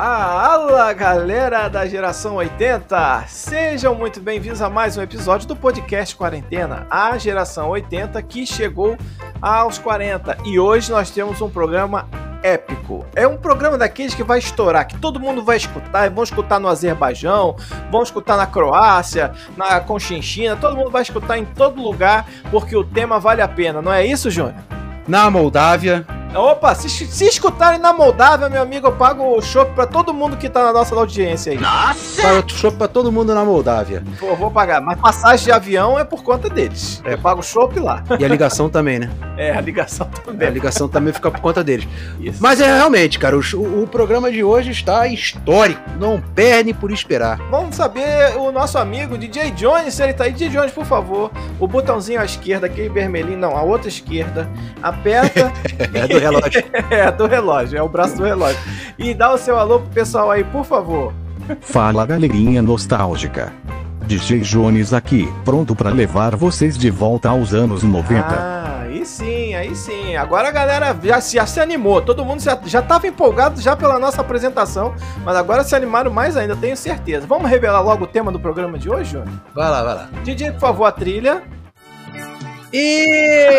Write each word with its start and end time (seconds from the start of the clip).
Fala 0.00 0.92
galera 0.92 1.66
da 1.66 1.84
geração 1.84 2.36
80! 2.36 3.24
Sejam 3.26 3.96
muito 3.96 4.20
bem-vindos 4.20 4.62
a 4.62 4.70
mais 4.70 4.96
um 4.96 5.02
episódio 5.02 5.48
do 5.48 5.56
podcast 5.56 6.14
Quarentena, 6.14 6.86
a 6.88 7.18
geração 7.18 7.70
80 7.70 8.22
que 8.22 8.46
chegou 8.46 8.96
aos 9.42 9.76
40. 9.76 10.38
E 10.44 10.56
hoje 10.56 10.92
nós 10.92 11.10
temos 11.10 11.40
um 11.40 11.50
programa 11.50 12.08
épico. 12.44 13.04
É 13.16 13.26
um 13.26 13.36
programa 13.36 13.76
daqueles 13.76 14.14
que 14.14 14.22
vai 14.22 14.38
estourar, 14.38 14.86
que 14.86 14.96
todo 14.96 15.18
mundo 15.18 15.42
vai 15.42 15.56
escutar, 15.56 16.08
vão 16.10 16.22
escutar 16.22 16.60
no 16.60 16.68
Azerbaijão, 16.68 17.56
vão 17.90 18.04
escutar 18.04 18.36
na 18.36 18.46
Croácia, 18.46 19.32
na 19.56 19.80
Conchinchina, 19.80 20.54
todo 20.54 20.76
mundo 20.76 20.92
vai 20.92 21.02
escutar 21.02 21.38
em 21.38 21.44
todo 21.44 21.82
lugar, 21.82 22.24
porque 22.52 22.76
o 22.76 22.84
tema 22.84 23.18
vale 23.18 23.42
a 23.42 23.48
pena, 23.48 23.82
não 23.82 23.92
é 23.92 24.06
isso, 24.06 24.30
Júnior? 24.30 24.54
Na 25.08 25.28
Moldávia, 25.28 26.06
Opa, 26.34 26.74
se, 26.74 26.88
se 26.88 27.24
escutarem 27.24 27.80
na 27.80 27.92
Moldávia, 27.92 28.48
meu 28.48 28.60
amigo, 28.60 28.86
eu 28.86 28.92
pago 28.92 29.36
o 29.36 29.40
chopp 29.40 29.72
pra 29.74 29.86
todo 29.86 30.12
mundo 30.12 30.36
que 30.36 30.48
tá 30.48 30.62
na 30.62 30.72
nossa 30.72 30.94
audiência 30.94 31.52
aí. 31.52 31.58
Nossa! 31.58 32.22
Paga 32.22 32.44
chopp 32.46 32.76
pra 32.76 32.88
todo 32.88 33.10
mundo 33.10 33.34
na 33.34 33.44
Moldávia. 33.44 34.04
Pô, 34.20 34.34
vou 34.36 34.50
pagar. 34.50 34.80
Mas 34.80 35.00
passagem 35.00 35.46
de 35.46 35.52
avião 35.52 35.98
é 35.98 36.04
por 36.04 36.22
conta 36.22 36.48
deles. 36.48 37.02
É. 37.04 37.14
Eu 37.14 37.18
pago 37.18 37.42
chopp 37.42 37.78
lá. 37.80 38.04
E 38.18 38.24
a 38.24 38.28
ligação 38.28 38.68
também, 38.68 38.98
né? 38.98 39.10
É, 39.38 39.52
a 39.56 39.60
ligação 39.60 40.10
também. 40.24 40.48
A 40.48 40.50
ligação 40.50 40.88
também 40.88 41.12
fica 41.12 41.30
por 41.30 41.38
conta 41.38 41.62
deles. 41.62 41.86
Isso. 42.18 42.42
Mas 42.42 42.60
é 42.60 42.74
realmente, 42.74 43.20
cara, 43.20 43.36
o, 43.36 43.82
o 43.82 43.86
programa 43.86 44.32
de 44.32 44.42
hoje 44.42 44.72
está 44.72 45.06
histórico. 45.06 45.80
Não 45.96 46.20
perde 46.20 46.74
por 46.74 46.90
esperar. 46.90 47.38
Vamos 47.48 47.76
saber 47.76 48.36
o 48.36 48.50
nosso 48.50 48.78
amigo 48.78 49.16
DJ 49.16 49.52
Jones, 49.52 49.94
se 49.94 50.02
ele 50.02 50.12
tá 50.12 50.24
aí. 50.24 50.32
DJ 50.32 50.48
Jones, 50.48 50.72
por 50.72 50.84
favor. 50.84 51.30
O 51.60 51.68
botãozinho 51.68 52.20
à 52.20 52.24
esquerda, 52.24 52.66
aquele 52.66 52.88
vermelhinho, 52.88 53.38
não, 53.38 53.56
a 53.56 53.62
outra 53.62 53.86
esquerda. 53.88 54.50
Aperta. 54.82 55.52
é 55.94 56.17
do 56.18 56.24
relógio. 56.24 56.64
é, 56.90 57.10
do 57.10 57.26
relógio, 57.26 57.78
é 57.78 57.82
o 57.82 57.88
braço 57.88 58.16
do 58.16 58.24
relógio. 58.24 58.58
E 58.98 59.14
dá 59.14 59.32
o 59.32 59.38
seu 59.38 59.58
alô 59.58 59.80
pro 59.80 59.90
pessoal 59.90 60.30
aí, 60.30 60.44
por 60.44 60.64
favor. 60.64 61.12
Fala 61.60 62.04
galerinha 62.04 62.60
nostálgica. 62.60 63.52
DJ 64.08 64.40
Jones 64.40 64.94
aqui, 64.94 65.30
pronto 65.44 65.76
para 65.76 65.90
levar 65.90 66.34
vocês 66.34 66.78
de 66.78 66.90
volta 66.90 67.28
aos 67.28 67.52
anos 67.52 67.82
90. 67.82 68.24
Ah, 68.26 68.80
aí 68.84 69.04
sim, 69.04 69.54
aí 69.54 69.76
sim. 69.76 70.16
Agora 70.16 70.48
a 70.48 70.50
galera 70.50 70.96
já, 71.02 71.20
já 71.20 71.46
se 71.46 71.60
animou. 71.60 72.00
Todo 72.00 72.24
mundo 72.24 72.40
já, 72.40 72.58
já 72.64 72.80
tava 72.80 73.06
empolgado 73.06 73.60
já 73.60 73.76
pela 73.76 73.98
nossa 73.98 74.22
apresentação, 74.22 74.94
mas 75.24 75.36
agora 75.36 75.62
se 75.62 75.76
animaram 75.76 76.10
mais 76.10 76.38
ainda, 76.38 76.56
tenho 76.56 76.74
certeza. 76.74 77.26
Vamos 77.26 77.50
revelar 77.50 77.82
logo 77.82 78.04
o 78.04 78.06
tema 78.06 78.32
do 78.32 78.40
programa 78.40 78.78
de 78.78 78.88
hoje, 78.88 79.12
Júnior? 79.12 79.28
Vai 79.54 79.70
lá, 79.70 79.82
vai 79.82 79.94
lá. 79.94 80.08
DJ, 80.24 80.52
por 80.52 80.60
favor, 80.60 80.86
a 80.86 80.92
trilha. 80.92 81.42
E 82.72 83.58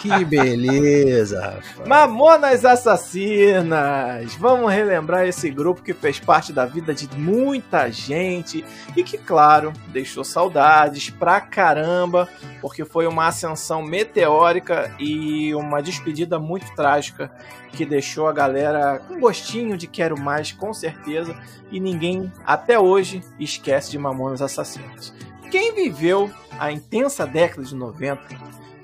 que 0.00 0.24
beleza. 0.24 1.60
Mamonas 1.86 2.64
Assassinas! 2.64 4.34
Vamos 4.34 4.70
relembrar 4.72 5.26
esse 5.26 5.50
grupo 5.50 5.82
que 5.82 5.94
fez 5.94 6.20
parte 6.20 6.52
da 6.52 6.66
vida 6.66 6.92
de 6.94 7.08
muita 7.16 7.90
gente 7.90 8.64
e 8.94 9.02
que, 9.02 9.16
claro, 9.16 9.72
deixou 9.88 10.24
saudades 10.24 11.08
pra 11.08 11.40
caramba, 11.40 12.28
porque 12.60 12.84
foi 12.84 13.06
uma 13.06 13.28
ascensão 13.28 13.82
meteórica 13.82 14.94
e 14.98 15.54
uma 15.54 15.82
despedida 15.82 16.38
muito 16.38 16.74
trágica 16.74 17.32
que 17.72 17.86
deixou 17.86 18.26
a 18.26 18.32
galera 18.32 19.00
com 19.06 19.20
gostinho 19.20 19.76
de 19.76 19.86
quero 19.86 20.20
mais, 20.20 20.52
com 20.52 20.74
certeza, 20.74 21.34
e 21.70 21.80
ninguém 21.80 22.30
até 22.44 22.78
hoje 22.78 23.22
esquece 23.38 23.90
de 23.90 23.98
Mamonas 23.98 24.42
Assassinas. 24.42 25.14
Quem 25.50 25.74
viveu 25.74 26.30
a 26.58 26.70
intensa 26.70 27.26
década 27.26 27.64
de 27.64 27.74
90 27.74 28.22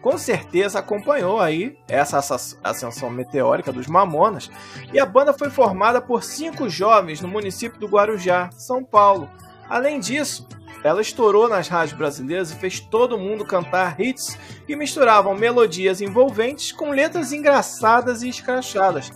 com 0.02 0.18
certeza 0.18 0.78
acompanhou 0.78 1.40
aí 1.40 1.76
essa 1.88 2.18
ascensão 2.62 3.10
meteórica 3.10 3.72
dos 3.72 3.88
Mamonas, 3.88 4.50
e 4.92 5.00
a 5.00 5.06
banda 5.06 5.32
foi 5.32 5.50
formada 5.50 6.00
por 6.00 6.22
cinco 6.22 6.68
jovens 6.68 7.20
no 7.20 7.26
município 7.26 7.80
do 7.80 7.88
Guarujá, 7.88 8.50
São 8.52 8.84
Paulo. 8.84 9.28
Além 9.68 9.98
disso, 9.98 10.46
ela 10.84 11.00
estourou 11.00 11.48
nas 11.48 11.66
rádios 11.66 11.98
brasileiras 11.98 12.52
e 12.52 12.56
fez 12.56 12.78
todo 12.78 13.18
mundo 13.18 13.44
cantar 13.44 14.00
hits 14.00 14.38
que 14.64 14.76
misturavam 14.76 15.34
melodias 15.34 16.00
envolventes 16.00 16.70
com 16.70 16.90
letras 16.90 17.32
engraçadas 17.32 18.22
e 18.22 18.28
escrachadas. 18.28 19.10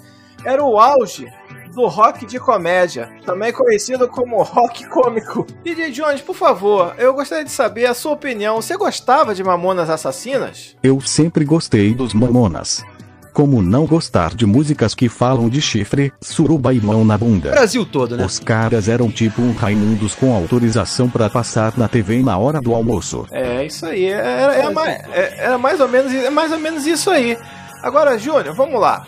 Era 0.45 0.65
o 0.65 0.77
auge 0.77 1.33
do 1.75 1.87
rock 1.87 2.27
de 2.27 2.39
comédia, 2.39 3.11
também 3.25 3.53
conhecido 3.53 4.09
como 4.09 4.43
rock 4.43 4.87
cômico. 4.89 5.47
DJ 5.65 5.91
Jones, 5.91 6.21
por 6.21 6.35
favor, 6.35 6.95
eu 6.99 7.15
gostaria 7.15 7.45
de 7.45 7.51
saber 7.51 7.87
a 7.87 7.95
sua 7.95 8.13
opinião. 8.13 8.57
Você 8.57 8.77
gostava 8.77 9.35
de 9.35 9.43
Mamonas 9.43 9.91
Assassinas? 9.91 10.77
Eu 10.83 11.01
sempre 11.01 11.45
gostei 11.45 11.95
dos 11.95 12.15
Mamonas. 12.15 12.85
Como 13.33 13.63
não 13.63 13.87
gostar 13.87 14.35
de 14.35 14.45
músicas 14.45 14.95
que 14.95 15.09
falam 15.09 15.49
de 15.49 15.63
chifre, 15.63 16.13
suruba 16.21 16.75
e 16.75 16.81
mão 16.81 17.05
na 17.05 17.17
bunda? 17.17 17.53
Brasil 17.53 17.87
todo, 17.87 18.17
né? 18.17 18.25
Os 18.25 18.41
caras 18.41 18.89
eram 18.89 19.09
tipo 19.11 19.41
um 19.41 19.53
Raimundos 19.53 20.17
com 20.17 20.35
autorização 20.35 21.09
para 21.09 21.31
passar 21.31 21.79
na 21.79 21.87
TV 21.87 22.23
na 22.23 22.37
hora 22.37 22.61
do 22.61 22.75
almoço. 22.75 23.27
É, 23.31 23.65
isso 23.65 23.87
aí. 23.87 24.07
Era, 24.07 24.55
era, 24.55 24.71
mais, 24.73 25.03
era 25.13 25.59
mais, 25.59 25.81
ou 25.81 25.89
menos, 25.89 26.13
é 26.13 26.29
mais 26.29 26.51
ou 26.51 26.59
menos 26.59 26.85
isso 26.87 27.09
aí. 27.09 27.39
Agora, 27.83 28.19
Júnior, 28.19 28.55
vamos 28.55 28.81
lá. 28.81 29.07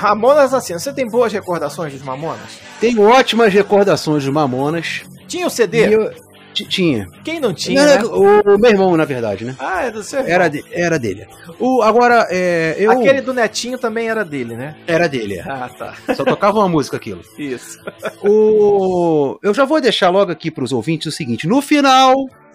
Ramonas 0.00 0.54
assim, 0.54 0.72
você 0.72 0.94
tem 0.94 1.06
boas 1.06 1.30
recordações 1.30 1.92
dos 1.92 2.02
Mamonas? 2.02 2.58
Tenho 2.80 3.02
ótimas 3.02 3.52
recordações 3.52 4.24
dos 4.24 4.32
Mamonas. 4.32 5.02
Tinha 5.28 5.46
o 5.46 5.50
CD? 5.50 5.94
Eu... 5.94 6.10
Tinha. 6.54 7.06
Quem 7.22 7.38
não 7.38 7.54
tinha? 7.54 7.98
Não, 7.98 8.08
né? 8.22 8.42
o, 8.44 8.54
o, 8.54 8.58
meu 8.58 8.70
irmão, 8.70 8.96
na 8.96 9.04
verdade, 9.04 9.44
né? 9.44 9.54
Ah, 9.58 9.84
é 9.84 9.90
do 9.90 10.02
seu 10.02 10.18
irmão. 10.18 10.34
Era, 10.34 10.48
de, 10.48 10.64
era 10.72 10.98
dele. 10.98 11.26
O, 11.58 11.82
agora, 11.82 12.26
é, 12.30 12.76
eu... 12.78 12.90
Aquele 12.90 13.20
do 13.20 13.32
Netinho 13.32 13.78
também 13.78 14.08
era 14.08 14.24
dele, 14.24 14.56
né? 14.56 14.74
Era 14.86 15.08
dele, 15.08 15.36
é. 15.36 15.42
Ah, 15.42 15.68
tá. 15.68 15.94
Só 16.14 16.24
tocava 16.24 16.58
uma 16.58 16.68
música 16.68 16.96
aquilo. 16.96 17.20
Isso. 17.38 17.78
O... 18.22 19.38
Eu 19.42 19.54
já 19.54 19.64
vou 19.64 19.80
deixar 19.80 20.08
logo 20.08 20.32
aqui 20.32 20.50
para 20.50 20.64
os 20.64 20.72
ouvintes 20.72 21.06
o 21.06 21.16
seguinte: 21.16 21.46
no 21.46 21.62
final 21.62 22.14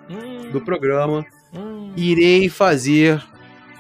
hum. 0.10 0.50
do 0.52 0.60
programa, 0.60 1.26
hum. 1.54 1.92
irei 1.96 2.50
fazer 2.50 3.24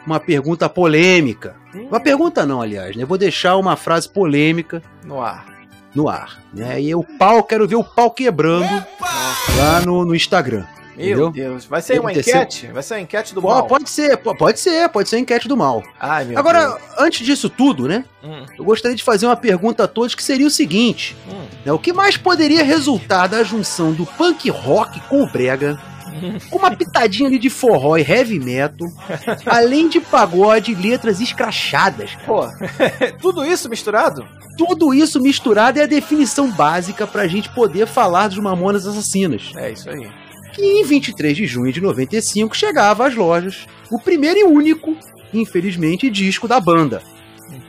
uma 0.05 0.19
pergunta 0.19 0.69
polêmica. 0.69 1.55
Hum. 1.75 1.87
Uma 1.89 1.99
pergunta 1.99 2.45
não, 2.45 2.61
aliás, 2.61 2.95
né? 2.95 3.03
Eu 3.03 3.07
vou 3.07 3.17
deixar 3.17 3.57
uma 3.57 3.75
frase 3.75 4.07
polêmica 4.07 4.81
no 5.03 5.21
ar. 5.21 5.45
No 5.93 6.09
ar, 6.09 6.41
né? 6.53 6.81
E 6.81 6.95
o 6.95 7.03
pau, 7.03 7.43
quero 7.43 7.67
ver 7.67 7.75
o 7.75 7.83
pau 7.83 8.11
quebrando 8.11 8.65
Opa! 8.65 9.09
lá 9.57 9.81
no, 9.81 10.05
no 10.05 10.15
Instagram. 10.15 10.65
Meu 10.97 11.05
entendeu? 11.05 11.31
Deus, 11.31 11.65
vai 11.65 11.81
ser 11.81 11.99
uma 11.99 12.11
enquete? 12.11 12.67
Vai 12.67 12.81
ser 12.81 12.93
uma 12.93 13.01
enquete 13.01 13.35
do 13.35 13.41
mal? 13.41 13.67
Pode 13.67 13.89
ser, 13.89 14.15
pode 14.17 14.59
ser, 14.59 14.87
pode 14.89 15.09
ser 15.09 15.17
a 15.17 15.19
enquete 15.19 15.47
do 15.47 15.57
mal. 15.57 15.83
Ai, 15.99 16.23
meu 16.23 16.39
Agora, 16.39 16.67
Deus. 16.67 16.81
antes 16.97 17.25
disso 17.25 17.49
tudo, 17.49 17.85
né? 17.85 18.05
Hum. 18.23 18.45
Eu 18.57 18.63
gostaria 18.63 18.95
de 18.95 19.03
fazer 19.03 19.25
uma 19.25 19.35
pergunta 19.35 19.83
a 19.83 19.87
todos 19.87 20.15
que 20.15 20.23
seria 20.23 20.47
o 20.47 20.49
seguinte: 20.49 21.15
hum. 21.29 21.45
né, 21.65 21.71
o 21.73 21.79
que 21.79 21.91
mais 21.91 22.15
poderia 22.15 22.63
resultar 22.63 23.27
da 23.27 23.43
junção 23.43 23.91
do 23.91 24.05
punk 24.05 24.49
rock 24.49 25.01
com 25.01 25.21
o 25.21 25.27
brega? 25.27 25.77
Com 26.49 26.57
uma 26.57 26.75
pitadinha 26.75 27.27
ali 27.27 27.37
de 27.37 27.49
forró 27.49 27.97
e 27.97 28.01
heavy 28.01 28.39
metal, 28.39 28.87
além 29.45 29.89
de 29.89 29.99
pagode 29.99 30.71
e 30.71 30.75
letras 30.75 31.19
escrachadas. 31.19 32.15
Pô, 32.25 32.47
tudo 33.21 33.45
isso 33.45 33.69
misturado? 33.69 34.25
Tudo 34.57 34.93
isso 34.93 35.19
misturado 35.19 35.79
é 35.79 35.83
a 35.83 35.87
definição 35.87 36.49
básica 36.49 37.05
pra 37.05 37.27
gente 37.27 37.49
poder 37.49 37.87
falar 37.87 38.29
dos 38.29 38.37
Mamonas 38.37 38.87
Assassinas. 38.87 39.51
É 39.55 39.71
isso 39.71 39.89
aí. 39.89 40.09
Que 40.53 40.61
em 40.61 40.85
23 40.85 41.35
de 41.35 41.45
junho 41.45 41.73
de 41.73 41.81
95 41.81 42.55
chegava 42.55 43.05
às 43.05 43.15
lojas 43.15 43.67
o 43.91 43.99
primeiro 43.99 44.39
e 44.39 44.43
único, 44.43 44.95
infelizmente, 45.33 46.09
disco 46.09 46.47
da 46.47 46.59
banda, 46.59 47.01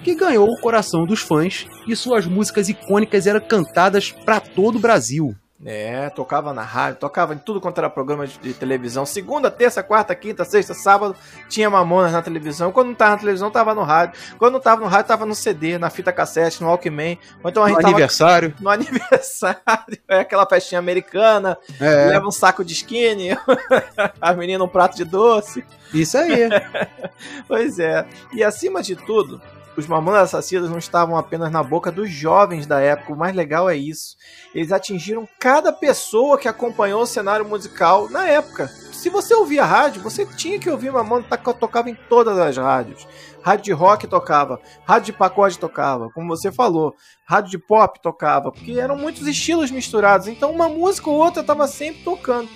que 0.05 0.15
ganhou 0.15 0.49
o 0.49 0.61
coração 0.61 1.05
dos 1.05 1.21
fãs 1.21 1.67
e 1.87 1.97
suas 1.97 2.27
músicas 2.27 2.69
icônicas 2.69 3.27
eram 3.27 3.41
cantadas 3.41 4.13
para 4.13 4.39
todo 4.39 4.77
o 4.77 4.81
Brasil. 4.81 5.35
É, 5.65 6.11
tocava 6.11 6.53
na 6.53 6.63
rádio, 6.63 7.01
tocava 7.01 7.33
em 7.33 7.39
tudo 7.39 7.63
quanto 7.63 7.79
era 7.79 7.89
programa 7.89 8.27
de, 8.27 8.39
de, 8.39 8.53
televisão. 8.53 9.07
Segunda, 9.07 9.51
terça, 9.51 9.83
quarta, 9.83 10.15
quinta, 10.15 10.45
sexta, 10.45 10.75
sábado, 10.75 11.17
tinha 11.49 11.71
Mamonas 11.71 12.13
na 12.13 12.21
televisão. 12.21 12.71
Quando 12.71 12.89
não 12.89 12.95
tava 12.95 13.13
na 13.13 13.19
televisão, 13.19 13.51
tava 13.51 13.75
no 13.75 13.83
rádio. 13.83 14.21
Quando 14.39 14.53
não 14.55 14.61
tava 14.61 14.83
no 14.83 14.87
rádio, 14.87 15.09
tava 15.09 15.25
no 15.25 15.35
CD, 15.35 15.79
na 15.79 15.89
fita 15.89 16.13
cassete, 16.13 16.61
no 16.61 16.69
Walkman. 16.69 17.19
Ou 17.43 17.51
então 17.51 17.65
a 17.65 17.69
gente 17.69 17.81
no 17.81 17.89
aniversário. 17.89 18.55
No 18.61 18.69
aniversário. 18.69 19.99
É 20.09 20.21
aquela 20.21 20.47
festinha 20.47 20.79
americana. 20.79 21.57
É. 21.81 22.07
Leva 22.09 22.27
um 22.27 22.33
saco 22.33 22.65
de 22.65 22.75
skinny. 22.75 23.31
a 24.21 24.35
menina 24.35 24.63
um 24.63 24.69
prato 24.69 24.97
de 24.97 25.05
doce. 25.05 25.65
Isso 25.95 26.19
aí. 26.19 26.51
pois 27.49 27.79
é. 27.79 28.07
E 28.33 28.45
acima 28.45 28.83
de 28.83 28.95
tudo, 28.95 29.41
os 29.77 29.87
Mamonas 29.87 30.23
Assassinas 30.23 30.71
não 30.71 30.79
estavam 30.79 31.17
apenas 31.17 31.53
na 31.53 31.63
boca 31.63 31.93
dos 31.93 32.11
jovens 32.11 32.67
da 32.67 32.81
época, 32.81 33.13
o 33.13 33.17
mais 33.17 33.35
legal 33.35 33.69
é 33.69 33.77
isso. 33.77 34.17
Eles 34.55 34.73
atingiram 34.73 35.29
cada 35.39 35.73
pessoa 35.73 36.39
que 36.39 36.49
acompanhou 36.49 37.03
o 37.03 37.07
cenário 37.07 37.47
musical 37.47 38.09
na 38.09 38.27
época. 38.27 38.69
Se 38.69 39.11
você 39.11 39.35
ouvia 39.35 39.65
rádio, 39.65 40.03
você 40.03 40.25
tinha 40.25 40.59
que 40.59 40.71
ouvir 40.71 40.91
Mamonas, 40.91 41.27
tocava 41.61 41.91
em 41.91 41.95
todas 42.09 42.39
as 42.39 42.57
rádios. 42.57 43.07
Rádio 43.43 43.65
de 43.67 43.73
rock 43.73 44.07
tocava, 44.07 44.61
rádio 44.85 45.07
de 45.07 45.13
pacode 45.13 45.59
tocava, 45.59 46.11
como 46.11 46.35
você 46.35 46.51
falou, 46.51 46.95
rádio 47.25 47.51
de 47.51 47.59
pop 47.59 48.01
tocava, 48.03 48.51
porque 48.51 48.73
eram 48.73 48.97
muitos 48.97 49.27
estilos 49.27 49.71
misturados, 49.71 50.27
então 50.27 50.51
uma 50.51 50.69
música 50.69 51.09
ou 51.09 51.17
outra 51.17 51.43
estava 51.43 51.69
sempre 51.69 52.03
tocando. 52.03 52.49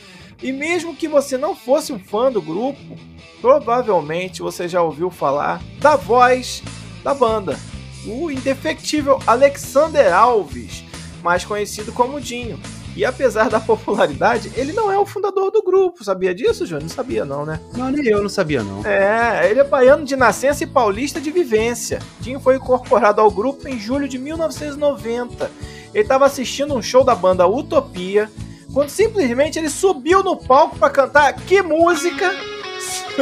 E 0.43 0.53
mesmo 0.53 0.97
que 0.97 1.07
você 1.07 1.37
não 1.37 1.55
fosse 1.55 1.93
um 1.93 1.99
fã 1.99 2.33
do 2.33 2.41
grupo, 2.41 2.97
provavelmente 3.41 4.41
você 4.41 4.67
já 4.67 4.83
ouviu 4.83 5.11
falar 5.11 5.61
da 5.81 5.97
voz 5.97 6.63
da 7.03 7.15
banda, 7.15 7.59
o 8.07 8.31
indefectível 8.31 9.19
Alexander 9.27 10.13
Alves, 10.13 10.85
mais 11.23 11.45
conhecido 11.45 11.93
como 11.93 12.21
Dinho. 12.21 12.59
E 12.97 13.05
apesar 13.05 13.49
da 13.49 13.61
popularidade, 13.61 14.51
ele 14.57 14.73
não 14.73 14.91
é 14.91 14.99
o 14.99 15.07
fundador 15.07 15.51
do 15.51 15.63
grupo. 15.63 16.03
Sabia 16.03 16.35
disso, 16.35 16.67
Júnior? 16.67 16.83
Não 16.83 16.89
sabia, 16.89 17.25
não, 17.25 17.47
né? 17.47 17.61
Não, 17.77 17.91
nem 17.91 18.07
eu 18.07 18.21
não 18.21 18.29
sabia, 18.29 18.63
não. 18.63 18.85
É, 18.85 19.49
ele 19.49 19.61
é 19.61 19.65
baiano 19.65 20.05
de 20.05 20.17
nascença 20.17 20.65
e 20.65 20.67
paulista 20.67 21.21
de 21.21 21.31
vivência. 21.31 22.01
Dinho 22.21 22.41
foi 22.41 22.57
incorporado 22.57 23.21
ao 23.21 23.31
grupo 23.31 23.69
em 23.69 23.79
julho 23.79 24.09
de 24.09 24.19
1990. 24.19 25.51
Ele 25.95 26.03
estava 26.03 26.27
assistindo 26.27 26.75
um 26.75 26.83
show 26.83 27.05
da 27.05 27.15
banda 27.15 27.47
Utopia, 27.47 28.31
quando 28.73 28.89
simplesmente 28.89 29.59
ele 29.59 29.71
subiu 29.71 30.23
no 30.23 30.37
palco 30.37 30.77
para 30.77 30.91
cantar 30.91 31.33
que 31.35 31.63
música? 31.63 32.33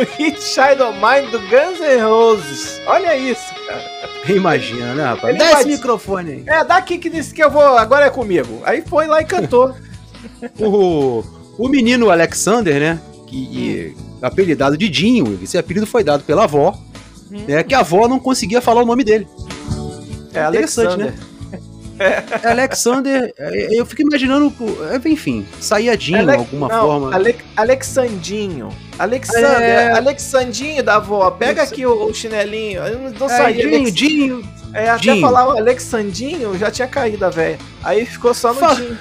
Child 0.07 0.83
of 0.83 0.99
Mine 0.99 1.31
do 1.31 1.39
Guns 1.41 1.81
N' 1.81 2.03
Roses. 2.03 2.81
Olha 2.87 3.17
isso, 3.17 3.55
cara. 3.67 3.83
Imagina, 4.29 4.95
né, 4.95 5.05
rapaz? 5.05 5.35
Ele 5.35 5.39
dá 5.39 5.53
esse 5.53 5.69
microfone 5.69 6.31
aí. 6.31 6.45
É, 6.47 6.65
dá 6.65 6.77
aqui 6.77 6.99
que 6.99 7.09
disse 7.09 7.35
que 7.35 7.43
eu 7.43 7.51
vou, 7.51 7.63
agora 7.63 8.07
é 8.07 8.11
comigo. 8.11 8.61
Aí 8.65 8.83
foi 8.83 9.07
lá 9.07 9.21
e 9.21 9.25
cantou. 9.25 9.75
o, 10.59 11.25
o 11.57 11.69
menino 11.69 12.11
Alexander, 12.11 12.79
né? 12.79 13.01
Que 13.27 13.95
hum. 13.97 14.19
apelidado 14.23 14.77
de 14.77 14.89
Dinho, 14.89 15.39
esse 15.43 15.57
apelido 15.57 15.87
foi 15.87 16.03
dado 16.03 16.25
pela 16.25 16.45
avó, 16.45 16.77
hum. 17.31 17.45
né? 17.47 17.63
Que 17.63 17.75
a 17.75 17.81
avó 17.81 18.09
não 18.09 18.19
conseguia 18.19 18.61
falar 18.61 18.83
o 18.83 18.87
nome 18.87 19.05
dele. 19.05 19.27
É, 20.33 20.43
Alexander. 20.43 21.07
né? 21.07 21.15
É 21.99 22.51
Alexander, 22.51 23.33
é, 23.39 23.69
eu 23.79 23.85
fico 23.85 24.03
imaginando, 24.03 24.53
enfim, 25.05 25.47
saiyadinho 25.61 26.25
de 26.25 26.35
alguma 26.35 26.69
não, 26.69 26.81
forma. 26.81 27.15
Ale, 27.15 27.37
Alexandinho. 27.57 28.69
Alexander, 28.99 29.61
é... 29.61 29.93
Alexandinho 29.93 30.83
da 30.83 30.97
avó, 30.97 31.31
pega 31.31 31.63
aqui 31.63 31.87
o, 31.87 32.07
o 32.07 32.15
chinelinho. 32.15 32.81
Eu 32.81 32.99
não 33.19 33.31
é, 33.31 33.53
Dinho, 33.53 33.77
Alex... 33.77 33.93
Dinho. 33.95 34.49
É, 34.75 34.91
até 34.91 35.03
Dinho. 35.03 35.21
falar 35.21 35.49
o 35.49 35.59
Alexandinho, 35.59 36.59
já 36.59 36.71
tinha 36.71 36.89
caído 36.89 37.25
a 37.25 37.31
velha. 37.31 37.59
Aí 37.83 38.05
ficou 38.05 38.35
só 38.35 38.53
no 38.53 38.61
Fa... 38.61 38.75
Dinho. 38.75 38.99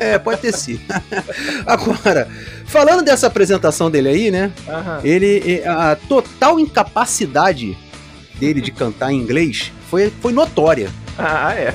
é, 0.00 0.18
pode 0.18 0.40
ter 0.40 0.52
sido. 0.54 0.80
Agora, 1.66 2.28
falando 2.66 3.02
dessa 3.02 3.26
apresentação 3.26 3.90
dele 3.90 4.08
aí, 4.08 4.30
né? 4.30 4.50
Uhum. 4.66 5.00
Ele, 5.04 5.62
a 5.66 5.96
total 6.08 6.58
incapacidade 6.58 7.76
dele 8.38 8.60
de 8.60 8.70
cantar 8.70 9.12
em 9.12 9.18
inglês 9.18 9.72
foi, 9.88 10.12
foi 10.20 10.32
notória. 10.32 10.90
Ah, 11.18 11.54
é. 11.54 11.74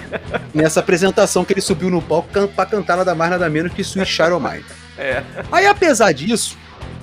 Nessa 0.53 0.79
apresentação 0.79 1.43
que 1.43 1.53
ele 1.53 1.61
subiu 1.61 1.89
no 1.89 2.01
palco 2.01 2.29
pra 2.49 2.65
cantar 2.65 2.97
nada 2.97 3.15
mais 3.15 3.31
nada 3.31 3.49
menos 3.49 3.73
que 3.73 3.81
Sweet 3.81 4.11
Child 4.11 4.39
Mine. 4.39 4.65
É. 4.97 5.23
Aí, 5.51 5.65
apesar 5.65 6.11
disso, 6.11 6.57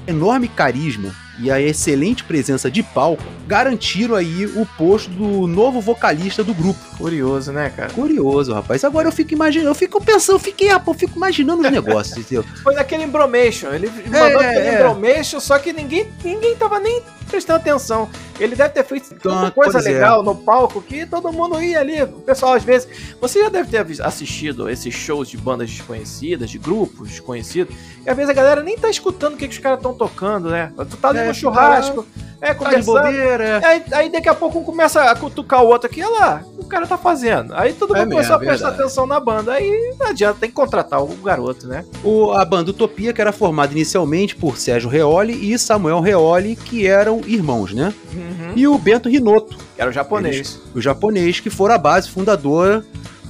enorme 0.07 0.49
carisma 0.49 1.15
e 1.39 1.51
a 1.51 1.61
excelente 1.61 2.25
presença 2.25 2.71
de 2.71 2.83
palco 2.83 3.23
garantiram 3.47 4.15
aí 4.15 4.47
o 4.47 4.67
posto 4.77 5.11
do 5.11 5.47
novo 5.47 5.81
vocalista 5.81 6.43
do 6.43 6.55
grupo. 6.55 6.81
Curioso, 6.99 7.53
né, 7.53 7.71
cara? 7.71 7.91
Curioso, 7.91 8.53
rapaz. 8.53 8.83
Agora 8.83 9.07
eu 9.07 9.13
fico 9.13 9.33
imaginando, 9.33 9.71
eu 9.71 9.75
fico 9.75 10.05
pensando, 10.05 10.35
eu 10.35 10.41
fiquei, 10.41 10.69
eu 10.71 10.95
fico 10.95 11.17
imaginando 11.17 11.63
os 11.63 11.71
negócios, 11.71 12.19
entendeu? 12.19 12.45
Foi 12.63 12.75
naquele 12.75 13.05
embromation, 13.05 13.73
ele 13.73 13.89
mandou 13.89 14.43
é, 14.43 14.51
aquele 14.51 14.69
é. 14.69 14.75
embromation, 14.75 15.39
só 15.39 15.61
que 15.61 15.73
ninguém, 15.73 16.11
ninguém 16.25 16.57
tava 16.57 16.81
nem 16.81 17.01
prestando 17.29 17.61
atenção. 17.61 18.09
Ele 18.41 18.57
deve 18.57 18.71
ter 18.71 18.85
feito 18.85 19.15
tanta 19.15 19.51
coisa 19.53 19.79
é. 19.79 19.83
legal 19.83 20.23
é. 20.23 20.25
no 20.25 20.35
palco 20.35 20.83
que 20.83 21.07
todo 21.07 21.33
mundo 21.33 21.63
ia 21.63 21.79
ali. 21.79 22.03
O 22.03 22.21
pessoal, 22.21 22.55
às 22.55 22.65
vezes. 22.65 22.89
Você 23.21 23.41
já 23.41 23.49
deve 23.49 23.71
ter 23.71 24.03
assistido 24.03 24.69
esses 24.69 24.93
shows 24.93 25.29
de 25.29 25.37
bandas 25.37 25.71
desconhecidas, 25.71 26.51
de 26.51 26.59
grupos 26.59 27.09
desconhecidos. 27.11 27.75
E 28.05 28.11
às 28.11 28.17
vezes 28.17 28.31
a 28.31 28.35
galera 28.35 28.63
nem 28.63 28.77
tá 28.77 28.91
escutando 28.91 29.35
o 29.35 29.37
que, 29.37 29.47
que 29.47 29.55
os 29.55 29.61
caras 29.61 29.79
estão 29.79 29.95
tocando, 29.95 30.51
né? 30.51 30.73
Tu 30.91 30.97
tá 30.97 31.11
ali 31.11 31.19
é, 31.21 31.27
no 31.27 31.35
churrasco. 31.35 32.07
É, 32.41 32.55
conversando. 32.55 32.95
Tá 32.95 33.11
de 33.11 33.17
bobeira. 33.17 33.61
Aí, 33.65 33.83
aí, 33.93 34.13
daqui 34.13 34.29
a 34.29 34.35
pouco 34.35 34.61
um 34.61 34.65
começa 34.65 35.03
a 35.03 35.15
cutucar 35.17 35.63
o 35.63 35.67
outro 35.67 35.91
aqui, 35.91 36.03
olha 36.03 36.21
lá, 36.21 36.45
o 36.57 36.65
cara 36.65 36.87
tá 36.87 36.97
fazendo. 36.97 37.53
Aí 37.55 37.73
todo 37.73 37.97
é 37.97 38.01
mundo 38.01 38.13
é 38.13 38.15
começou 38.15 38.37
a 38.37 38.39
prestar 38.39 38.69
verdade. 38.69 38.83
atenção 38.83 39.07
na 39.07 39.19
banda. 39.19 39.53
Aí 39.53 39.95
não 39.99 40.07
adianta, 40.07 40.39
tem 40.41 40.49
que 40.49 40.55
contratar 40.55 41.03
o 41.03 41.09
garoto, 41.17 41.67
né? 41.67 41.85
O, 42.05 42.33
a 42.33 42.45
banda 42.45 42.71
Utopia, 42.71 43.13
que 43.13 43.21
era 43.21 43.33
formada 43.33 43.73
inicialmente 43.73 44.37
por 44.37 44.57
Sérgio 44.57 44.89
Reoli 44.89 45.53
e 45.53 45.59
Samuel 45.59 46.01
Reoli, 46.01 46.55
que 46.55 46.87
eram 46.87 47.21
irmãos, 47.27 47.73
né? 47.73 47.93
Uhum. 48.15 48.53
E 48.55 48.69
o 48.69 48.79
Bento 48.79 49.09
Rinoto. 49.09 49.57
Que 49.75 49.81
era 49.81 49.91
o 49.91 49.93
japonês. 49.93 50.37
Eles, 50.37 50.61
o 50.75 50.81
japonês, 50.81 51.41
que 51.41 51.51
for 51.51 51.71
a 51.71 51.79
base 51.79 52.09
fundadora 52.09 52.85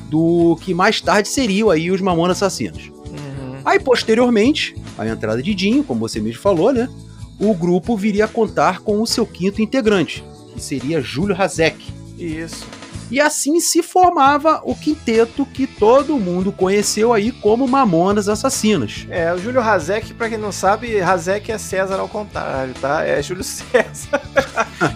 do 0.08 0.56
que 0.62 0.74
mais 0.74 1.00
tarde 1.00 1.28
seriam 1.28 1.70
aí 1.70 1.90
os 1.90 2.00
Mamonas 2.00 2.42
Assassinos. 2.42 2.90
Uhum. 3.06 3.56
Aí, 3.64 3.78
posteriormente, 3.78 4.74
a 4.98 5.06
entrada 5.06 5.42
de 5.42 5.54
Dinho, 5.54 5.82
como 5.82 6.00
você 6.00 6.20
mesmo 6.20 6.40
falou, 6.40 6.72
né? 6.72 6.88
O 7.38 7.54
grupo 7.54 7.96
viria 7.96 8.24
a 8.24 8.28
contar 8.28 8.80
com 8.80 9.00
o 9.00 9.06
seu 9.06 9.26
quinto 9.26 9.62
integrante, 9.62 10.24
que 10.54 10.62
seria 10.62 11.00
Júlio 11.00 11.40
Hazek. 11.40 11.84
Isso. 12.18 12.66
E 13.10 13.20
assim 13.20 13.58
se 13.58 13.82
formava 13.82 14.60
o 14.64 14.74
quinteto 14.74 15.46
que 15.46 15.66
todo 15.66 16.18
mundo 16.18 16.52
conheceu 16.52 17.12
aí 17.12 17.32
como 17.32 17.66
Mamonas 17.66 18.28
Assassinas. 18.28 19.06
É, 19.08 19.32
o 19.32 19.38
Júlio 19.38 19.62
Hazek, 19.62 20.12
pra 20.12 20.28
quem 20.28 20.36
não 20.36 20.52
sabe, 20.52 21.00
Hazek 21.00 21.50
é 21.50 21.56
César 21.56 21.96
ao 21.96 22.08
contrário, 22.08 22.74
tá? 22.74 23.06
É 23.06 23.22
Júlio 23.22 23.42
César. 23.44 24.20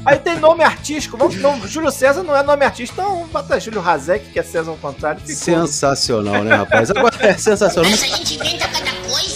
aí 0.04 0.18
tem 0.18 0.38
nome 0.38 0.62
artístico, 0.62 1.16
vamos, 1.16 1.36
não, 1.36 1.66
Júlio 1.66 1.90
César 1.90 2.22
não 2.22 2.36
é 2.36 2.42
nome 2.42 2.64
artístico, 2.64 3.00
então 3.00 3.26
bota 3.32 3.58
Júlio 3.58 3.80
Hazek, 3.80 4.30
que 4.30 4.38
é 4.38 4.42
César 4.42 4.72
ao 4.72 4.76
contrário. 4.76 5.20
Ficou. 5.20 5.34
Sensacional, 5.34 6.44
né, 6.44 6.54
rapaz? 6.54 6.90
Agora 6.90 7.16
é 7.20 7.34
sensacional. 7.38 7.90
Mas 7.90 8.02
a 8.02 8.06
gente 8.08 8.34
inventa 8.34 8.68
cada 8.68 8.92
coisa. 9.08 9.31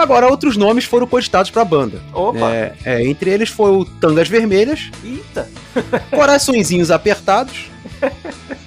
Agora, 0.00 0.28
outros 0.28 0.56
nomes 0.56 0.84
foram 0.84 1.06
cogitados 1.06 1.50
pra 1.50 1.64
banda. 1.64 2.00
Opa! 2.12 2.50
É, 2.50 2.74
é, 2.84 3.04
entre 3.04 3.30
eles 3.30 3.50
foi 3.50 3.70
o 3.70 3.84
Tangas 3.84 4.28
Vermelhas. 4.28 4.90
Eita! 5.04 5.48
Coraçõezinhos 6.10 6.90
Apertados. 6.90 7.66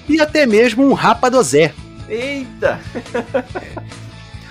e 0.07 0.21
até 0.21 0.45
mesmo 0.45 0.88
um 0.88 0.94
Rapadozé. 0.94 1.74
Eita! 2.07 2.80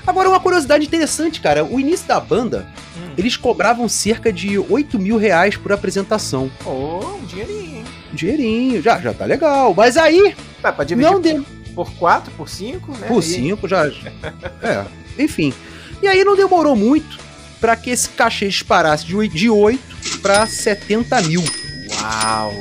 Agora, 0.05 0.29
uma 0.29 0.41
curiosidade 0.41 0.85
interessante, 0.85 1.41
cara. 1.41 1.65
O 1.65 1.79
início 1.79 2.09
da 2.09 2.19
banda, 2.19 2.67
hum. 2.97 3.13
eles 3.17 3.37
cobravam 3.37 3.89
cerca 3.89 4.33
de 4.33 4.59
8 4.59 4.99
mil 4.99 5.17
reais 5.17 5.57
por 5.57 5.73
apresentação. 5.73 6.51
Oh, 6.67 7.19
um 7.21 7.25
dinheirinho, 7.25 7.77
hein? 7.77 7.85
Um 8.13 8.17
dinheirinho, 8.17 8.83
já, 8.83 8.99
já 8.99 9.15
tá 9.15 9.25
legal. 9.25 9.73
Mas 9.73 9.97
aí. 9.97 10.35
É, 10.63 10.73
pra 10.73 10.85
dividir 10.85 11.11
não 11.11 11.21
deu. 11.21 11.47
Por 11.75 11.93
4, 11.93 12.33
por 12.33 12.49
5, 12.49 12.93
né? 12.99 13.07
Por 13.07 13.23
5, 13.23 13.69
já. 13.69 13.87
é, 14.61 14.85
enfim. 15.17 15.55
E 16.03 16.09
aí 16.09 16.25
não 16.25 16.37
demorou 16.37 16.75
muito 16.75 17.19
para 17.61 17.77
que 17.77 17.91
esse 17.91 18.09
cachê 18.09 18.49
disparasse 18.49 19.07
de 19.07 19.49
8 19.49 19.81
para 20.21 20.45
70 20.47 21.23
mil. 21.23 21.43
Uau! 22.01 22.53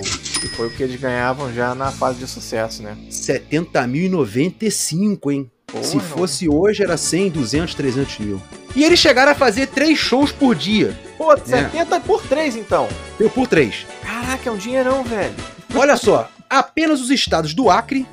E 0.44 0.48
foi 0.48 0.68
o 0.68 0.70
que 0.70 0.84
eles 0.84 1.00
ganhavam 1.00 1.52
já 1.52 1.74
na 1.74 1.92
fase 1.92 2.20
de 2.20 2.28
sucesso, 2.28 2.84
né? 2.84 2.96
70 3.10 3.88
mil 3.88 4.06
e 4.06 4.10
95, 4.10 5.32
hein? 5.32 5.52
Porra, 5.66 5.84
Se 5.84 6.00
fosse 6.00 6.50
hoje, 6.50 6.84
era 6.84 6.98
100, 6.98 7.30
200, 7.32 7.76
300 7.76 8.20
mil. 8.20 8.42
E 8.76 8.84
eles 8.84 9.00
chegaram 9.00 9.32
a 9.32 9.36
fazer 9.36 9.68
três 9.68 9.98
shows 9.98 10.32
por 10.32 10.56
dia. 10.56 10.98
Pô, 11.18 11.36
70 11.36 11.96
é. 11.96 12.00
por 12.00 12.22
3 12.22 12.56
então. 12.58 12.88
Eu 13.20 13.30
por 13.30 13.48
3. 13.48 13.88
Caraca, 14.04 14.50
é 14.50 14.52
um 14.52 14.58
dinheirão, 14.58 15.04
velho. 15.04 15.34
Olha 15.74 15.98
só, 15.98 16.30
apenas 16.50 17.02
os 17.02 17.10
estados 17.10 17.54
do 17.54 17.70
Acre 17.70 18.06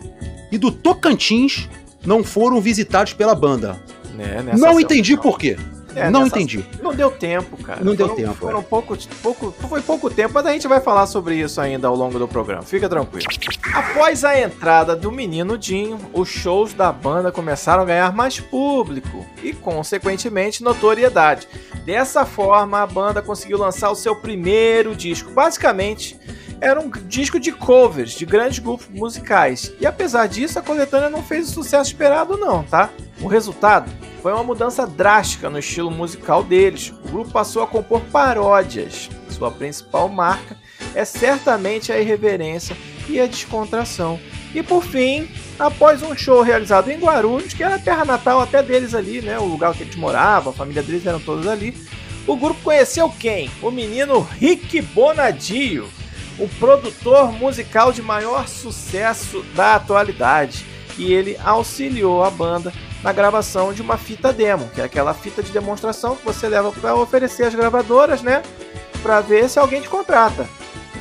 e 0.50 0.56
do 0.56 0.70
Tocantins 0.70 1.68
não 2.04 2.24
foram 2.24 2.60
visitados 2.60 3.12
pela 3.12 3.34
banda. 3.34 3.78
É, 4.18 4.56
não 4.56 4.80
entendi 4.80 5.16
por 5.16 5.38
quê. 5.38 5.56
É, 5.98 6.10
não 6.10 6.26
entendi. 6.26 6.64
Não 6.82 6.94
deu 6.94 7.10
tempo, 7.10 7.56
cara. 7.62 7.80
Não 7.82 7.96
foram, 7.96 8.14
deu 8.14 8.16
tempo. 8.16 8.34
Foram 8.34 8.60
é. 8.60 8.62
pouco, 8.62 8.96
pouco, 9.22 9.54
foi 9.68 9.82
pouco 9.82 10.10
tempo, 10.10 10.34
mas 10.34 10.46
a 10.46 10.52
gente 10.52 10.68
vai 10.68 10.80
falar 10.80 11.06
sobre 11.06 11.36
isso 11.36 11.60
ainda 11.60 11.88
ao 11.88 11.94
longo 11.94 12.18
do 12.18 12.28
programa. 12.28 12.62
Fica 12.62 12.88
tranquilo. 12.88 13.26
Após 13.74 14.24
a 14.24 14.38
entrada 14.38 14.94
do 14.94 15.10
menino 15.10 15.58
Dinho, 15.58 15.98
os 16.12 16.28
shows 16.28 16.72
da 16.72 16.92
banda 16.92 17.32
começaram 17.32 17.82
a 17.82 17.86
ganhar 17.86 18.12
mais 18.12 18.38
público 18.38 19.26
e, 19.42 19.52
consequentemente, 19.52 20.62
notoriedade. 20.62 21.48
Dessa 21.84 22.24
forma, 22.24 22.82
a 22.82 22.86
banda 22.86 23.20
conseguiu 23.20 23.58
lançar 23.58 23.90
o 23.90 23.94
seu 23.94 24.14
primeiro 24.14 24.94
disco. 24.94 25.30
Basicamente, 25.32 26.18
era 26.60 26.80
um 26.80 26.90
disco 26.90 27.38
de 27.38 27.52
covers 27.52 28.12
de 28.12 28.26
grandes 28.26 28.58
grupos 28.58 28.88
musicais. 28.88 29.72
E 29.80 29.86
apesar 29.86 30.26
disso, 30.26 30.58
a 30.58 30.62
coletânea 30.62 31.08
não 31.08 31.22
fez 31.22 31.48
o 31.48 31.52
sucesso 31.52 31.90
esperado, 31.90 32.36
não, 32.36 32.62
tá? 32.64 32.90
O 33.20 33.26
resultado 33.26 33.90
foi 34.28 34.34
uma 34.34 34.44
mudança 34.44 34.86
drástica 34.86 35.48
no 35.48 35.58
estilo 35.58 35.90
musical 35.90 36.44
deles. 36.44 36.92
O 37.02 37.08
grupo 37.08 37.30
passou 37.30 37.62
a 37.62 37.66
compor 37.66 38.02
paródias. 38.12 39.08
Sua 39.30 39.50
principal 39.50 40.06
marca 40.06 40.54
é 40.94 41.02
certamente 41.02 41.90
a 41.90 41.98
irreverência 41.98 42.76
e 43.08 43.18
a 43.18 43.26
descontração. 43.26 44.20
E 44.54 44.62
por 44.62 44.84
fim, 44.84 45.30
após 45.58 46.02
um 46.02 46.14
show 46.14 46.42
realizado 46.42 46.90
em 46.90 46.98
Guarulhos, 46.98 47.54
que 47.54 47.64
era 47.64 47.76
a 47.76 47.78
terra 47.78 48.04
natal 48.04 48.38
até 48.38 48.62
deles 48.62 48.94
ali, 48.94 49.22
né? 49.22 49.38
O 49.38 49.46
lugar 49.46 49.72
que 49.72 49.82
eles 49.82 49.96
moravam, 49.96 50.52
a 50.52 50.54
família 50.56 50.82
deles 50.82 51.06
eram 51.06 51.20
todos 51.20 51.46
ali. 51.46 51.74
O 52.26 52.36
grupo 52.36 52.60
conheceu 52.62 53.08
quem? 53.08 53.50
O 53.62 53.70
menino 53.70 54.20
Rick 54.20 54.82
Bonadio, 54.82 55.88
o 56.38 56.46
produtor 56.60 57.32
musical 57.32 57.92
de 57.92 58.02
maior 58.02 58.46
sucesso 58.46 59.42
da 59.54 59.76
atualidade. 59.76 60.66
E 60.98 61.14
ele 61.14 61.38
auxiliou 61.42 62.22
a 62.22 62.30
banda 62.30 62.74
na 63.02 63.12
gravação 63.12 63.72
de 63.72 63.82
uma 63.82 63.96
fita 63.96 64.32
demo, 64.32 64.68
que 64.74 64.80
é 64.80 64.84
aquela 64.84 65.14
fita 65.14 65.42
de 65.42 65.52
demonstração 65.52 66.16
que 66.16 66.24
você 66.24 66.48
leva 66.48 66.72
para 66.72 66.94
oferecer 66.94 67.44
às 67.44 67.54
gravadoras, 67.54 68.22
né? 68.22 68.42
Para 69.02 69.20
ver 69.20 69.48
se 69.48 69.58
alguém 69.58 69.80
te 69.80 69.88
contrata. 69.88 70.48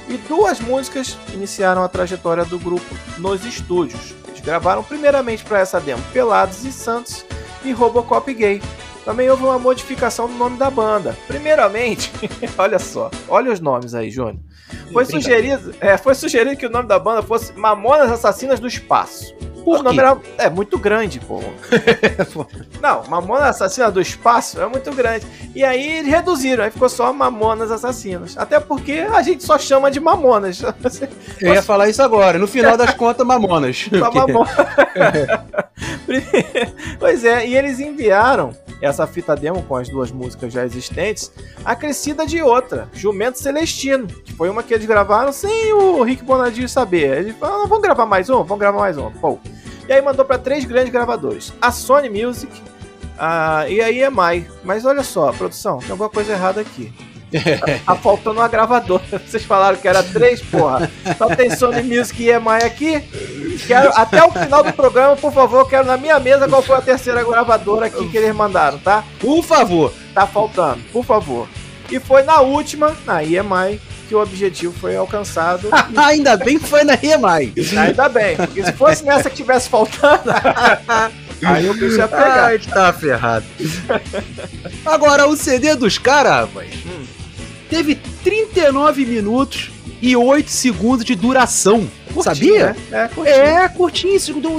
E 0.07 0.17
duas 0.17 0.59
músicas 0.59 1.17
iniciaram 1.33 1.83
a 1.83 1.87
trajetória 1.87 2.45
do 2.45 2.57
grupo 2.57 2.95
nos 3.17 3.43
estúdios. 3.45 4.13
Eles 4.27 4.39
gravaram 4.39 4.83
primeiramente 4.83 5.43
para 5.43 5.59
essa 5.59 5.79
demo 5.79 6.03
Pelados 6.13 6.63
e 6.63 6.71
Santos 6.71 7.25
e 7.63 7.71
Robocop 7.71 8.31
Gay. 8.33 8.61
Também 9.03 9.29
houve 9.29 9.43
uma 9.43 9.57
modificação 9.57 10.27
do 10.27 10.33
nome 10.33 10.57
da 10.57 10.69
banda. 10.69 11.17
Primeiramente, 11.27 12.11
olha 12.57 12.77
só, 12.77 13.09
olha 13.27 13.51
os 13.51 13.59
nomes 13.59 13.95
aí, 13.95 14.11
Júnior. 14.11 14.37
Foi 14.91 15.05
sugerido, 15.05 15.73
é, 15.79 15.97
foi 15.97 16.13
sugerido 16.13 16.57
que 16.57 16.65
o 16.65 16.69
nome 16.69 16.87
da 16.87 16.99
banda 16.99 17.21
fosse 17.21 17.53
Mamonas 17.53 18.11
Assassinas 18.11 18.59
do 18.59 18.67
Espaço. 18.67 19.33
O 19.67 19.83
nome 19.83 19.99
era, 19.99 20.17
é 20.37 20.49
muito 20.49 20.79
grande, 20.79 21.19
pô. 21.19 21.41
Não, 22.81 23.03
Mamonas 23.09 23.49
Assassinas 23.49 23.93
do 23.93 23.99
Espaço 23.99 24.61
é 24.61 24.65
muito 24.65 24.89
grande. 24.93 25.25
E 25.53 25.61
aí 25.61 25.97
eles 25.97 26.09
reduziram, 26.09 26.63
aí 26.63 26.71
ficou 26.71 26.87
só 26.87 27.11
Mamonas 27.11 27.69
Assassinas. 27.69 28.37
Até 28.37 28.61
porque 28.61 29.05
a 29.11 29.21
gente 29.21 29.43
só 29.43 29.59
chama 29.59 29.91
de 29.91 29.99
Mamonas. 29.99 30.61
Eu 31.41 31.53
ia 31.53 31.61
falar 31.61 31.89
isso 31.89 32.01
agora, 32.01 32.39
no 32.39 32.47
final 32.47 32.77
das 32.77 32.93
contas, 32.93 33.27
Mamonas. 33.27 33.89
Só 33.91 34.11
Mamonas. 34.11 34.55
pois 36.97 37.25
é, 37.25 37.45
e 37.45 37.55
eles 37.55 37.79
enviaram 37.79 38.53
essa 38.81 39.05
fita 39.05 39.35
demo 39.35 39.63
com 39.63 39.75
as 39.75 39.89
duas 39.89 40.11
músicas 40.11 40.53
já 40.53 40.63
existentes, 40.63 41.31
acrescida 41.65 42.25
de 42.25 42.41
outra, 42.41 42.87
Jumento 42.93 43.39
Celestino, 43.39 44.07
que 44.07 44.33
foi 44.33 44.49
uma 44.49 44.63
que 44.63 44.73
eles 44.73 44.85
gravaram 44.85 45.31
sem 45.31 45.73
o 45.73 46.03
Rick 46.03 46.23
Bonadio 46.23 46.69
saber. 46.69 47.17
Eles 47.17 47.35
falaram, 47.37 47.67
vamos 47.67 47.83
gravar 47.83 48.05
mais 48.05 48.29
um? 48.29 48.43
Vamos 48.43 48.59
gravar 48.59 48.79
mais 48.79 48.97
um. 48.97 49.11
Pô. 49.11 49.39
E 49.87 49.93
aí 49.93 50.01
mandou 50.01 50.25
para 50.25 50.37
três 50.37 50.65
grandes 50.65 50.91
gravadores: 50.91 51.53
a 51.61 51.71
Sony 51.71 52.09
Music 52.09 52.51
a, 53.17 53.65
e 53.67 53.81
a 53.81 53.91
EMI. 53.91 54.47
Mas 54.63 54.85
olha 54.85 55.03
só, 55.03 55.31
produção, 55.31 55.79
tem 55.79 55.91
alguma 55.91 56.09
coisa 56.09 56.33
errada 56.33 56.61
aqui. 56.61 56.93
tá 57.85 57.95
faltando 57.95 58.39
uma 58.39 58.47
gravadora. 58.47 59.03
Vocês 59.25 59.43
falaram 59.43 59.77
que 59.77 59.87
era 59.87 60.01
três, 60.03 60.41
porra. 60.41 60.89
Só 61.17 61.27
tem 61.35 61.49
Sony 61.49 61.83
Music 61.83 62.21
e 62.21 62.29
EMI 62.29 62.63
aqui. 62.63 63.01
Quero, 63.65 63.91
até 63.95 64.23
o 64.23 64.31
final 64.31 64.63
do 64.63 64.71
programa, 64.73 65.15
por 65.15 65.33
favor, 65.33 65.67
quero 65.67 65.87
na 65.87 65.97
minha 65.97 66.19
mesa 66.19 66.47
qual 66.47 66.61
foi 66.61 66.77
a 66.77 66.81
terceira 66.81 67.23
gravadora 67.23 67.87
aqui 67.87 68.07
que 68.07 68.17
eles 68.17 68.35
mandaram, 68.35 68.77
tá? 68.77 69.03
Por 69.19 69.43
favor. 69.43 69.91
Tá 70.13 70.27
faltando, 70.27 70.79
por 70.91 71.03
favor. 71.03 71.47
E 71.89 71.99
foi 71.99 72.23
na 72.23 72.41
última, 72.41 72.95
na 73.05 73.23
EMI, 73.23 73.79
que 74.07 74.15
o 74.15 74.21
objetivo 74.21 74.73
foi 74.79 74.95
alcançado. 74.95 75.69
Ainda 75.95 76.37
bem 76.37 76.57
que 76.57 76.67
foi 76.67 76.83
na 76.83 76.93
EMI. 76.93 77.53
Ainda 77.77 78.09
bem, 78.09 78.37
porque 78.37 78.63
se 78.63 78.73
fosse 78.73 79.03
nessa 79.03 79.29
que 79.29 79.35
tivesse 79.35 79.69
faltando. 79.69 80.31
Aí 81.43 81.69
o 81.69 81.73
bicho 81.73 81.97
ia 81.97 82.07
pegar. 82.07 82.45
Ai, 82.45 82.59
tá 82.59 82.91
ferrado. 82.91 83.45
Agora, 84.85 85.27
o 85.27 85.35
CD 85.35 85.75
dos 85.75 85.97
caras, 85.97 86.47
rapaz, 86.47 86.69
hum. 86.85 87.05
teve 87.69 87.95
39 88.23 89.05
minutos 89.05 89.71
e 90.01 90.15
8 90.15 90.49
segundos 90.49 91.05
de 91.05 91.15
duração. 91.15 91.87
Curtinho, 92.13 92.23
sabia? 92.23 92.75
Né? 92.89 93.03
É, 93.03 93.07
curtinho. 93.07 93.35
É, 93.35 93.69
curtinho. 93.69 94.15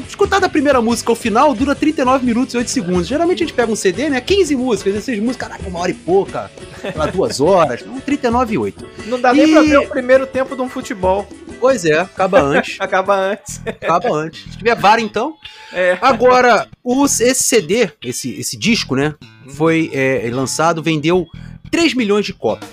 Escutar 0.07 0.39
da 0.39 0.49
primeira 0.49 0.81
música 0.81 1.11
ao 1.11 1.17
final 1.17 1.55
dura 1.55 1.75
39 1.75 2.25
minutos 2.25 2.55
e 2.55 2.59
8 2.59 2.71
segundos. 2.71 3.09
Geralmente 3.09 3.43
a 3.43 3.47
gente 3.47 3.55
pega 3.55 3.71
um 3.71 3.77
CD, 3.77 4.09
né? 4.09 4.21
15 4.21 4.57
músicas, 4.57 4.93
16 4.93 5.21
músicas, 5.21 5.49
caraca, 5.49 5.69
uma 5.69 5.81
hora 5.81 5.91
e 5.91 5.95
pouca, 5.95 6.51
pra 6.93 7.07
duas 7.11 7.41
horas. 7.41 7.81
Então, 7.83 8.01
39 8.01 8.55
e 8.55 8.59
8. 8.59 8.89
Não 9.07 9.21
dá 9.21 9.33
e... 9.33 9.39
nem 9.39 9.53
pra 9.53 9.63
ver 9.63 9.79
o 9.79 9.89
primeiro 9.89 10.27
tempo 10.27 10.55
de 10.55 10.63
um 10.63 10.69
futebol. 10.69 11.27
Pois 11.61 11.85
é, 11.85 11.99
acaba 11.99 12.41
antes. 12.41 12.77
acaba 12.81 13.17
antes. 13.17 13.61
acaba 13.67 14.11
antes. 14.11 14.45
Se 14.53 14.59
tiver 14.59 14.77
VAR, 14.77 15.01
então. 15.01 15.35
É. 15.73 15.99
Agora, 16.01 16.69
os, 16.85 17.21
esse 17.21 17.43
CD, 17.43 17.91
esse, 18.03 18.39
esse 18.39 18.57
disco, 18.57 18.95
né? 18.95 19.15
Foi 19.49 19.91
é, 19.93 20.29
lançado, 20.33 20.83
vendeu 20.83 21.27
3 21.71 21.95
milhões 21.95 22.25
de 22.25 22.33
cópias. 22.33 22.71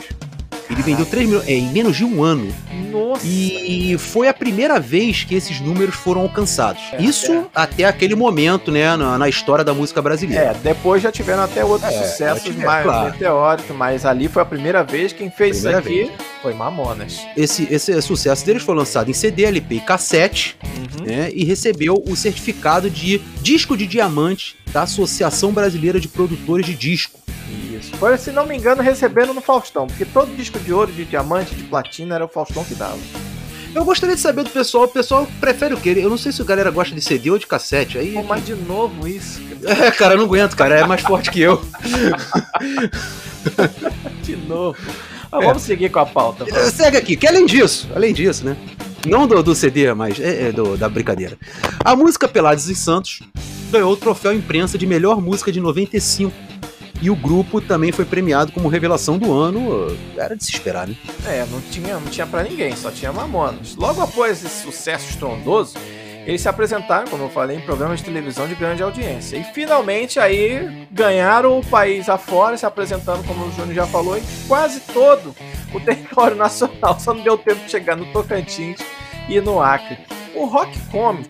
Ele 0.69 0.81
vendeu 0.81 1.05
3 1.05 1.27
milhões 1.27 1.47
é, 1.47 1.53
em 1.53 1.71
menos 1.71 1.95
de 1.95 2.03
um 2.03 2.23
ano. 2.23 2.53
Nossa! 2.91 3.25
E 3.25 3.97
foi 3.97 4.27
a 4.27 4.33
primeira 4.33 4.79
vez 4.79 5.23
que 5.23 5.35
esses 5.35 5.59
números 5.59 5.95
foram 5.95 6.21
alcançados. 6.21 6.81
É, 6.93 7.01
Isso 7.01 7.31
é. 7.31 7.45
até 7.53 7.83
aquele 7.85 8.15
momento, 8.15 8.71
né, 8.71 8.95
na, 8.95 9.17
na, 9.17 9.29
história 9.29 9.63
da 9.63 9.73
música 9.73 10.01
brasileira. 10.01 10.51
É, 10.51 10.53
depois 10.53 11.01
já 11.01 11.11
tiveram 11.11 11.43
até 11.43 11.63
outros 11.63 11.91
é, 11.93 12.03
sucessos 12.03 12.55
mais 12.55 12.83
claro. 12.83 13.11
meteóricos, 13.11 13.75
mas 13.75 14.05
ali 14.05 14.27
foi 14.27 14.41
a 14.41 14.45
primeira 14.45 14.83
vez 14.83 15.13
quem 15.13 15.29
fez 15.29 15.57
primeira 15.57 15.79
isso 15.79 15.87
aqui 15.87 16.03
vez. 16.05 16.11
foi 16.41 16.53
Mamonas. 16.53 17.19
Esse, 17.35 17.67
esse 17.71 18.01
sucesso 18.01 18.45
deles 18.45 18.63
foi 18.63 18.75
lançado 18.75 19.09
em 19.09 19.13
CD, 19.13 19.45
LP 19.45 19.75
e 19.75 19.79
cassete, 19.79 20.57
uhum. 20.63 21.05
né, 21.05 21.29
e 21.33 21.43
recebeu 21.43 22.01
o 22.07 22.15
certificado 22.15 22.89
de 22.89 23.19
disco 23.41 23.75
de 23.77 23.85
diamante 23.85 24.55
da 24.71 24.83
Associação 24.83 25.51
Brasileira 25.51 25.99
de 25.99 26.07
Produtores 26.07 26.65
de 26.65 26.75
Disco. 26.75 27.19
Isso. 27.71 27.95
Foi, 27.97 28.17
se 28.17 28.31
não 28.31 28.45
me 28.45 28.55
engano, 28.55 28.81
recebendo 28.81 29.33
no 29.33 29.41
Faustão, 29.41 29.87
porque 29.87 30.05
todo 30.05 30.35
disco 30.35 30.54
de 30.59 30.73
ouro, 30.73 30.91
de 30.91 31.05
diamante, 31.05 31.55
de 31.55 31.63
platina 31.63 32.15
era 32.15 32.25
o 32.25 32.27
Faustão 32.27 32.63
que 32.63 32.75
dava. 32.75 32.99
Eu 33.75 33.83
gostaria 33.83 34.15
de 34.15 34.21
saber 34.21 34.43
do 34.43 34.49
pessoal, 34.49 34.85
o 34.85 34.87
pessoal 34.87 35.27
prefere 35.41 35.73
o 35.73 35.77
quê? 35.77 35.93
Eu 35.97 36.09
não 36.09 36.17
sei 36.17 36.31
se 36.31 36.41
a 36.41 36.45
galera 36.45 36.71
gosta 36.71 36.95
de 36.95 37.01
CD 37.01 37.29
ou 37.29 37.37
de 37.37 37.45
cassete. 37.45 37.97
Aí... 37.97 38.13
Pô, 38.13 38.23
mas 38.23 38.45
de 38.45 38.55
novo 38.55 39.07
isso. 39.07 39.43
É, 39.65 39.89
cara, 39.89 40.13
eu 40.13 40.19
não 40.19 40.25
aguento, 40.25 40.55
cara, 40.55 40.75
é 40.75 40.85
mais 40.85 41.01
forte 41.01 41.31
que 41.31 41.41
eu. 41.41 41.59
de 44.21 44.35
novo. 44.35 44.77
Ah, 45.31 45.39
vamos 45.39 45.63
é. 45.63 45.65
seguir 45.65 45.89
com 45.89 45.97
a 45.97 46.05
pauta. 46.05 46.45
Pô. 46.45 46.55
Segue 46.69 46.97
aqui, 46.97 47.17
que 47.17 47.25
além 47.25 47.47
disso, 47.47 47.89
além 47.95 48.13
disso, 48.13 48.45
né? 48.45 48.55
Não 49.07 49.27
do, 49.27 49.41
do 49.41 49.55
CD, 49.55 49.91
mas 49.95 50.19
é, 50.19 50.49
é 50.49 50.51
do, 50.51 50.77
da 50.77 50.87
brincadeira. 50.87 51.35
A 51.83 51.95
música 51.95 52.27
Pelados 52.27 52.69
e 52.69 52.75
Santos 52.75 53.21
ganhou 53.71 53.91
o 53.91 53.97
troféu 53.97 54.33
imprensa 54.33 54.77
de 54.77 54.85
melhor 54.85 55.19
música 55.19 55.51
de 55.51 55.59
95 55.59 56.44
e 57.05 57.09
o 57.11 57.15
grupo 57.15 57.61
também 57.61 57.91
foi 57.91 58.03
premiado 58.03 58.51
como 58.51 58.67
revelação 58.67 59.15
do 59.19 59.31
ano. 59.31 59.95
Era 60.17 60.35
de 60.35 60.43
se 60.43 60.49
esperar, 60.49 60.87
né? 60.87 60.95
É, 61.27 61.45
não 61.45 61.61
tinha, 61.61 61.99
não 61.99 62.07
tinha 62.07 62.25
para 62.25 62.41
ninguém, 62.41 62.75
só 62.75 62.89
tinha 62.89 63.13
Mamonas. 63.13 63.75
Logo 63.75 64.01
após 64.01 64.43
esse 64.43 64.63
sucesso 64.63 65.11
estrondoso, 65.11 65.75
eles 66.25 66.41
se 66.41 66.49
apresentaram, 66.49 67.07
como 67.07 67.25
eu 67.25 67.29
falei, 67.29 67.57
em 67.57 67.61
programas 67.61 67.99
de 67.99 68.05
televisão 68.05 68.47
de 68.47 68.55
grande 68.55 68.81
audiência. 68.81 69.37
E 69.37 69.43
finalmente 69.43 70.19
aí 70.19 70.87
ganharam 70.89 71.59
o 71.59 71.63
país 71.63 72.09
afora, 72.09 72.57
se 72.57 72.65
apresentando, 72.65 73.23
como 73.27 73.45
o 73.45 73.51
Júnior 73.51 73.75
já 73.75 73.85
falou, 73.85 74.17
em 74.17 74.23
quase 74.47 74.79
todo 74.79 75.35
o 75.71 75.79
território 75.85 76.35
nacional. 76.35 76.99
Só 76.99 77.13
não 77.13 77.21
deu 77.21 77.37
tempo 77.37 77.63
de 77.65 77.69
chegar 77.69 77.95
no 77.95 78.11
Tocantins 78.11 78.79
e 79.29 79.39
no 79.39 79.61
Acre. 79.61 79.99
O 80.33 80.45
rock 80.45 80.75
cômico 80.89 81.29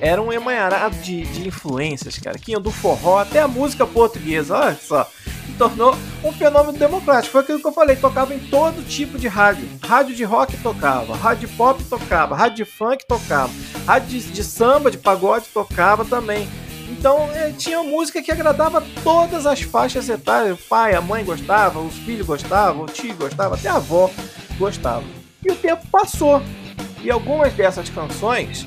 era 0.00 0.20
um 0.20 0.32
emaranhado 0.32 0.96
de, 0.96 1.22
de 1.22 1.48
influências, 1.48 2.18
cara, 2.18 2.38
que 2.38 2.52
iam 2.52 2.60
do 2.60 2.70
forró 2.70 3.18
até 3.18 3.40
a 3.40 3.48
música 3.48 3.86
portuguesa, 3.86 4.56
olha 4.56 4.76
só. 4.76 5.10
Tornou 5.56 5.96
um 6.24 6.32
fenômeno 6.32 6.76
democrático. 6.76 7.32
Foi 7.32 7.42
aquilo 7.42 7.60
que 7.60 7.66
eu 7.66 7.72
falei, 7.72 7.94
tocava 7.94 8.34
em 8.34 8.40
todo 8.40 8.82
tipo 8.82 9.16
de 9.18 9.28
rádio. 9.28 9.68
Rádio 9.82 10.14
de 10.14 10.24
rock 10.24 10.56
tocava, 10.56 11.14
rádio 11.16 11.48
pop 11.50 11.82
tocava, 11.84 12.34
rádio 12.34 12.66
funk 12.66 13.06
tocava, 13.06 13.52
rádio 13.86 14.08
de, 14.08 14.32
de 14.32 14.42
samba, 14.42 14.90
de 14.90 14.98
pagode 14.98 15.46
tocava 15.54 16.04
também. 16.04 16.48
Então 16.90 17.30
é, 17.32 17.52
tinha 17.52 17.82
música 17.82 18.20
que 18.20 18.32
agradava 18.32 18.82
todas 19.02 19.46
as 19.46 19.62
faixas 19.62 20.08
etárias. 20.08 20.58
O 20.58 20.62
pai, 20.68 20.94
a 20.94 21.00
mãe 21.00 21.24
gostava, 21.24 21.78
os 21.78 21.94
filhos 21.94 22.26
gostavam, 22.26 22.84
o 22.84 22.86
tio 22.86 23.14
gostava, 23.14 23.54
até 23.54 23.68
a 23.68 23.76
avó 23.76 24.10
gostava. 24.58 25.04
E 25.44 25.52
o 25.52 25.56
tempo 25.56 25.86
passou. 25.88 26.42
E 27.02 27.10
algumas 27.10 27.52
dessas 27.52 27.88
canções 27.90 28.66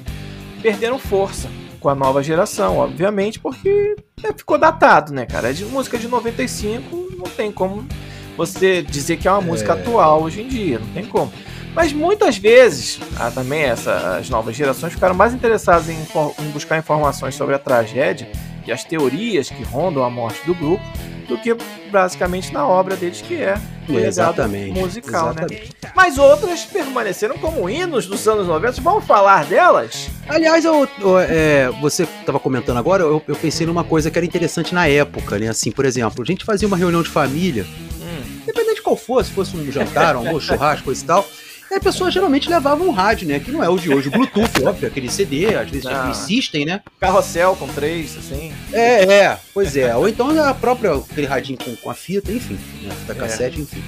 perderam 0.68 1.00
força 1.00 1.50
com 1.80 1.88
a 1.88 1.96
nova 1.96 2.22
geração, 2.22 2.80
obviamente, 2.80 3.40
porque 3.40 3.96
é, 4.22 4.34
ficou 4.34 4.58
datado, 4.58 5.14
né, 5.14 5.26
cara? 5.26 5.52
É 5.52 5.54
de 5.54 5.64
música 5.64 5.98
de 5.98 6.10
95, 6.10 7.16
não 7.18 7.24
tem 7.24 7.54
como 7.54 7.88
você 8.36 8.82
dizer 8.82 9.16
que 9.16 9.30
é 9.30 9.32
uma 9.32 9.40
música 9.40 9.72
é... 9.72 9.80
atual 9.80 10.24
hoje 10.24 10.42
em 10.42 10.48
dia, 10.50 10.80
não 10.80 10.88
tem 10.90 11.06
como. 11.06 11.32
Mas 11.74 11.94
muitas 11.94 12.38
vezes, 12.38 13.00
ah, 13.18 13.32
também 13.32 13.62
essa, 13.62 14.18
as 14.18 14.30
novas 14.30 14.58
gerações 14.58 14.92
ficaram 14.92 15.16
mais 15.16 15.34
interessadas 15.34 15.88
em, 15.88 15.96
em 15.96 16.50
buscar 16.50 16.78
informações 16.78 17.34
sobre 17.34 17.56
a 17.56 17.60
tragédia 17.60 18.30
e 18.66 18.72
as 18.72 18.84
teorias 18.84 19.50
que 19.50 19.64
rondam 19.64 20.04
a 20.04 20.10
morte 20.10 20.46
do 20.46 20.54
grupo 20.54 20.84
do 21.28 21.38
que 21.38 21.56
basicamente 21.92 22.54
na 22.54 22.66
obra 22.68 22.96
deles, 22.96 23.22
que 23.22 23.36
é 23.36 23.60
o 23.90 23.98
exatamente, 23.98 24.80
musical, 24.80 25.28
né? 25.28 25.32
exatamente. 25.32 25.76
né? 25.84 25.92
Mas 25.96 26.18
outras 26.18 26.66
permaneceram 26.66 27.38
como 27.38 27.70
hinos 27.70 28.06
dos 28.06 28.28
anos 28.28 28.48
90. 28.48 28.82
Vamos 28.82 29.06
falar 29.06 29.46
delas? 29.46 30.10
Aliás, 30.28 30.66
eu, 30.66 30.88
eu 31.00 31.20
é, 31.20 31.70
você 31.82 32.04
estava 32.04 32.40
comentando 32.40 32.78
agora, 32.78 33.04
eu, 33.04 33.22
eu, 33.28 33.36
pensei 33.36 33.66
numa 33.66 33.84
coisa 33.84 34.10
que 34.10 34.18
era 34.18 34.26
interessante 34.26 34.74
na 34.74 34.88
época, 34.88 35.38
né? 35.38 35.48
Assim, 35.48 35.72
por 35.72 35.86
exemplo, 35.86 36.22
a 36.22 36.26
gente 36.26 36.44
fazia 36.46 36.68
uma 36.68 36.78
reunião 36.78 37.02
de 37.02 37.10
família, 37.10 37.66
hum. 38.00 38.40
independente 38.44 38.76
de 38.76 38.82
qual 38.82 38.96
fosse, 38.96 39.32
fosse 39.32 39.56
um 39.56 39.72
jantar, 39.72 40.16
um 40.16 40.20
almoço, 40.20 40.48
churrasco, 40.54 40.86
coisa 40.86 41.04
e 41.04 41.08
tal. 41.08 41.28
E 41.70 41.76
a 41.76 41.80
pessoa 41.80 42.10
geralmente 42.10 42.50
levava 42.50 42.84
um 42.84 42.92
rádio, 42.92 43.28
né? 43.28 43.40
Que 43.40 43.52
não 43.52 43.64
é 43.64 43.70
o 43.70 43.78
de 43.78 43.94
hoje, 43.94 44.08
o 44.08 44.12
Bluetooth, 44.12 44.52
óbvio, 44.66 44.88
aquele 44.88 45.10
CD, 45.10 45.54
às 45.56 45.70
vezes 45.70 45.84
já 45.84 46.10
existem, 46.10 46.66
né? 46.66 46.82
Carrossel 47.00 47.56
com 47.56 47.68
três, 47.68 48.18
assim. 48.18 48.54
É, 48.72 49.04
é, 49.04 49.40
pois 49.54 49.76
é. 49.76 49.96
Ou 49.96 50.08
então 50.08 50.30
a 50.42 50.54
própria, 50.54 50.96
aquele 50.96 51.28
radinho 51.28 51.58
com, 51.58 51.76
com 51.76 51.90
a 51.90 51.94
fita, 51.94 52.32
enfim, 52.32 52.58
né? 52.82 52.96
Da 53.06 53.14
é. 53.14 53.18
cassete, 53.18 53.60
é. 53.60 53.62
enfim. 53.62 53.84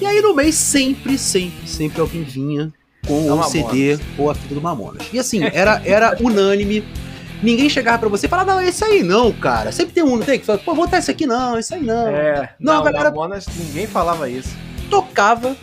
E 0.00 0.06
aí 0.06 0.20
no 0.20 0.34
mês 0.34 0.54
sempre, 0.54 1.16
sempre, 1.16 1.66
sempre 1.68 2.00
alguém 2.00 2.22
vinha 2.22 2.72
com 3.06 3.30
o 3.32 3.42
CD 3.44 3.98
ou 4.18 4.30
a 4.30 4.34
fita 4.34 4.54
do 4.54 4.60
Mamonas. 4.60 5.06
E 5.12 5.18
assim, 5.18 5.42
era, 5.44 5.80
era 5.84 6.16
unânime. 6.20 6.84
Ninguém 7.42 7.68
chegava 7.68 7.98
pra 7.98 8.08
você 8.08 8.26
e 8.26 8.28
falava, 8.28 8.54
não, 8.54 8.60
esse 8.60 8.82
aí 8.84 9.02
não, 9.02 9.32
cara. 9.32 9.70
Sempre 9.70 9.94
tem 9.94 10.02
um, 10.02 10.16
não 10.16 10.24
tem? 10.24 10.38
Que 10.38 10.46
fala, 10.46 10.58
pô, 10.58 10.74
vou 10.74 10.84
botar 10.84 10.98
esse 10.98 11.10
aqui 11.10 11.26
não, 11.26 11.58
esse 11.58 11.74
aí 11.74 11.82
não. 11.82 12.08
É, 12.08 12.54
não, 12.58 12.76
não 12.76 12.84
galera. 12.84 13.10
Mamonas, 13.10 13.46
ninguém 13.56 13.86
falava 13.86 14.28
isso. 14.28 14.56
Tocava 14.88 15.56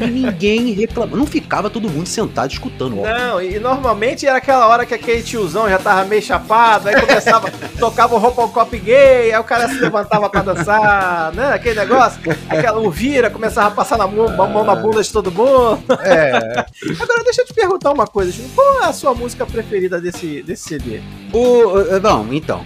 e 0.00 0.06
ninguém 0.06 0.72
reclamava. 0.72 1.16
Não 1.16 1.26
ficava 1.26 1.70
todo 1.70 1.88
mundo 1.88 2.06
sentado 2.06 2.50
escutando. 2.50 3.00
Ó. 3.00 3.02
Não, 3.02 3.42
e 3.42 3.58
normalmente 3.58 4.26
era 4.26 4.38
aquela 4.38 4.66
hora 4.66 4.84
que 4.84 4.94
aquele 4.94 5.22
tiozão 5.22 5.68
já 5.68 5.78
tava 5.78 6.04
meio 6.04 6.22
chapado, 6.22 6.88
aí 6.88 7.00
começava, 7.00 7.50
tocava 7.78 8.14
o 8.14 8.18
Robocop 8.18 8.76
gay, 8.78 9.32
aí 9.32 9.38
o 9.38 9.44
cara 9.44 9.68
se 9.68 9.78
levantava 9.78 10.28
pra 10.28 10.42
dançar, 10.42 11.32
né? 11.32 11.54
Aquele 11.54 11.80
negócio. 11.80 12.20
Aquela, 12.48 12.78
o 12.80 12.90
vira 12.90 13.30
começava 13.30 13.68
a 13.68 13.70
passar 13.70 13.98
na 13.98 14.06
mão, 14.06 14.26
a 14.28 14.46
mão 14.48 14.64
na 14.64 14.74
bunda 14.74 15.02
de 15.02 15.12
todo 15.12 15.30
mundo. 15.30 15.82
É. 16.02 16.66
Agora 17.00 17.24
deixa 17.24 17.42
eu 17.42 17.46
te 17.46 17.54
perguntar 17.54 17.92
uma 17.92 18.06
coisa. 18.06 18.32
Qual 18.54 18.82
é 18.82 18.86
a 18.86 18.92
sua 18.92 19.14
música 19.14 19.46
preferida 19.46 20.00
desse, 20.00 20.42
desse 20.42 20.64
CD? 20.68 21.00
O. 21.32 22.00
Bom, 22.00 22.26
então. 22.32 22.64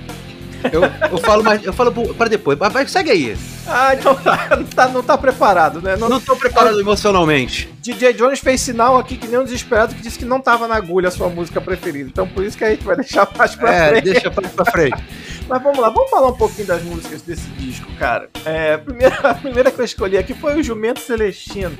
Eu, 0.70 0.82
eu 1.10 1.18
falo 1.18 1.42
mais, 1.42 1.64
eu 1.64 1.72
falo 1.72 2.14
para 2.14 2.28
depois. 2.28 2.58
Vai, 2.58 2.86
segue 2.86 3.10
aí. 3.10 3.36
Ah, 3.66 3.94
então 3.94 4.14
tá, 4.14 4.48
não 4.56 4.64
tá, 4.64 4.88
não 4.88 5.02
tá 5.02 5.18
preparado, 5.18 5.80
né? 5.80 5.96
Não, 5.96 6.08
não 6.08 6.20
tô 6.20 6.36
preparado 6.36 6.78
emocionalmente. 6.78 7.68
DJ 7.80 8.12
Jones 8.12 8.40
fez 8.40 8.60
sinal 8.60 8.96
aqui 8.96 9.16
que 9.16 9.26
nem 9.26 9.38
um 9.38 9.44
desesperado 9.44 9.94
que 9.94 10.02
disse 10.02 10.18
que 10.18 10.24
não 10.24 10.40
tava 10.40 10.68
na 10.68 10.76
agulha 10.76 11.08
a 11.08 11.10
sua 11.10 11.28
música 11.28 11.60
preferida. 11.60 12.08
Então 12.08 12.26
por 12.26 12.44
isso 12.44 12.56
que 12.56 12.64
a 12.64 12.70
gente 12.70 12.84
vai 12.84 12.96
deixar 12.96 13.28
mais 13.36 13.54
pra 13.54 13.72
é, 13.72 13.88
frente. 13.88 14.08
É, 14.08 14.12
deixa 14.12 14.30
pra, 14.30 14.48
pra 14.48 14.64
frente. 14.70 15.02
Mas 15.48 15.62
vamos 15.62 15.78
lá, 15.78 15.90
vamos 15.90 16.10
falar 16.10 16.28
um 16.28 16.36
pouquinho 16.36 16.66
das 16.66 16.82
músicas 16.82 17.22
desse 17.22 17.48
disco, 17.58 17.90
cara. 17.98 18.30
É, 18.44 18.74
a, 18.74 18.78
primeira, 18.78 19.14
a 19.16 19.34
primeira 19.34 19.70
que 19.70 19.80
eu 19.80 19.84
escolhi 19.84 20.16
aqui 20.16 20.34
foi 20.34 20.58
o 20.58 20.62
Jumento 20.62 21.00
Celestino. 21.00 21.76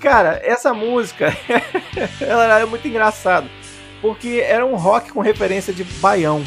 Cara, 0.00 0.40
essa 0.44 0.72
música, 0.72 1.36
ela 2.20 2.44
era 2.44 2.66
muito 2.66 2.86
engraçada. 2.86 3.46
Porque 4.00 4.42
era 4.46 4.64
um 4.64 4.76
rock 4.76 5.12
com 5.12 5.20
referência 5.20 5.72
de 5.72 5.84
baião. 5.84 6.44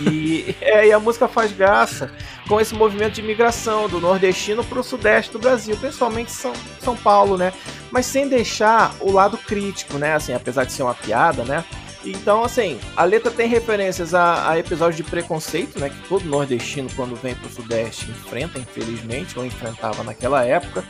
E, 0.00 0.56
é, 0.60 0.88
e 0.88 0.92
a 0.92 0.98
música 0.98 1.28
faz 1.28 1.52
graça 1.52 2.10
com 2.48 2.60
esse 2.60 2.74
movimento 2.74 3.14
de 3.14 3.22
migração 3.22 3.88
do 3.88 4.00
nordestino 4.00 4.64
para 4.64 4.80
o 4.80 4.82
sudeste 4.82 5.32
do 5.32 5.38
Brasil, 5.38 5.76
principalmente 5.76 6.32
São, 6.32 6.52
São 6.80 6.96
Paulo, 6.96 7.36
né? 7.36 7.52
Mas 7.90 8.06
sem 8.06 8.28
deixar 8.28 8.94
o 9.00 9.12
lado 9.12 9.36
crítico, 9.38 9.98
né? 9.98 10.14
Assim, 10.14 10.32
apesar 10.32 10.64
de 10.64 10.72
ser 10.72 10.82
uma 10.82 10.94
piada, 10.94 11.44
né? 11.44 11.64
Então, 12.04 12.44
assim, 12.44 12.78
a 12.96 13.04
letra 13.04 13.30
tem 13.30 13.48
referências 13.48 14.14
a, 14.14 14.50
a, 14.50 14.58
episódios 14.58 14.96
de 14.96 15.02
preconceito, 15.02 15.78
né? 15.78 15.90
Que 15.90 16.08
todo 16.08 16.24
nordestino, 16.24 16.88
quando 16.96 17.14
vem 17.14 17.34
para 17.34 17.46
o 17.46 17.50
Sudeste, 17.50 18.10
enfrenta, 18.10 18.58
infelizmente, 18.58 19.38
ou 19.38 19.44
enfrentava 19.44 20.02
naquela 20.02 20.44
época 20.44 20.84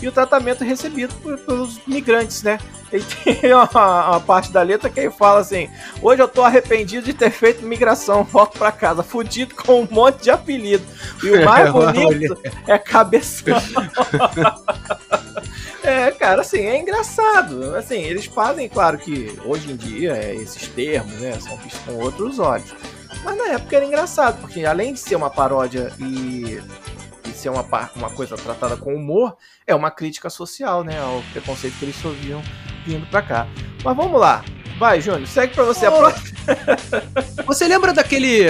e 0.00 0.08
o 0.08 0.12
tratamento 0.12 0.64
recebido 0.64 1.14
por, 1.16 1.38
pelos 1.38 1.80
migrantes, 1.86 2.42
né? 2.42 2.58
E 2.92 3.00
tem 3.00 3.52
uma, 3.54 4.10
uma, 4.10 4.20
parte 4.20 4.52
da 4.52 4.62
letra 4.62 4.90
que 4.90 5.00
ele 5.00 5.10
fala 5.10 5.40
assim: 5.40 5.68
Hoje 6.02 6.22
eu 6.22 6.28
tô 6.28 6.42
arrependido 6.42 7.06
de 7.06 7.14
ter 7.14 7.30
feito 7.30 7.64
migração, 7.64 8.24
volto 8.24 8.58
para 8.58 8.72
casa, 8.72 9.02
fudido 9.02 9.54
com 9.54 9.82
um 9.82 9.88
monte 9.90 10.24
de 10.24 10.30
apelido. 10.30 10.84
E 11.22 11.30
o 11.30 11.44
mais 11.44 11.70
bonito 11.72 12.36
é 12.66 12.78
cabeção. 12.78 13.56
É, 15.82 16.10
cara, 16.12 16.40
assim, 16.40 16.60
é 16.60 16.80
engraçado. 16.80 17.76
Assim, 17.76 18.00
eles 18.00 18.24
fazem, 18.24 18.70
claro 18.70 18.96
que 18.96 19.38
hoje 19.44 19.70
em 19.70 19.76
dia 19.76 20.12
esses 20.56 20.68
termos, 20.68 21.12
né, 21.14 21.38
são 21.40 21.56
vistos 21.58 21.80
com 21.82 21.94
outros 21.94 22.38
olhos. 22.38 22.72
Mas 23.22 23.36
na 23.36 23.48
época 23.48 23.76
era 23.76 23.84
engraçado, 23.84 24.40
porque 24.40 24.64
além 24.64 24.92
de 24.92 25.00
ser 25.00 25.16
uma 25.16 25.30
paródia 25.30 25.92
e 25.98 26.60
ser 27.44 27.50
uma, 27.50 27.64
uma 27.94 28.10
coisa 28.10 28.36
tratada 28.36 28.76
com 28.76 28.94
humor, 28.94 29.36
é 29.66 29.74
uma 29.74 29.90
crítica 29.90 30.30
social, 30.30 30.82
né? 30.82 30.98
Ao 30.98 31.22
preconceito 31.32 31.78
que 31.78 31.84
eles 31.84 31.96
sofriam 31.96 32.42
vindo 32.86 33.06
pra 33.06 33.20
cá. 33.20 33.46
Mas 33.84 33.96
vamos 33.96 34.18
lá. 34.18 34.42
Vai, 34.78 35.00
Júnior, 35.00 35.26
segue 35.26 35.54
pra 35.54 35.64
você 35.64 35.86
oh. 35.86 35.94
a 35.94 35.98
próxima. 35.98 36.38
você 37.44 37.68
lembra 37.68 37.92
daquele. 37.92 38.46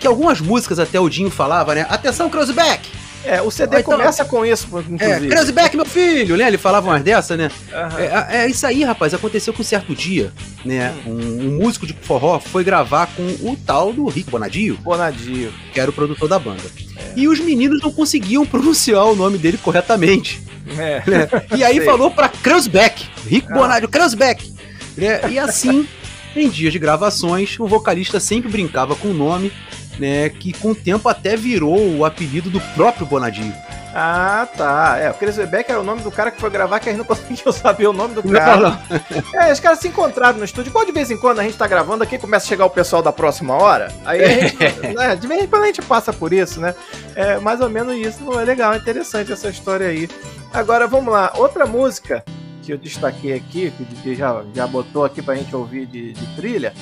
Que 0.00 0.06
algumas 0.06 0.40
músicas 0.40 0.78
até 0.78 0.98
o 0.98 1.08
Dinho 1.08 1.30
falava, 1.30 1.74
né? 1.74 1.86
Atenção, 1.90 2.30
Crossback! 2.30 2.90
É, 3.26 3.42
o 3.42 3.50
CD 3.50 3.80
então, 3.80 3.96
começa 3.96 4.24
com 4.24 4.46
isso, 4.46 4.66
inclusive. 4.66 5.26
É, 5.26 5.28
Crazyback, 5.28 5.76
meu 5.76 5.84
filho, 5.84 6.36
né? 6.36 6.46
Ele 6.46 6.56
falava 6.56 6.88
umas 6.88 7.02
dessa, 7.02 7.36
né? 7.36 7.50
Uhum. 7.72 7.98
É, 7.98 8.44
é, 8.44 8.46
isso 8.48 8.64
aí, 8.66 8.84
rapaz, 8.84 9.12
aconteceu 9.12 9.52
com 9.52 9.62
um 9.62 9.64
certo 9.64 9.94
dia, 9.94 10.32
né? 10.64 10.94
Hum. 11.04 11.10
Um, 11.10 11.46
um, 11.46 11.58
músico 11.62 11.86
de 11.86 11.92
forró 11.92 12.38
foi 12.38 12.62
gravar 12.62 13.08
com 13.08 13.22
o 13.22 13.56
tal 13.66 13.92
do 13.92 14.06
Rico 14.06 14.30
Bonadio. 14.30 14.76
Bonadio. 14.76 15.52
Que 15.72 15.80
era 15.80 15.90
o 15.90 15.92
produtor 15.92 16.28
da 16.28 16.38
banda. 16.38 16.62
É. 16.96 17.12
E 17.16 17.26
os 17.26 17.40
meninos 17.40 17.82
não 17.82 17.90
conseguiam 17.90 18.44
pronunciar 18.46 19.04
o 19.06 19.16
nome 19.16 19.38
dele 19.38 19.58
corretamente. 19.58 20.40
É. 20.78 21.02
Né? 21.06 21.28
E 21.56 21.64
aí 21.64 21.80
falou 21.84 22.10
pra 22.10 22.28
Kreuzbeck, 22.28 23.08
Rico 23.26 23.52
ah. 23.52 23.54
Bonadio, 23.54 23.88
Kreuzbeck. 23.88 24.54
Né? 24.96 25.20
E 25.30 25.38
assim, 25.38 25.86
em 26.34 26.48
dias 26.48 26.72
de 26.72 26.78
gravações, 26.78 27.58
o 27.58 27.66
vocalista 27.66 28.20
sempre 28.20 28.48
brincava 28.48 28.94
com 28.94 29.08
o 29.08 29.14
nome 29.14 29.52
né, 29.98 30.28
que 30.28 30.52
com 30.52 30.70
o 30.70 30.74
tempo 30.74 31.08
até 31.08 31.36
virou 31.36 31.96
o 31.96 32.04
apelido 32.04 32.50
do 32.50 32.60
próprio 32.74 33.06
Bonadinho. 33.06 33.54
Ah, 33.98 34.46
tá. 34.54 34.98
É, 34.98 35.10
o 35.10 35.14
Chris 35.14 35.38
Webeck 35.38 35.70
era 35.70 35.80
o 35.80 35.84
nome 35.84 36.02
do 36.02 36.10
cara 36.10 36.30
que 36.30 36.38
foi 36.38 36.50
gravar, 36.50 36.78
que 36.80 36.90
a 36.90 36.92
gente 36.92 36.98
não 36.98 37.06
conseguiu 37.16 37.50
saber 37.50 37.86
o 37.86 37.94
nome 37.94 38.14
do 38.14 38.22
cara. 38.22 38.56
Não, 38.56 38.70
não. 38.70 39.40
É, 39.40 39.50
os 39.50 39.58
caras 39.58 39.78
se 39.78 39.88
encontraram 39.88 40.36
no 40.36 40.44
estúdio. 40.44 40.68
Igual 40.68 40.84
de 40.84 40.92
vez 40.92 41.10
em 41.10 41.16
quando 41.16 41.38
a 41.38 41.42
gente 41.42 41.56
tá 41.56 41.66
gravando 41.66 42.04
aqui, 42.04 42.18
começa 42.18 42.44
a 42.44 42.48
chegar 42.48 42.66
o 42.66 42.70
pessoal 42.70 43.02
da 43.02 43.10
próxima 43.10 43.54
hora. 43.54 43.90
Aí 44.04 44.22
a 44.22 44.28
gente, 44.28 44.56
né, 44.94 45.16
de 45.16 45.26
vez 45.26 45.44
em 45.44 45.46
quando 45.46 45.62
a 45.62 45.66
gente 45.68 45.80
passa 45.80 46.12
por 46.12 46.30
isso, 46.30 46.60
né? 46.60 46.74
É 47.14 47.38
mais 47.38 47.62
ou 47.62 47.70
menos 47.70 47.94
isso. 47.96 48.38
É 48.38 48.44
legal, 48.44 48.74
é 48.74 48.76
interessante 48.76 49.32
essa 49.32 49.48
história 49.48 49.86
aí. 49.86 50.10
Agora, 50.52 50.86
vamos 50.86 51.10
lá. 51.10 51.32
Outra 51.34 51.64
música 51.64 52.22
que 52.62 52.74
eu 52.74 52.76
destaquei 52.76 53.32
aqui, 53.32 53.70
que 53.70 53.82
o 53.82 53.86
DJ 53.86 54.16
já, 54.16 54.42
já 54.52 54.66
botou 54.66 55.06
aqui 55.06 55.22
pra 55.22 55.36
gente 55.36 55.56
ouvir 55.56 55.86
de, 55.86 56.12
de 56.12 56.36
trilha, 56.36 56.74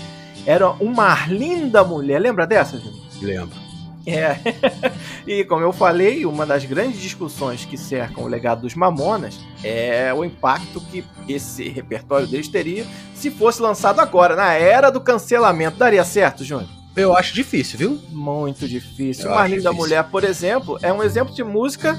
era 0.45 0.69
uma 0.69 1.27
linda 1.27 1.85
mulher. 1.85 2.19
Lembra 2.19 2.45
dessa, 2.45 2.77
gente? 2.77 3.04
Lembro. 3.25 3.65
É. 4.07 4.37
e 5.27 5.45
como 5.45 5.63
eu 5.63 5.73
falei, 5.73 6.27
uma 6.27 6.45
das 6.45 6.65
grandes 6.65 7.01
discussões 7.01 7.65
que 7.65 7.77
cercam 7.77 8.25
o 8.25 8.29
legado 8.29 8.63
dos 8.63 8.75
Mamonas 8.75 9.41
é 9.63 10.13
o 10.13 10.25
impacto 10.25 10.81
que 10.81 11.05
esse 11.27 11.69
repertório 11.69 12.27
deles 12.27 12.49
teria 12.49 12.87
se 13.15 13.31
fosse 13.31 13.63
lançado 13.63 14.01
agora, 14.01 14.37
na 14.37 14.53
era 14.53 14.91
do 14.91 15.01
cancelamento. 15.01 15.79
Daria 15.79 16.05
certo, 16.05 16.45
Júnior? 16.45 16.69
Eu 16.95 17.17
acho 17.17 17.35
difícil, 17.35 17.79
viu? 17.79 18.01
Muito 18.11 18.69
difícil. 18.69 19.29
Uma 19.29 19.47
linda 19.47 19.73
mulher, 19.73 20.05
por 20.05 20.23
exemplo, 20.23 20.79
é 20.83 20.93
um 20.93 21.03
exemplo 21.03 21.35
de 21.35 21.43
música 21.43 21.99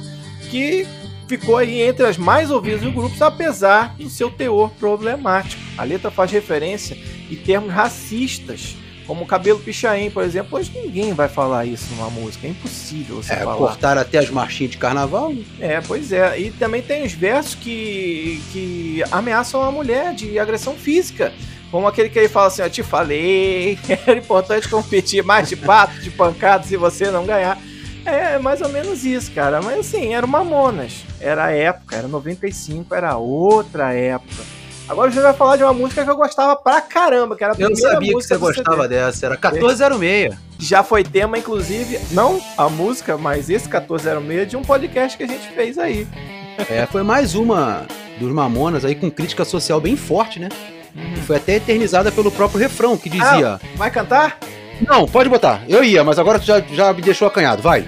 que 0.49 0.87
ficou 1.27 1.57
aí 1.57 1.81
entre 1.81 2.05
as 2.05 2.17
mais 2.17 2.51
ouvidas 2.51 2.81
do 2.81 2.91
grupo, 2.91 3.21
apesar 3.23 3.95
do 3.97 4.09
seu 4.09 4.29
teor 4.29 4.69
problemático. 4.79 5.61
A 5.77 5.83
letra 5.83 6.11
faz 6.11 6.31
referência 6.31 6.95
em 7.29 7.35
termos 7.35 7.73
racistas 7.73 8.77
como 9.05 9.25
cabelo 9.25 9.59
pichain, 9.59 10.09
por 10.09 10.23
exemplo, 10.23 10.57
hoje 10.57 10.71
ninguém 10.73 11.13
vai 11.13 11.27
falar 11.27 11.65
isso 11.65 11.93
numa 11.93 12.09
música. 12.09 12.47
É 12.47 12.49
impossível 12.49 13.17
você 13.17 13.33
é, 13.33 13.37
falar. 13.37 13.55
cortar 13.55 13.97
até 13.97 14.17
as 14.17 14.29
marchinhas 14.29 14.71
de 14.71 14.77
carnaval? 14.77 15.33
É, 15.59 15.79
pois 15.81 16.11
é. 16.11 16.39
E 16.39 16.51
também 16.51 16.81
tem 16.81 17.03
os 17.03 17.13
versos 17.13 17.55
que, 17.55 18.41
que 18.51 19.03
ameaçam 19.11 19.61
a 19.61 19.71
mulher 19.71 20.13
de 20.13 20.39
agressão 20.39 20.75
física. 20.75 21.31
Como 21.69 21.87
aquele 21.87 22.09
que 22.09 22.17
ele 22.17 22.29
fala 22.29 22.47
assim, 22.47 22.61
eu 22.61 22.69
te 22.69 22.83
falei, 22.83 23.77
era 24.07 24.17
importante 24.17 24.67
competir 24.69 25.23
mais 25.23 25.49
de 25.49 25.55
pato, 25.55 25.99
de 25.99 26.09
pancada, 26.09 26.63
se 26.63 26.77
você 26.77 27.11
não 27.11 27.25
ganhar. 27.25 27.59
É 28.05 28.37
mais 28.37 28.61
ou 28.61 28.69
menos 28.69 29.03
isso, 29.03 29.31
cara. 29.31 29.61
Mas 29.61 29.79
assim, 29.79 30.13
era 30.13 30.25
uma 30.25 30.43
Mamonas. 30.43 31.03
Era 31.19 31.45
a 31.45 31.51
época, 31.51 31.95
era 31.95 32.07
95, 32.07 32.93
era 32.93 33.17
outra 33.17 33.93
época. 33.93 34.54
Agora 34.87 35.09
a 35.09 35.11
gente 35.11 35.23
vai 35.23 35.33
falar 35.33 35.57
de 35.57 35.63
uma 35.63 35.73
música 35.73 36.03
que 36.03 36.09
eu 36.09 36.15
gostava 36.15 36.55
pra 36.55 36.79
caramba, 36.79 37.35
que 37.35 37.43
era 37.43 37.53
a 37.53 37.55
Eu 37.59 37.75
sabia 37.75 38.09
que 38.09 38.13
você 38.13 38.37
gostava 38.37 38.87
dessa, 38.87 39.25
era 39.25 39.35
1406. 39.35 40.35
Já 40.59 40.83
foi 40.83 41.03
tema, 41.03 41.37
inclusive, 41.39 41.99
não 42.11 42.39
a 42.55 42.69
música, 42.69 43.17
mas 43.17 43.49
esse 43.49 43.67
1406 43.67 44.47
de 44.47 44.55
um 44.55 44.61
podcast 44.61 45.17
que 45.17 45.23
a 45.23 45.27
gente 45.27 45.47
fez 45.49 45.79
aí. 45.79 46.07
É, 46.69 46.85
foi 46.85 47.01
mais 47.01 47.33
uma 47.33 47.87
dos 48.19 48.31
Mamonas 48.31 48.85
aí 48.85 48.93
com 48.93 49.09
crítica 49.09 49.43
social 49.43 49.81
bem 49.81 49.97
forte, 49.97 50.39
né? 50.39 50.49
Uhum. 50.95 51.15
Foi 51.25 51.37
até 51.37 51.55
eternizada 51.55 52.11
pelo 52.11 52.31
próprio 52.31 52.59
refrão, 52.59 52.95
que 52.95 53.09
dizia... 53.09 53.55
Ah, 53.55 53.59
vai 53.75 53.89
cantar? 53.89 54.37
Não, 54.87 55.07
pode 55.07 55.29
botar. 55.29 55.63
Eu 55.67 55.83
ia, 55.83 56.03
mas 56.03 56.19
agora 56.19 56.39
tu 56.39 56.45
já, 56.45 56.59
já 56.61 56.93
me 56.93 57.01
deixou 57.01 57.27
acanhado, 57.27 57.61
vai. 57.61 57.81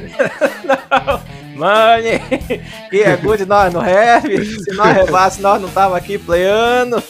não. 0.65 1.21
Money, 1.57 2.19
que 2.89 3.01
é 3.01 3.15
good 3.17 3.45
nós 3.45 3.73
no 3.73 3.79
rap. 3.79 4.45
Se 4.45 4.71
nós 4.75 4.95
rebasse, 4.95 5.41
nós 5.41 5.61
não 5.61 5.69
tava 5.69 5.97
aqui 5.97 6.17
playando. 6.17 7.01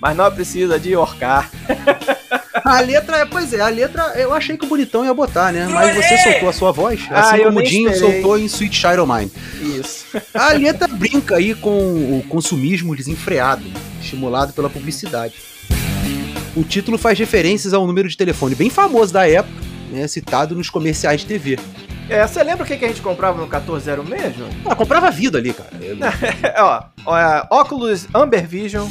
Mas 0.00 0.16
nós 0.16 0.32
precisa 0.32 0.80
de 0.80 0.96
orcar. 0.96 1.50
A 2.64 2.80
letra, 2.80 3.26
pois 3.26 3.52
é, 3.52 3.60
a 3.60 3.68
letra 3.68 4.14
eu 4.16 4.32
achei 4.32 4.56
que 4.56 4.64
o 4.64 4.68
bonitão 4.68 5.04
ia 5.04 5.12
botar, 5.12 5.52
né? 5.52 5.68
Mas 5.70 5.94
você 5.94 6.16
soltou 6.18 6.48
a 6.48 6.52
sua 6.52 6.72
voz, 6.72 7.00
Ah, 7.10 7.20
assim 7.20 7.42
como 7.42 7.58
o 7.58 7.62
Dinho 7.62 7.94
soltou 7.94 8.38
em 8.38 8.46
Sweet 8.46 8.74
Child 8.74 9.00
of 9.00 9.12
Mine. 9.12 9.30
Isso. 9.78 10.06
A 10.32 10.52
letra 10.52 10.88
brinca 10.88 11.36
aí 11.36 11.54
com 11.54 11.70
o 11.70 12.24
consumismo 12.28 12.96
desenfreado, 12.96 13.64
estimulado 14.00 14.52
pela 14.54 14.70
publicidade. 14.70 15.34
O 16.56 16.64
título 16.64 16.96
faz 16.98 17.18
referências 17.18 17.74
a 17.74 17.78
um 17.78 17.86
número 17.86 18.08
de 18.08 18.16
telefone 18.16 18.54
bem 18.54 18.70
famoso 18.70 19.12
da 19.12 19.28
época, 19.28 19.60
né, 19.92 20.08
citado 20.08 20.54
nos 20.54 20.70
comerciais 20.70 21.20
de 21.20 21.26
TV. 21.26 21.58
É, 22.10 22.26
você 22.26 22.42
lembra 22.42 22.64
o 22.64 22.66
que 22.66 22.76
que 22.76 22.84
a 22.84 22.88
gente 22.88 23.00
comprava 23.00 23.36
no 23.36 23.44
1406, 23.44 24.34
Júnior? 24.36 24.52
Ah, 24.66 24.74
comprava 24.74 25.10
vida 25.10 25.38
ali, 25.38 25.52
cara. 25.52 25.70
Eu- 25.80 25.96
É, 26.42 26.60
ó, 26.60 26.82
ó, 27.06 27.16
é, 27.16 27.46
óculos 27.50 28.08
Amber 28.12 28.46
Vision, 28.46 28.88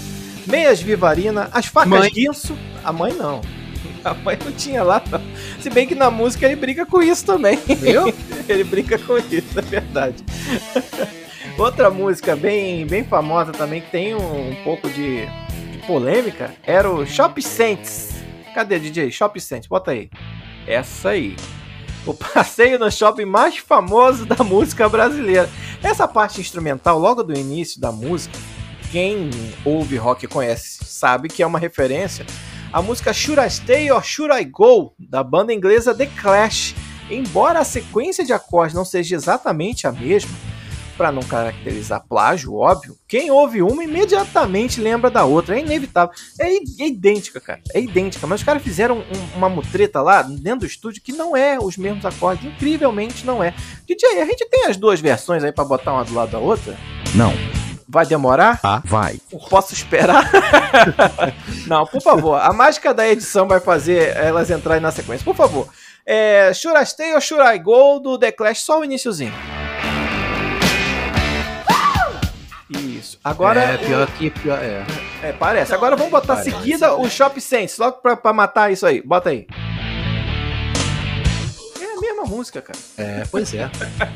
meias 0.48 0.82
Vivarina, 0.82 1.50
as 1.52 1.66
facas 1.66 1.90
Mãe. 1.90 2.10
Guinso. 2.10 2.58
A 2.84 2.94
mãe 2.94 3.14
não. 3.14 3.42
A 4.06 4.14
mãe 4.14 4.38
não 4.44 4.52
tinha 4.54 4.82
lá, 4.84 5.02
não. 5.12 5.22
Se 5.60 5.70
bem 5.70 5.86
que 5.86 5.94
na 5.96 6.10
música 6.10 6.46
ele 6.46 6.56
brinca 6.56 6.86
com 6.86 7.02
isso 7.02 7.26
também. 7.26 7.58
Viu? 7.68 8.14
ele 8.48 8.64
brinca 8.64 8.98
com 8.98 9.18
isso, 9.18 9.60
é 9.60 9.62
verdade. 9.62 10.24
Outra 11.58 11.90
música 11.90 12.38
bem, 12.38 12.86
bem 12.88 13.04
famosa 13.04 13.52
também, 13.52 13.82
que 13.82 13.92
tem 13.92 14.16
um, 14.16 14.52
um 14.52 14.56
pouco 14.64 14.90
de, 14.90 15.26
de 15.26 15.78
polêmica, 15.86 16.52
era 16.66 16.90
o 16.90 17.06
Shop 17.06 17.42
Saints. 17.42 18.12
Cadê, 18.56 18.80
DJ? 18.80 19.12
Shop 19.12 19.38
Saints, 19.42 19.68
bota 19.68 19.92
aí. 19.92 20.10
Essa 20.66 21.10
aí. 21.10 21.36
O 22.10 22.14
passeio 22.16 22.80
no 22.80 22.92
shopping 22.92 23.26
mais 23.26 23.58
famoso 23.58 24.26
da 24.26 24.44
música 24.44 24.90
brasileira. 24.90 25.48
Essa 25.84 26.08
parte 26.08 26.42
instrumental, 26.42 26.98
logo 26.98 27.22
do 27.22 27.38
início 27.38 27.80
da 27.80 27.92
música, 27.92 28.36
quem 28.92 29.30
ouve 29.64 29.96
rock 29.96 30.26
conhece 30.26 30.84
sabe 30.86 31.28
que 31.28 31.44
é 31.44 31.46
uma 31.46 31.60
referência 31.60 32.26
à 32.74 32.82
música 32.82 33.14
Should 33.14 33.40
I 33.40 33.48
Stay 33.48 33.92
or 33.92 34.04
Should 34.04 34.34
I 34.34 34.44
Go, 34.44 34.96
da 34.98 35.24
banda 35.24 35.54
inglesa 35.54 35.94
The 35.94 36.08
Clash. 36.08 36.74
Embora 37.12 37.60
a 37.60 37.64
sequência 37.64 38.26
de 38.26 38.34
acordes 38.34 38.74
não 38.74 38.84
seja 38.84 39.16
exatamente 39.16 39.86
a 39.86 39.92
mesma, 39.92 40.36
para 41.00 41.14
não 41.14 41.24
caracterizar 41.24 42.04
plágio, 42.10 42.54
óbvio, 42.56 42.98
quem 43.08 43.32
ouve 43.32 43.62
uma 43.62 43.82
imediatamente 43.86 44.82
lembra 44.82 45.10
da 45.10 45.24
outra. 45.24 45.56
É 45.58 45.62
inevitável. 45.62 46.14
É, 46.38 46.50
é 46.84 46.88
idêntica, 46.88 47.40
cara. 47.40 47.62
É 47.74 47.80
idêntica. 47.80 48.28
Mas 48.28 48.42
os 48.42 48.46
caras 48.46 48.62
fizeram 48.62 48.98
um- 48.98 49.38
uma 49.38 49.48
mutreta 49.48 50.02
lá 50.02 50.22
dentro 50.22 50.60
do 50.60 50.66
estúdio 50.66 51.02
que 51.02 51.14
não 51.14 51.38
é 51.38 51.58
os 51.58 51.78
mesmos 51.78 52.06
acordes. 52.06 52.44
Incrivelmente 52.52 53.26
não 53.26 53.42
é. 53.42 53.54
DJ, 53.88 54.20
a 54.22 54.26
gente 54.26 54.46
tem 54.50 54.66
as 54.66 54.76
duas 54.76 55.00
versões 55.00 55.42
aí 55.42 55.54
para 55.54 55.64
botar 55.64 55.94
uma 55.94 56.04
do 56.04 56.14
lado 56.14 56.32
da 56.32 56.38
outra? 56.38 56.78
Não. 57.16 57.32
Vai 57.88 58.06
demorar? 58.06 58.60
Ah, 58.62 58.82
vai. 58.84 59.22
Posso 59.50 59.74
esperar? 59.74 60.30
não, 61.66 61.86
por 61.88 62.02
favor. 62.02 62.36
A 62.42 62.52
mágica 62.52 62.94
da 62.94 63.08
edição 63.08 63.48
vai 63.48 63.62
fazer 63.62 64.18
elas 64.18 64.50
entrarem 64.52 64.82
na 64.84 64.92
sequência. 64.92 65.24
Por 65.24 65.36
favor. 65.36 65.70
É, 66.06 66.54
Should 66.54 66.78
I 66.78 66.86
Stay 66.86 67.14
or 67.14 67.22
Should 67.22 67.42
I 67.42 67.58
Go 67.58 68.00
do 68.02 68.18
The 68.20 68.34
Clash, 68.34 68.64
só 68.64 68.82
o 68.82 68.84
iníciozinho. 68.84 69.34
Isso. 72.70 73.18
Agora. 73.24 73.60
é, 73.62 73.76
o- 73.76 73.80
pior 73.80 74.08
que 74.18 74.30
pior, 74.30 74.60
é. 74.60 74.86
É, 75.24 75.32
parece. 75.34 75.74
Agora 75.74 75.96
vamos 75.96 76.12
botar 76.12 76.36
Parece. 76.36 76.52
seguida 76.52 76.94
o 76.96 77.10
Shop 77.10 77.40
Sense, 77.42 77.80
logo 77.82 77.98
pra, 77.98 78.16
pra 78.16 78.32
matar 78.34 78.72
isso 78.72 78.86
aí. 78.86 79.02
Bota 79.02 79.30
aí. 79.30 79.48
É 81.82 81.86
a 81.98 82.00
mesma 82.02 82.24
música, 82.26 82.62
cara. 82.62 82.78
É, 82.98 83.24
pois 83.32 83.54
é. 83.54 83.70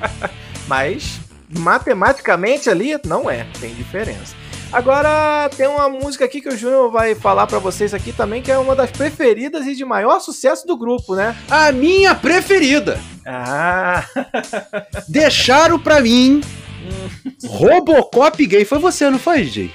Mas 0.67 1.19
matematicamente 1.49 2.69
ali 2.69 2.97
não 3.05 3.29
é, 3.29 3.45
tem 3.59 3.73
diferença. 3.73 4.35
Agora 4.71 5.49
tem 5.55 5.67
uma 5.67 5.87
música 5.87 6.25
aqui 6.25 6.41
que 6.41 6.49
o 6.49 6.57
Júnior 6.57 6.89
vai 6.91 7.13
falar 7.13 7.45
pra 7.45 7.59
vocês 7.59 7.93
aqui 7.93 8.11
também, 8.11 8.41
que 8.41 8.51
é 8.51 8.57
uma 8.57 8.75
das 8.75 8.89
preferidas 8.89 9.67
e 9.67 9.75
de 9.75 9.85
maior 9.85 10.19
sucesso 10.19 10.65
do 10.65 10.75
grupo, 10.75 11.13
né? 11.15 11.35
A 11.47 11.71
minha 11.71 12.15
preferida. 12.15 12.99
Ah, 13.23 14.03
Deixaram 15.07 15.77
pra 15.79 16.01
mim 16.01 16.41
Robocop 17.47 18.45
gay. 18.45 18.65
Foi 18.65 18.79
você, 18.79 19.09
não 19.09 19.19
foi, 19.19 19.43
DJ? 19.43 19.71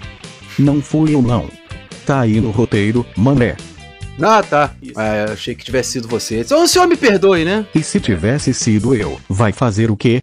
Não 0.58 0.80
fui 0.80 1.14
eu 1.14 1.22
não. 1.22 1.48
Tá 2.04 2.20
aí 2.20 2.40
no 2.40 2.50
roteiro, 2.50 3.04
mané. 3.16 3.56
Ah, 4.20 4.42
tá. 4.42 4.74
É, 4.96 5.32
achei 5.32 5.54
que 5.54 5.64
tivesse 5.64 5.92
sido 5.92 6.08
você. 6.08 6.40
Então, 6.40 6.64
o 6.64 6.68
senhor 6.68 6.88
me 6.88 6.96
perdoe, 6.96 7.44
né? 7.44 7.64
E 7.74 7.82
se 7.82 8.00
tivesse 8.00 8.52
sido 8.52 8.94
eu, 8.94 9.20
vai 9.28 9.52
fazer 9.52 9.90
o 9.90 9.96
quê? 9.96 10.20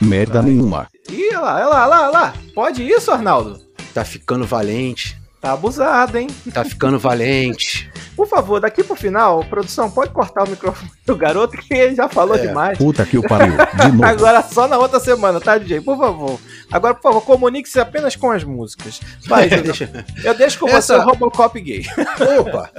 Merda 0.00 0.42
nenhuma. 0.42 0.88
ih, 1.10 1.34
olha 1.34 1.40
lá, 1.40 1.54
olha 1.54 1.66
lá, 1.66 1.80
olha 1.80 1.86
lá, 1.86 2.02
olha 2.02 2.10
lá. 2.10 2.34
Pode 2.54 2.82
isso, 2.82 3.10
Arnaldo? 3.10 3.60
Tá 3.94 4.04
ficando 4.04 4.44
valente. 4.44 5.16
Tá 5.40 5.52
abusado, 5.52 6.18
hein? 6.18 6.26
Tá 6.52 6.64
ficando 6.64 6.98
valente. 6.98 7.90
Por 8.18 8.26
favor, 8.26 8.58
daqui 8.60 8.82
pro 8.82 8.96
final, 8.96 9.44
produção, 9.44 9.88
pode 9.88 10.10
cortar 10.10 10.42
o 10.42 10.50
microfone 10.50 10.90
do 11.06 11.14
garoto 11.14 11.56
que 11.56 11.72
ele 11.72 11.94
já 11.94 12.08
falou 12.08 12.34
É. 12.34 12.40
demais. 12.48 12.76
Puta 12.76 13.06
que 13.06 13.16
o 13.16 13.22
pariu. 13.22 13.52
De 13.56 13.92
novo. 13.92 14.04
Agora 14.04 14.42
só 14.42 14.66
na 14.66 14.76
outra 14.76 14.98
semana, 14.98 15.40
tá, 15.40 15.56
DJ? 15.56 15.80
Por 15.82 15.96
favor. 15.96 16.36
Agora, 16.72 16.94
por 16.94 17.02
favor, 17.02 17.20
comunique-se 17.20 17.78
apenas 17.78 18.16
com 18.16 18.32
as 18.32 18.42
músicas. 18.42 19.00
Vai, 19.24 19.44
Júnior. 19.48 19.62
Deixa- 19.66 20.04
Eu 20.24 20.34
deixo 20.34 20.58
com 20.58 20.68
Essa- 20.68 20.96
você 20.96 21.00
o 21.00 21.04
Robocop 21.06 21.60
gay. 21.60 21.84
Opa! 22.40 22.70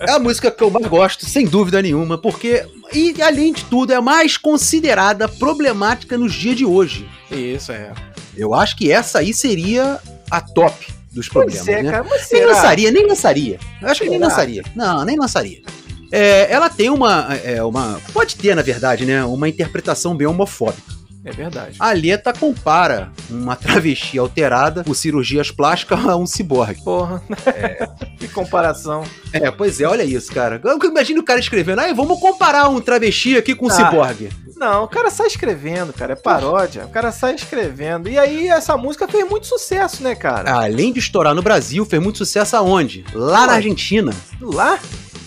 É 0.00 0.10
a 0.10 0.18
música 0.18 0.50
que 0.50 0.62
eu 0.64 0.68
mais 0.70 0.86
gosto, 0.88 1.24
sem 1.24 1.46
dúvida 1.46 1.80
nenhuma, 1.80 2.18
porque, 2.18 2.66
e 2.92 3.14
além 3.22 3.52
de 3.52 3.64
tudo, 3.66 3.92
é 3.92 3.96
a 3.96 4.02
mais 4.02 4.36
considerada 4.36 5.28
problemática 5.28 6.18
nos 6.18 6.34
dias 6.34 6.56
de 6.56 6.64
hoje. 6.66 7.08
Isso, 7.30 7.70
é. 7.70 7.92
Eu 8.36 8.52
acho 8.52 8.76
que 8.76 8.90
essa 8.90 9.20
aí 9.20 9.32
seria 9.32 10.00
a 10.28 10.40
top 10.40 10.92
dos 11.12 11.28
problemas, 11.28 11.64
Pois 11.64 11.68
é, 11.76 11.82
né? 11.82 11.90
cara, 11.90 12.04
mas 12.04 12.20
Nem 12.30 12.40
será? 12.42 12.46
lançaria, 12.52 12.90
nem 12.90 13.06
lançaria. 13.06 13.58
Eu 13.80 13.88
acho 13.88 14.02
que 14.02 14.08
nem 14.10 14.18
lançaria. 14.18 14.62
Não, 14.74 15.04
nem 15.04 15.16
lançaria. 15.18 15.62
É, 16.10 16.50
ela 16.52 16.68
tem 16.70 16.88
uma, 16.90 17.34
é, 17.44 17.62
uma. 17.62 18.00
Pode 18.12 18.36
ter, 18.36 18.54
na 18.54 18.62
verdade, 18.62 19.04
né? 19.04 19.24
Uma 19.24 19.48
interpretação 19.48 20.16
bem 20.16 20.26
homofóbica. 20.26 20.97
É 21.28 21.32
verdade. 21.32 21.76
A 21.78 21.92
letra 21.92 22.32
compara 22.32 23.12
uma 23.28 23.54
travesti 23.56 24.18
alterada 24.18 24.82
por 24.84 24.94
cirurgias 24.94 25.50
plásticas 25.50 26.04
a 26.06 26.16
um 26.16 26.26
ciborgue. 26.26 26.82
Porra. 26.82 27.22
que 28.18 28.28
comparação. 28.28 29.04
É, 29.32 29.50
pois 29.50 29.80
é, 29.80 29.86
olha 29.86 30.02
isso, 30.04 30.32
cara. 30.32 30.60
Eu 30.64 30.78
imagino 30.90 31.20
o 31.20 31.24
cara 31.24 31.38
escrevendo, 31.40 31.80
ah, 31.80 31.92
vamos 31.92 32.18
comparar 32.20 32.68
um 32.68 32.80
travesti 32.80 33.36
aqui 33.36 33.54
com 33.54 33.66
um 33.66 33.70
Ah. 33.70 33.72
ciborgue. 33.72 34.28
Não, 34.56 34.84
o 34.84 34.88
cara 34.88 35.08
sai 35.10 35.28
escrevendo, 35.28 35.92
cara. 35.92 36.14
É 36.14 36.16
paródia. 36.16 36.84
O 36.84 36.88
cara 36.88 37.12
sai 37.12 37.34
escrevendo. 37.36 38.08
E 38.08 38.18
aí, 38.18 38.48
essa 38.48 38.76
música 38.76 39.06
fez 39.06 39.28
muito 39.28 39.46
sucesso, 39.46 40.02
né, 40.02 40.16
cara? 40.16 40.52
Além 40.52 40.92
de 40.92 40.98
estourar 40.98 41.32
no 41.34 41.42
Brasil, 41.42 41.84
fez 41.84 42.02
muito 42.02 42.18
sucesso 42.18 42.56
aonde? 42.56 43.04
Lá 43.14 43.38
na 43.38 43.42
Onde? 43.44 43.52
Argentina. 43.52 44.12
Lá? 44.40 44.78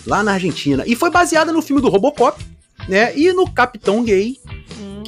Lá 0.06 0.22
na 0.24 0.34
Argentina. 0.34 0.84
E 0.86 0.96
foi 0.98 1.10
baseada 1.10 1.54
no 1.54 1.62
filme 1.62 1.82
do 1.82 1.88
Robocop, 1.88 2.44
né? 2.90 3.16
E 3.16 3.32
no 3.32 3.50
Capitão 3.50 4.04
Gay, 4.04 4.38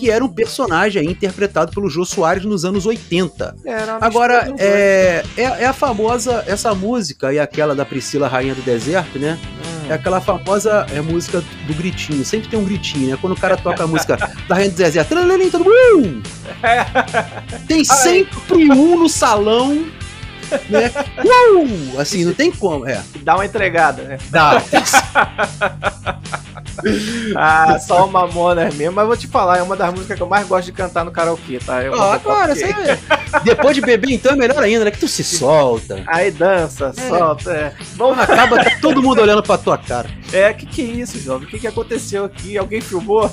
que 0.03 0.11
era 0.11 0.23
um 0.23 0.27
personagem 0.27 1.01
aí 1.01 1.07
interpretado 1.07 1.71
pelo 1.71 1.89
Jô 1.89 2.03
Soares 2.03 2.43
nos 2.43 2.65
anos 2.65 2.85
80. 2.85 3.55
Era 3.63 3.97
Agora, 4.01 4.53
é, 4.59 5.23
é, 5.37 5.43
é 5.43 5.65
a 5.65 5.71
famosa, 5.71 6.43
essa 6.45 6.75
música 6.75 7.31
e 7.31 7.39
aquela 7.39 7.73
da 7.73 7.85
Priscila 7.85 8.27
Rainha 8.27 8.53
do 8.53 8.61
Deserto, 8.61 9.17
né? 9.17 9.39
Hum. 9.41 9.89
É 9.89 9.93
aquela 9.93 10.19
famosa 10.19 10.85
é, 10.93 10.99
música 10.99 11.41
do 11.65 11.73
gritinho. 11.73 12.25
Sempre 12.25 12.49
tem 12.49 12.59
um 12.59 12.65
gritinho, 12.65 13.11
né? 13.11 13.17
Quando 13.19 13.31
o 13.31 13.39
cara 13.39 13.55
toca 13.55 13.85
a 13.85 13.87
música 13.87 14.17
da 14.45 14.55
Rainha 14.55 14.71
do 14.71 14.75
Deserto, 14.75 15.15
todo 15.49 15.63
mundo. 15.63 16.21
Tem 17.65 17.85
sempre 17.85 18.69
um 18.73 18.99
no 18.99 19.07
salão, 19.07 19.85
né? 20.69 20.91
Uh! 21.23 21.97
Assim, 21.97 22.25
não 22.25 22.33
tem 22.33 22.51
como. 22.51 22.85
É, 22.85 23.01
Dá 23.21 23.35
uma 23.35 23.45
entregada, 23.45 24.03
né? 24.03 24.17
dá. 24.29 24.61
Ah, 27.35 27.79
só 27.79 28.05
uma 28.05 28.27
Mamona 28.27 28.69
mesmo. 28.71 28.95
Mas 28.95 29.07
vou 29.07 29.17
te 29.17 29.27
falar, 29.27 29.57
é 29.57 29.61
uma 29.63 29.75
das 29.75 29.91
músicas 29.91 30.17
que 30.17 30.23
eu 30.23 30.27
mais 30.27 30.47
gosto 30.47 30.65
de 30.65 30.71
cantar 30.71 31.03
no 31.03 31.11
karaokê, 31.11 31.59
tá? 31.59 31.83
Eu 31.83 31.93
Ah, 31.99 32.17
gay. 32.17 32.55
você, 32.55 32.99
depois 33.43 33.75
de 33.75 33.81
beber, 33.81 34.11
então 34.11 34.33
é 34.33 34.35
melhor 34.35 34.61
ainda, 34.61 34.85
né? 34.85 34.91
Que 34.91 34.99
tu 34.99 35.07
se 35.07 35.23
solta. 35.23 36.03
Aí 36.07 36.31
dança, 36.31 36.93
solta. 36.93 37.51
É. 37.51 37.73
Vamos 37.95 38.19
acaba, 38.19 38.63
tá 38.63 38.77
todo 38.81 39.01
mundo 39.01 39.21
olhando 39.21 39.41
pra 39.43 39.57
tua 39.57 39.77
cara. 39.77 40.09
É, 40.31 40.53
que 40.53 40.65
que 40.65 40.81
é 40.81 40.85
isso, 40.85 41.19
jovem? 41.19 41.47
O 41.47 41.49
que 41.49 41.59
que 41.59 41.67
aconteceu 41.67 42.25
aqui? 42.25 42.57
Alguém 42.57 42.81
filmou? 42.81 43.29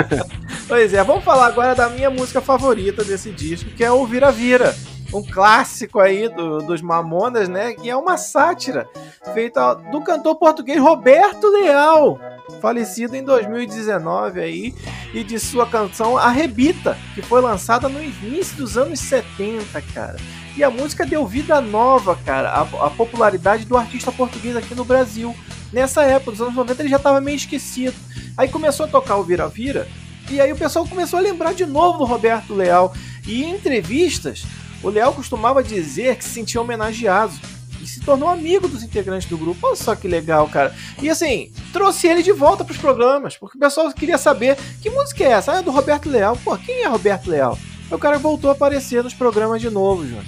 pois 0.68 0.92
é, 0.94 1.02
vamos 1.02 1.24
falar 1.24 1.46
agora 1.46 1.74
da 1.74 1.88
minha 1.88 2.10
música 2.10 2.40
favorita 2.40 3.04
desse 3.04 3.30
disco, 3.30 3.70
que 3.70 3.84
é 3.84 3.90
o 3.90 4.06
Vira 4.06 4.30
Vira. 4.30 4.74
Um 5.12 5.22
clássico 5.22 5.98
aí 5.98 6.28
do- 6.28 6.58
dos 6.58 6.80
Mamonas, 6.80 7.48
né? 7.48 7.72
Que 7.74 7.90
é 7.90 7.96
uma 7.96 8.16
sátira 8.16 8.88
feita 9.34 9.74
do 9.74 10.00
cantor 10.02 10.36
português 10.36 10.80
Roberto 10.80 11.48
Leal, 11.48 12.18
falecido 12.60 13.16
em 13.16 13.24
2019 13.24 14.40
aí, 14.40 14.74
e 15.12 15.24
de 15.24 15.38
sua 15.38 15.66
canção 15.66 16.16
Arrebita, 16.16 16.96
que 17.14 17.22
foi 17.22 17.40
lançada 17.40 17.88
no 17.88 18.00
início 18.02 18.56
dos 18.56 18.76
anos 18.78 19.00
70, 19.00 19.82
cara. 19.94 20.16
E 20.56 20.62
a 20.62 20.70
música 20.70 21.04
deu 21.06 21.26
vida 21.26 21.60
nova, 21.60 22.16
cara, 22.24 22.50
a, 22.50 22.62
a 22.86 22.90
popularidade 22.90 23.64
do 23.64 23.76
artista 23.76 24.12
português 24.12 24.56
aqui 24.56 24.74
no 24.74 24.84
Brasil. 24.84 25.34
Nessa 25.72 26.02
época, 26.02 26.32
nos 26.32 26.40
anos 26.40 26.54
90, 26.54 26.82
ele 26.82 26.88
já 26.88 26.96
estava 26.96 27.20
meio 27.20 27.36
esquecido. 27.36 27.94
Aí 28.36 28.48
começou 28.48 28.86
a 28.86 28.88
tocar 28.88 29.16
o 29.16 29.22
Vira 29.24 29.48
Vira, 29.48 29.88
e 30.30 30.40
aí 30.40 30.52
o 30.52 30.56
pessoal 30.56 30.86
começou 30.86 31.18
a 31.18 31.22
lembrar 31.22 31.52
de 31.54 31.66
novo 31.66 31.98
do 31.98 32.04
Roberto 32.04 32.54
Leal. 32.54 32.92
E 33.26 33.42
em 33.44 33.50
entrevistas, 33.54 34.44
o 34.82 34.88
Leal 34.88 35.12
costumava 35.12 35.62
dizer 35.62 36.16
que 36.16 36.24
se 36.24 36.30
sentia 36.30 36.60
homenageado. 36.60 37.32
e 37.82 37.86
se 37.86 38.00
tornou 38.00 38.28
amigo 38.28 38.68
dos 38.68 38.82
integrantes 38.82 39.28
do 39.28 39.38
grupo. 39.38 39.66
Olha 39.66 39.76
só 39.76 39.94
que 39.94 40.06
legal, 40.06 40.46
cara. 40.48 40.74
E 41.00 41.08
assim, 41.08 41.50
trouxe 41.72 42.06
ele 42.06 42.22
de 42.22 42.32
volta 42.32 42.64
pros 42.64 42.76
programas, 42.76 43.36
porque 43.38 43.56
o 43.56 43.60
pessoal 43.60 43.90
queria 43.92 44.18
saber 44.18 44.56
que 44.82 44.90
música 44.90 45.24
é 45.24 45.28
essa? 45.28 45.52
Ah, 45.52 45.58
é 45.60 45.62
do 45.62 45.70
Roberto 45.70 46.08
Leal. 46.08 46.36
Pô, 46.44 46.56
quem 46.58 46.82
é 46.82 46.88
Roberto 46.88 47.30
Leal? 47.30 47.58
O 47.90 47.98
cara 47.98 48.18
voltou 48.18 48.50
a 48.50 48.52
aparecer 48.52 49.02
nos 49.02 49.14
programas 49.14 49.60
de 49.60 49.70
novo, 49.70 50.04
Júnior. 50.04 50.24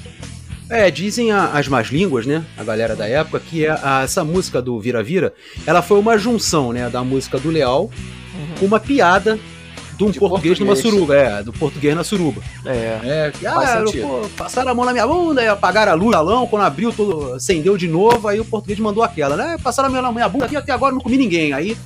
É, 0.68 0.90
dizem 0.90 1.30
a, 1.30 1.48
as 1.48 1.68
más 1.68 1.88
línguas, 1.88 2.24
né? 2.24 2.42
A 2.56 2.64
galera 2.64 2.96
da 2.96 3.06
época, 3.06 3.38
que 3.38 3.66
é 3.66 3.70
a, 3.70 4.02
essa 4.02 4.24
música 4.24 4.62
do 4.62 4.80
Vira 4.80 5.02
Vira, 5.02 5.34
ela 5.66 5.82
foi 5.82 5.98
uma 5.98 6.16
junção, 6.16 6.72
né? 6.72 6.88
Da 6.88 7.04
música 7.04 7.38
do 7.38 7.50
Leal 7.50 7.82
uhum. 7.82 8.54
com 8.58 8.66
uma 8.66 8.80
piada 8.80 9.38
de 10.02 10.08
um 10.08 10.10
de 10.10 10.18
português, 10.18 10.58
português, 10.58 10.58
numa 10.60 10.76
suruba, 10.76 11.16
é, 11.16 11.42
do 11.42 11.52
português 11.52 11.94
na 11.94 12.04
suruba. 12.04 12.42
É. 12.64 12.72
É, 13.04 13.32
ah, 13.46 13.84
pô, 14.02 14.28
passaram 14.36 14.70
a 14.70 14.74
mão 14.74 14.84
na 14.84 14.92
minha 14.92 15.06
bunda 15.06 15.42
e 15.42 15.48
apagaram 15.48 15.92
a 15.92 15.94
luz, 15.94 16.12
salão, 16.12 16.46
quando 16.46 16.62
abriu, 16.62 16.92
tudo 16.92 17.34
acendeu 17.34 17.76
de 17.76 17.88
novo, 17.88 18.28
aí 18.28 18.40
o 18.40 18.44
português 18.44 18.78
mandou 18.78 19.02
aquela, 19.02 19.36
né? 19.36 19.56
Passaram 19.62 19.88
a 19.88 19.92
mão 19.92 20.02
na 20.02 20.12
minha 20.12 20.28
bunda 20.28 20.46
aqui, 20.46 20.56
até 20.56 20.72
agora 20.72 20.92
não 20.94 21.00
comi 21.00 21.16
ninguém. 21.16 21.52
Aí 21.52 21.76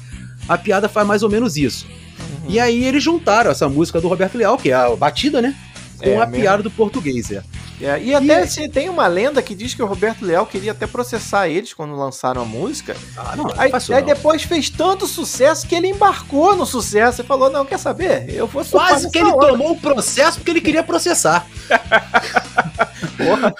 a 0.48 0.56
piada 0.56 0.88
faz 0.88 1.06
mais 1.06 1.22
ou 1.22 1.30
menos 1.30 1.56
isso. 1.56 1.86
Uhum. 1.86 2.50
E 2.50 2.60
aí 2.60 2.84
eles 2.84 3.02
juntaram 3.02 3.50
essa 3.50 3.68
música 3.68 4.00
do 4.00 4.08
Roberto 4.08 4.36
Leal, 4.36 4.56
que 4.56 4.70
é 4.70 4.74
a 4.74 4.94
batida, 4.94 5.42
né? 5.42 5.54
Com 5.98 6.08
é, 6.08 6.16
a 6.16 6.26
mesmo. 6.26 6.42
piada 6.42 6.62
do 6.62 6.70
português, 6.70 7.30
é. 7.30 7.42
É, 7.80 8.00
e 8.00 8.14
até 8.14 8.44
e... 8.44 8.48
Se, 8.48 8.68
tem 8.68 8.88
uma 8.88 9.06
lenda 9.06 9.42
que 9.42 9.54
diz 9.54 9.74
que 9.74 9.82
o 9.82 9.86
Roberto 9.86 10.24
Leal 10.24 10.46
queria 10.46 10.72
até 10.72 10.86
processar 10.86 11.48
eles 11.48 11.74
quando 11.74 11.94
lançaram 11.94 12.42
a 12.42 12.44
música. 12.44 12.96
Ah, 13.16 13.36
não, 13.36 13.46
aí, 13.56 13.70
aí 13.94 14.02
depois 14.02 14.42
fez 14.42 14.70
tanto 14.70 15.06
sucesso 15.06 15.66
que 15.66 15.74
ele 15.74 15.88
embarcou 15.88 16.56
no 16.56 16.64
sucesso 16.64 17.20
e 17.20 17.24
falou: 17.24 17.50
Não, 17.50 17.64
quer 17.64 17.78
saber? 17.78 18.32
Eu 18.32 18.46
vou 18.46 18.64
Quase 18.64 19.10
que 19.10 19.18
ele 19.18 19.30
onda. 19.30 19.48
tomou 19.48 19.72
o 19.72 19.80
processo 19.80 20.38
porque 20.38 20.50
ele 20.50 20.60
queria 20.60 20.82
processar. 20.82 21.46
Porra, 23.16 23.54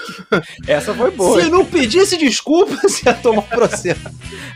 essa 0.67 0.95
foi 0.95 1.11
boa. 1.11 1.43
Se 1.43 1.51
não 1.51 1.65
pedisse 1.65 2.17
desculpa, 2.17 2.77
você 2.83 3.07
ia 3.07 3.15
tomar 3.15 3.43
processo. 3.43 4.01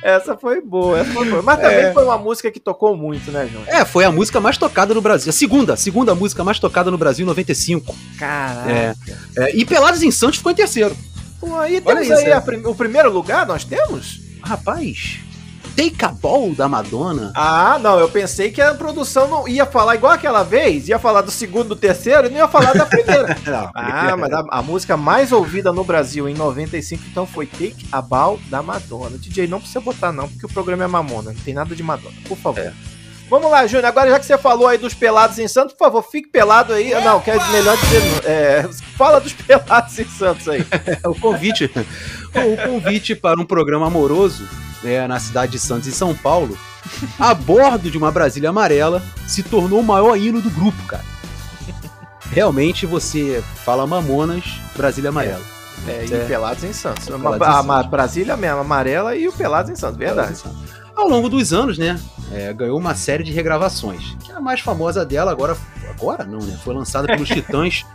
essa 0.03 0.37
foi 0.37 0.61
boa, 0.61 1.01
essa 1.01 1.13
foi 1.13 1.29
boa. 1.29 1.43
Mas 1.43 1.61
também 1.61 1.87
é. 1.87 1.93
foi 1.93 2.05
uma 2.05 2.19
música 2.19 2.51
que 2.51 2.61
tocou 2.61 2.97
muito, 2.97 3.31
né, 3.31 3.49
João? 3.51 3.65
É, 3.67 3.85
foi 3.85 4.05
a 4.05 4.13
música 4.13 4.41
mais 4.41 4.57
tocada 4.57 4.95
no 4.95 5.01
Brasil. 5.01 5.31
A 5.31 5.33
segunda, 5.33 5.75
a 5.75 5.77
segunda 5.77 6.15
música 6.15 6.43
mais 6.45 6.59
tocada 6.59 6.91
no 6.91 6.99
Brasil 6.99 7.25
em 7.25 7.29
95. 7.29 7.95
Caraca. 8.19 8.71
É, 8.71 8.95
é, 9.37 9.57
e 9.57 9.65
Pelados 9.65 10.03
em 10.03 10.11
Santos 10.11 10.39
ficou 10.39 10.53
em 10.53 10.57
terceiro. 10.57 10.97
Pô, 11.41 11.57
aí 11.57 11.81
temos 11.81 12.05
isso, 12.05 12.13
aí 12.15 12.25
é. 12.31 12.41
prim 12.41 12.63
o 12.65 12.75
primeiro 12.75 13.11
lugar, 13.11 13.47
nós 13.47 13.65
temos? 13.65 14.21
Rapaz, 14.43 15.21
Take 15.77 16.05
a 16.05 16.09
Ball 16.09 16.55
da 16.55 16.69
Madonna. 16.69 17.33
Ah, 17.35 17.79
não, 17.81 17.99
eu 17.99 18.09
pensei 18.09 18.51
que 18.51 18.61
a 18.61 18.75
produção 18.75 19.29
não 19.29 19.49
ia 19.49 19.65
falar 19.65 19.95
igual 19.95 20.13
aquela 20.13 20.43
vez, 20.43 20.89
ia 20.89 20.99
falar 20.99 21.23
do 21.23 21.31
segundo, 21.31 21.71
do 21.71 21.77
terceiro 21.77 22.27
e 22.27 22.31
não 22.31 22.39
ia 22.39 22.49
falar 22.49 22.73
da 22.73 22.87
primeira. 22.87 23.37
não, 23.47 23.71
ah, 23.75 24.17
mas 24.17 24.33
a, 24.33 24.45
a, 24.51 24.63
música 24.63 24.97
mais 24.97 25.33
ouvida 25.33 25.73
no 25.73 25.85
Brasil 25.85 26.29
em 26.29 26.35
95 26.35 27.03
então 27.11 27.27
foi 27.27 27.47
Take 27.47 27.87
a 27.91 28.03
Ball 28.03 28.39
da 28.49 28.63
Madonna. 28.63 29.19
DJ 29.19 29.47
não 29.47 29.61
precisa 29.61 29.81
botar 29.81 30.13
não, 30.13 30.29
porque 30.29 30.47
o 30.47 30.49
programa 30.49 30.85
é 30.85 30.87
Mamona, 30.87 31.33
não 31.33 31.41
tem 31.41 31.55
nada 31.55 31.75
de 31.75 31.83
Madonna, 31.83 32.17
por 32.27 32.37
favor. 32.37 32.61
É. 32.61 33.00
Vamos 33.31 33.49
lá, 33.49 33.65
Júnior. 33.65 33.87
Agora, 33.87 34.11
já 34.11 34.19
que 34.19 34.27
você 34.27 34.37
falou 34.37 34.67
aí 34.67 34.77
dos 34.77 34.93
pelados 34.93 35.39
em 35.39 35.47
Santos, 35.47 35.73
por 35.73 35.85
favor, 35.85 36.03
fique 36.03 36.29
pelado 36.29 36.73
aí. 36.73 36.93
Não, 37.05 37.21
quer 37.21 37.39
melhor 37.53 37.77
dizer. 37.77 38.03
É, 38.25 38.69
fala 38.99 39.21
dos 39.21 39.33
pelados 39.33 39.97
em 39.97 40.05
Santos 40.05 40.49
aí. 40.49 40.67
o 41.07 41.15
convite. 41.15 41.71
o 42.35 42.69
convite 42.69 43.15
para 43.15 43.41
um 43.41 43.47
programa 43.47 43.87
amoroso 43.87 44.49
né, 44.83 45.07
na 45.07 45.21
cidade 45.21 45.53
de 45.53 45.61
Santos, 45.61 45.87
em 45.87 45.93
São 45.93 46.13
Paulo, 46.13 46.59
a 47.21 47.33
bordo 47.33 47.89
de 47.89 47.97
uma 47.97 48.11
Brasília 48.11 48.51
amarela, 48.51 49.01
se 49.29 49.45
tornou 49.45 49.79
o 49.79 49.85
maior 49.85 50.17
hino 50.17 50.41
do 50.43 50.51
grupo, 50.51 50.83
cara. 50.89 51.05
Realmente 52.33 52.85
você 52.85 53.43
fala 53.65 53.87
Mamonas, 53.87 54.45
Brasília 54.77 55.11
amarela. 55.11 55.43
É, 55.87 55.93
é, 55.93 56.05
e 56.05 56.27
Pelados 56.27 56.65
em 56.65 56.73
Santos. 56.73 57.07
Pelados 57.07 57.41
a, 57.41 57.61
em 57.61 57.67
Santos. 57.67 57.91
Brasília 57.91 58.37
mesmo, 58.37 58.59
amarela 58.59 59.15
e 59.15 59.29
o 59.29 59.33
Pelados 59.33 59.71
em 59.71 59.77
Santos, 59.77 59.97
verdade. 59.97 60.33
Em 60.33 60.35
Santos. 60.35 60.80
Ao 61.01 61.09
longo 61.09 61.31
dos 61.31 61.51
anos, 61.55 61.79
né, 61.79 61.99
é, 62.31 62.53
ganhou 62.53 62.79
uma 62.79 62.95
série 62.95 63.25
de 63.25 63.33
regravações. 63.33 64.15
Que 64.23 64.33
a 64.33 64.39
mais 64.39 64.61
famosa 64.61 65.03
dela 65.03 65.33
agora, 65.33 65.57
agora 65.89 66.25
não, 66.25 66.39
né, 66.41 66.59
foi 66.63 66.75
lançada 66.75 67.07
pelos 67.07 67.27
Titãs 67.31 67.87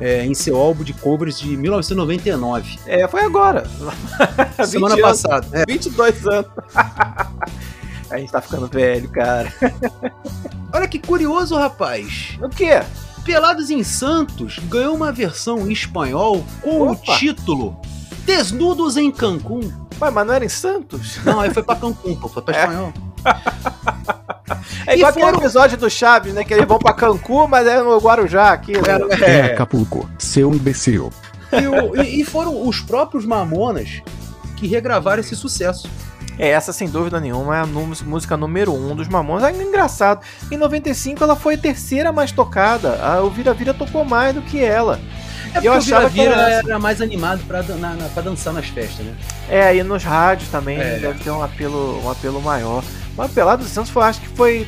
é, 0.00 0.24
em 0.24 0.32
seu 0.32 0.56
álbum 0.56 0.82
de 0.82 0.94
covers 0.94 1.38
de 1.38 1.54
1999. 1.58 2.78
É, 2.86 3.06
foi 3.06 3.20
agora. 3.20 3.68
Semana 4.66 4.96
passada. 4.96 5.46
É. 5.52 5.66
22 5.66 6.26
anos. 6.26 6.50
A 8.10 8.16
gente 8.16 8.32
tá 8.32 8.40
ficando 8.40 8.66
velho, 8.66 9.10
cara. 9.10 9.52
Olha 10.72 10.88
que 10.88 10.98
curioso, 10.98 11.54
rapaz. 11.54 12.38
O 12.40 12.48
quê? 12.48 12.80
Pelados 13.26 13.68
em 13.68 13.84
Santos 13.84 14.58
ganhou 14.60 14.96
uma 14.96 15.12
versão 15.12 15.68
em 15.68 15.72
espanhol 15.72 16.42
com 16.62 16.88
Opa. 16.88 16.92
o 16.92 17.18
título 17.18 17.78
Desnudos 18.28 18.98
em 18.98 19.10
Cancún. 19.10 19.60
Ué, 19.98 20.10
mas 20.10 20.26
não 20.26 20.34
era 20.34 20.44
em 20.44 20.50
Santos? 20.50 21.16
Não, 21.24 21.40
aí 21.40 21.48
foi 21.48 21.62
pra 21.62 21.74
Cancún, 21.74 22.14
pô, 22.14 22.28
foi 22.28 22.42
pra 22.42 22.54
é. 22.54 22.60
espanhol. 22.60 22.92
É 24.86 24.94
igual 24.94 25.12
foram... 25.14 25.28
aquele 25.28 25.42
episódio 25.42 25.78
do 25.78 25.88
Chaves, 25.88 26.34
né? 26.34 26.44
Que 26.44 26.52
eles 26.52 26.66
vão 26.66 26.78
pra 26.78 26.92
Cancún, 26.92 27.46
mas 27.46 27.66
é 27.66 27.82
no 27.82 27.96
Guarujá 27.96 28.52
aqui. 28.52 28.72
Né? 28.72 28.82
É, 29.26 29.30
é 29.32 29.52
Acapulco, 29.54 30.06
seu 30.18 30.52
imbecil. 30.52 31.10
E, 31.50 31.66
o, 31.66 31.96
e, 31.96 32.20
e 32.20 32.24
foram 32.24 32.68
os 32.68 32.82
próprios 32.82 33.24
Mamonas 33.24 34.02
que 34.56 34.66
regravaram 34.66 35.20
esse 35.20 35.34
sucesso. 35.34 35.88
É, 36.38 36.50
essa 36.50 36.70
sem 36.70 36.90
dúvida 36.90 37.18
nenhuma 37.18 37.56
é 37.56 37.60
a 37.62 37.66
música 37.66 38.36
número 38.36 38.74
1 38.74 38.90
um 38.90 38.94
dos 38.94 39.08
Mamonas. 39.08 39.44
É 39.44 39.62
engraçado, 39.62 40.20
em 40.50 40.58
95 40.58 41.24
ela 41.24 41.34
foi 41.34 41.54
a 41.54 41.58
terceira 41.58 42.12
mais 42.12 42.30
tocada. 42.30 43.02
A, 43.02 43.22
o 43.22 43.30
Vira 43.30 43.54
Vira 43.54 43.72
tocou 43.72 44.04
mais 44.04 44.34
do 44.34 44.42
que 44.42 44.62
ela. 44.62 45.00
É 45.54 45.66
eu 45.66 45.72
achava 45.72 46.10
que 46.10 46.20
era, 46.20 46.50
era, 46.50 46.78
mais 46.78 47.00
animado 47.00 47.40
pra, 47.46 47.62
na, 47.62 47.94
na, 47.94 48.08
pra 48.08 48.22
dançar 48.22 48.52
nas 48.52 48.66
festas, 48.66 49.04
né? 49.04 49.14
É, 49.48 49.76
e 49.76 49.82
nos 49.82 50.04
rádios 50.04 50.50
também 50.50 50.78
é. 50.78 50.98
deve 50.98 51.18
ter 51.22 51.30
um 51.30 51.42
apelo, 51.42 52.00
um 52.04 52.10
apelo 52.10 52.40
maior. 52.40 52.82
Mas 53.16 53.32
Pelado 53.32 53.62
dos 53.64 53.72
Santos 53.72 53.90
foi, 53.90 54.02
acho 54.04 54.20
que 54.20 54.28
foi. 54.28 54.66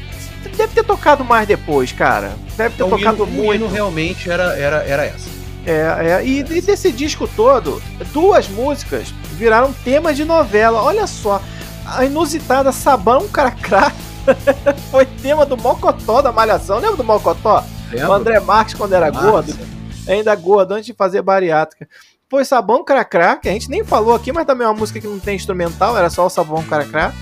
Deve 0.56 0.74
ter 0.74 0.84
tocado 0.84 1.24
mais 1.24 1.46
depois, 1.46 1.92
cara. 1.92 2.32
Deve 2.56 2.74
ter 2.76 2.84
então, 2.84 2.90
tocado 2.90 3.24
hino, 3.24 3.26
muito. 3.26 3.50
O 3.50 3.54
hino 3.54 3.68
realmente 3.68 4.30
era, 4.30 4.56
era, 4.58 4.82
era 4.84 5.04
essa. 5.04 5.28
É, 5.66 6.20
é 6.20 6.24
e, 6.24 6.40
e, 6.40 6.60
desse 6.60 6.90
disco 6.90 7.28
todo, 7.28 7.82
duas 8.12 8.48
músicas 8.48 9.12
viraram 9.34 9.72
temas 9.84 10.16
de 10.16 10.24
novela. 10.24 10.82
Olha 10.82 11.06
só, 11.06 11.40
a 11.84 12.04
inusitada 12.04 12.72
Sabão 12.72 13.28
Cracrá 13.28 13.92
foi 14.90 15.04
tema 15.06 15.44
do 15.44 15.56
Mocotó 15.56 16.22
da 16.22 16.32
Malhação. 16.32 16.78
Lembra 16.78 16.96
do 16.96 17.04
Mocotó? 17.04 17.64
Lembro. 17.90 18.08
O 18.08 18.12
André 18.12 18.40
Marques 18.40 18.74
quando 18.74 18.94
era 18.94 19.10
Marques. 19.10 19.30
gordo. 19.30 19.79
Ainda 20.12 20.34
gordo, 20.34 20.72
antes 20.72 20.86
de 20.86 20.94
fazer 20.94 21.22
bariátrica. 21.22 21.88
Foi 22.28 22.44
Sabão 22.44 22.84
Cracrá, 22.84 23.36
que 23.36 23.48
a 23.48 23.52
gente 23.52 23.68
nem 23.70 23.84
falou 23.84 24.14
aqui, 24.14 24.32
mas 24.32 24.46
também 24.46 24.64
é 24.64 24.68
uma 24.70 24.78
música 24.78 25.00
que 25.00 25.06
não 25.06 25.18
tem 25.18 25.36
instrumental, 25.36 25.96
era 25.96 26.08
só 26.10 26.26
o 26.26 26.30
Sabão 26.30 26.62
Cracrá 26.62 27.12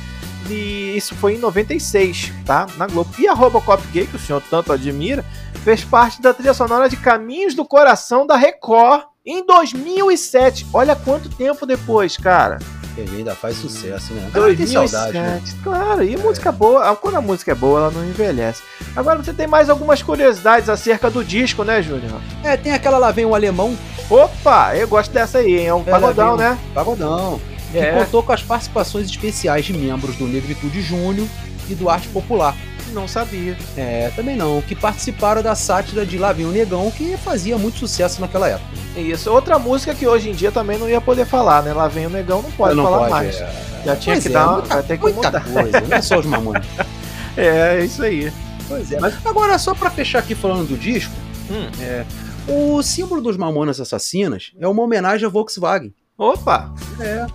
e 0.50 0.96
isso 0.96 1.14
foi 1.14 1.34
em 1.34 1.38
96, 1.38 2.32
tá? 2.44 2.66
Na 2.76 2.86
Globo. 2.86 3.10
E 3.18 3.28
a 3.28 3.34
Robocop 3.34 3.82
Gay, 3.88 4.06
que 4.06 4.16
o 4.16 4.18
senhor 4.18 4.42
tanto 4.48 4.72
admira, 4.72 5.24
fez 5.64 5.84
parte 5.84 6.22
da 6.22 6.32
trilha 6.32 6.54
sonora 6.54 6.88
de 6.88 6.96
Caminhos 6.96 7.54
do 7.54 7.64
Coração 7.64 8.26
da 8.26 8.36
Record 8.36 9.04
em 9.24 9.44
2007. 9.44 10.66
Olha 10.72 10.96
quanto 10.96 11.28
tempo 11.28 11.66
depois, 11.66 12.16
cara. 12.16 12.58
Ele 13.00 13.18
ainda 13.18 13.34
faz 13.34 13.56
sucesso, 13.56 14.12
né? 14.14 14.30
2007, 14.32 14.90
saudade, 14.90 15.18
né? 15.18 15.42
claro. 15.62 16.02
E 16.02 16.14
é. 16.14 16.18
música 16.18 16.52
boa, 16.52 16.94
quando 16.96 17.16
a 17.16 17.20
música 17.20 17.52
é 17.52 17.54
boa, 17.54 17.80
ela 17.80 17.90
não 17.90 18.04
envelhece. 18.04 18.62
Agora 18.96 19.22
você 19.22 19.32
tem 19.32 19.46
mais 19.46 19.70
algumas 19.70 20.02
curiosidades 20.02 20.68
acerca 20.68 21.10
do 21.10 21.24
disco, 21.24 21.64
né, 21.64 21.82
Júnior? 21.82 22.20
É, 22.42 22.56
tem 22.56 22.72
aquela 22.72 22.98
lá 22.98 23.10
vem 23.10 23.24
o 23.24 23.34
alemão. 23.34 23.76
Opa, 24.10 24.74
eu 24.76 24.88
gosto 24.88 25.12
dessa 25.12 25.38
aí, 25.38 25.58
hein? 25.58 25.66
É 25.66 25.74
um 25.74 25.82
é, 25.82 25.90
pagodão, 25.90 26.36
né? 26.36 26.58
Pagodão 26.74 27.40
que 27.70 27.78
é. 27.78 27.92
contou 27.92 28.22
com 28.22 28.32
as 28.32 28.42
participações 28.42 29.06
especiais 29.06 29.64
de 29.64 29.72
membros 29.72 30.16
do 30.16 30.26
Negritude 30.26 30.80
Júnior 30.82 31.28
e 31.68 31.74
do 31.74 31.88
Arte 31.88 32.08
Popular. 32.08 32.56
Não 32.92 33.06
sabia. 33.06 33.56
É, 33.76 34.10
também 34.14 34.36
não. 34.36 34.60
Que 34.62 34.74
participaram 34.74 35.42
da 35.42 35.54
sátira 35.54 36.04
de 36.06 36.18
Lá 36.18 36.32
o 36.32 36.52
Negão, 36.52 36.90
que 36.90 37.16
fazia 37.16 37.58
muito 37.58 37.78
sucesso 37.78 38.20
naquela 38.20 38.48
época. 38.48 38.68
Isso. 38.96 39.30
Outra 39.30 39.58
música 39.58 39.94
que 39.94 40.06
hoje 40.06 40.30
em 40.30 40.32
dia 40.32 40.50
também 40.50 40.78
não 40.78 40.88
ia 40.88 41.00
poder 41.00 41.26
falar, 41.26 41.62
né? 41.62 41.72
Lá 41.72 41.88
Vem 41.88 42.06
o 42.06 42.10
Negão 42.10 42.42
não 42.42 42.50
pode 42.52 42.74
não 42.74 42.84
falar 42.84 42.98
pode, 42.98 43.10
mais. 43.10 43.36
É... 43.36 43.68
Já 43.84 43.96
tinha 43.96 44.14
pois 44.14 44.24
que 44.24 44.30
é, 44.30 44.32
dar 44.32 44.52
muita, 44.52 44.68
vai 44.68 44.82
ter 44.82 44.98
que 44.98 45.02
muita 45.02 45.26
mudar. 45.26 45.44
coisa, 45.44 45.80
não 45.80 45.96
é 45.96 46.02
só 46.02 46.18
os 46.18 46.26
mamones. 46.26 46.66
é, 47.36 47.46
é 47.80 47.84
isso 47.84 48.02
aí. 48.02 48.32
Pois 48.66 48.92
é. 48.92 49.00
Mas 49.00 49.14
agora, 49.24 49.58
só 49.58 49.74
para 49.74 49.90
fechar 49.90 50.18
aqui 50.18 50.34
falando 50.34 50.68
do 50.68 50.76
disco, 50.76 51.12
hum. 51.50 51.70
é, 51.80 52.04
o 52.46 52.82
símbolo 52.82 53.20
dos 53.20 53.36
Mamonas 53.36 53.80
Assassinas 53.80 54.52
é 54.58 54.66
uma 54.66 54.82
homenagem 54.82 55.26
a 55.26 55.30
Volkswagen. 55.30 55.94
Opa! 56.16 56.74
É. 56.98 57.26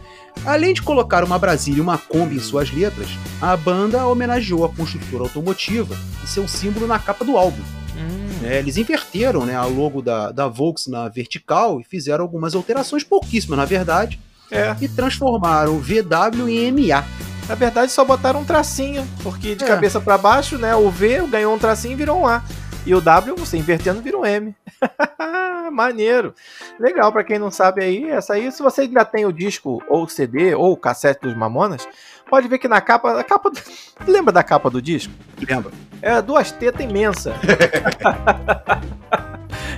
Além 0.46 0.74
de 0.74 0.82
colocar 0.82 1.24
uma 1.24 1.40
Brasília 1.40 1.80
e 1.80 1.82
uma 1.82 1.98
Kombi 1.98 2.36
em 2.36 2.40
suas 2.40 2.72
letras, 2.72 3.08
a 3.42 3.56
banda 3.56 4.06
homenageou 4.06 4.66
a 4.66 4.70
construtora 4.70 5.24
automotiva 5.24 5.96
e 6.24 6.28
seu 6.28 6.48
símbolo 6.48 6.86
na 6.86 7.00
capa 7.00 7.24
do 7.24 7.38
álbum. 7.38 7.62
Hum. 7.96 8.46
É, 8.46 8.60
eles 8.60 8.76
inverteram 8.76 9.46
né, 9.46 9.56
a 9.56 9.66
logo 9.66 10.02
da, 10.02 10.32
da 10.32 10.48
Volks 10.48 10.88
na 10.88 11.08
vertical 11.08 11.80
e 11.80 11.84
fizeram 11.84 12.24
algumas 12.24 12.56
alterações, 12.56 13.04
pouquíssimas 13.04 13.58
na 13.58 13.66
verdade, 13.66 14.20
é. 14.52 14.76
e 14.82 14.88
transformaram 14.88 15.80
VW 15.80 16.50
em 16.50 16.72
MA. 16.72 17.06
Na 17.48 17.56
verdade, 17.56 17.92
só 17.92 18.06
botaram 18.06 18.42
um 18.42 18.46
tracinho, 18.46 19.06
porque 19.22 19.56
de 19.56 19.64
é. 19.64 19.68
cabeça 19.68 20.00
para 20.00 20.18
baixo, 20.18 20.58
né, 20.58 20.76
o 20.76 20.90
V 20.90 21.28
ganhou 21.28 21.54
um 21.54 21.60
tracinho 21.60 21.94
e 21.94 21.96
virou 21.96 22.22
um 22.22 22.28
A. 22.28 22.44
E 22.86 22.94
o 22.94 23.00
W, 23.00 23.36
você 23.36 23.58
invertendo, 23.58 24.02
vira 24.02 24.18
um 24.18 24.26
M. 24.26 24.54
Maneiro. 25.72 26.34
Legal, 26.78 27.12
para 27.12 27.24
quem 27.24 27.40
não 27.40 27.50
sabe 27.50 27.82
aí, 27.82 28.10
essa 28.10 28.34
aí, 28.34 28.52
se 28.52 28.62
você 28.62 28.82
ainda 28.82 29.06
tem 29.06 29.26
o 29.26 29.32
disco, 29.32 29.82
ou 29.88 30.04
o 30.04 30.10
CD, 30.10 30.54
ou 30.54 30.74
o 30.74 30.78
cassete 30.78 31.22
dos 31.22 31.36
Mamonas, 31.36 31.88
pode 32.30 32.48
ver 32.48 32.58
que 32.58 32.68
na 32.68 32.82
capa. 32.82 33.20
A 33.20 33.24
capa 33.24 33.52
lembra 34.06 34.34
da 34.34 34.44
capa 34.44 34.70
do 34.70 34.82
disco? 34.82 35.14
Lembra. 35.48 35.72
É 36.02 36.22
duas 36.22 36.52
tetas 36.52 36.84
imensas. 36.84 37.34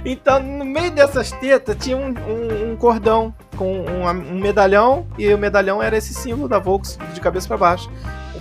então, 0.03 0.41
no 0.41 0.65
meio 0.65 0.89
dessas 0.89 1.31
tetas 1.33 1.77
tinha 1.79 1.95
um, 1.95 2.09
um, 2.09 2.71
um 2.71 2.75
cordão 2.75 3.33
com 3.55 3.81
um, 3.81 4.09
um, 4.09 4.39
medalhão, 4.39 5.07
e 5.15 5.31
o 5.31 5.37
medalhão 5.37 5.81
era 5.81 5.95
esse 5.95 6.13
símbolo 6.13 6.47
da 6.47 6.57
Volks 6.57 6.97
de 7.13 7.21
cabeça 7.21 7.47
para 7.47 7.57
baixo, 7.57 7.91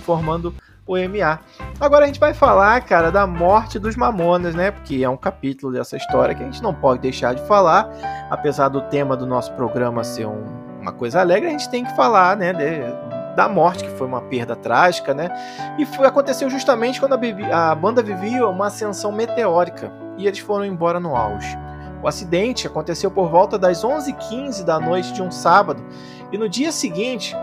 formando 0.01 0.55
o 0.87 0.95
MA. 0.95 1.39
Agora 1.79 2.03
a 2.03 2.07
gente 2.07 2.19
vai 2.19 2.33
falar, 2.33 2.79
cara, 2.81 3.11
da 3.11 3.25
morte 3.25 3.79
dos 3.79 3.95
Mamonas, 3.95 4.53
né? 4.53 4.71
Porque 4.71 5.03
é 5.03 5.09
um 5.09 5.17
capítulo 5.17 5.73
dessa 5.73 5.97
história 5.97 6.35
que 6.35 6.43
a 6.43 6.45
gente 6.45 6.61
não 6.61 6.73
pode 6.73 7.01
deixar 7.01 7.33
de 7.33 7.41
falar, 7.47 7.89
apesar 8.29 8.69
do 8.69 8.81
tema 8.81 9.17
do 9.17 9.25
nosso 9.25 9.51
programa 9.53 10.03
ser 10.03 10.27
um, 10.27 10.43
uma 10.79 10.91
coisa 10.91 11.21
alegre, 11.21 11.47
a 11.47 11.51
gente 11.51 11.69
tem 11.69 11.83
que 11.83 11.95
falar, 11.95 12.37
né? 12.37 12.53
De, 12.53 13.35
da 13.35 13.49
morte, 13.49 13.83
que 13.83 13.89
foi 13.91 14.07
uma 14.07 14.21
perda 14.21 14.55
trágica, 14.55 15.13
né? 15.13 15.29
E 15.77 15.85
foi, 15.85 16.07
aconteceu 16.07 16.49
justamente 16.49 16.99
quando 16.99 17.13
a, 17.13 17.71
a 17.71 17.75
banda 17.75 18.01
vivia 18.01 18.47
uma 18.47 18.67
ascensão 18.67 19.11
meteórica 19.11 19.91
e 20.17 20.27
eles 20.27 20.39
foram 20.39 20.65
embora 20.65 20.99
no 20.99 21.15
auge. 21.15 21.57
O 22.01 22.07
acidente 22.07 22.67
aconteceu 22.67 23.09
por 23.09 23.29
volta 23.29 23.57
das 23.57 23.83
11h15 23.83 24.63
da 24.63 24.79
noite 24.79 25.11
de 25.11 25.21
um 25.21 25.31
sábado 25.31 25.83
e 26.31 26.37
no 26.37 26.47
dia 26.47 26.71
seguinte, 26.71 27.35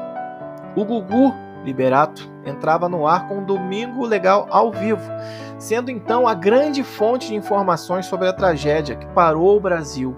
o 0.76 0.84
Gugu 0.84 1.34
Liberato 1.64 2.30
entrava 2.44 2.88
no 2.88 3.06
ar 3.06 3.28
com 3.28 3.38
um 3.38 3.44
Domingo 3.44 4.04
Legal 4.04 4.46
ao 4.50 4.72
vivo, 4.72 5.02
sendo 5.58 5.90
então 5.90 6.26
a 6.26 6.34
grande 6.34 6.82
fonte 6.82 7.28
de 7.28 7.34
informações 7.34 8.06
sobre 8.06 8.28
a 8.28 8.32
tragédia 8.32 8.96
que 8.96 9.06
parou 9.08 9.56
o 9.56 9.60
Brasil. 9.60 10.16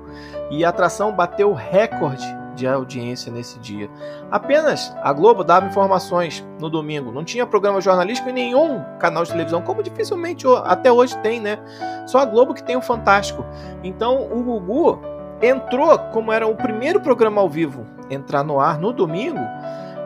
E 0.50 0.64
a 0.64 0.68
atração 0.68 1.12
bateu 1.12 1.52
recorde 1.52 2.26
de 2.54 2.66
audiência 2.66 3.32
nesse 3.32 3.58
dia. 3.58 3.90
Apenas 4.30 4.94
a 5.02 5.12
Globo 5.12 5.42
dava 5.42 5.66
informações 5.66 6.46
no 6.60 6.70
domingo, 6.70 7.12
não 7.12 7.24
tinha 7.24 7.46
programa 7.46 7.80
jornalístico 7.80 8.30
em 8.30 8.32
nenhum 8.32 8.82
canal 8.98 9.24
de 9.24 9.32
televisão, 9.32 9.60
como 9.60 9.82
dificilmente 9.82 10.46
até 10.64 10.90
hoje 10.90 11.16
tem, 11.18 11.40
né? 11.40 11.58
Só 12.06 12.18
a 12.18 12.24
Globo 12.24 12.54
que 12.54 12.62
tem 12.62 12.76
o 12.76 12.82
Fantástico. 12.82 13.44
Então 13.82 14.28
o 14.30 14.42
Gugu 14.42 15.00
entrou, 15.42 15.98
como 16.12 16.32
era 16.32 16.46
o 16.46 16.54
primeiro 16.54 17.00
programa 17.00 17.40
ao 17.40 17.48
vivo 17.48 17.84
entrar 18.08 18.44
no 18.44 18.60
ar 18.60 18.78
no 18.78 18.92
domingo, 18.92 19.40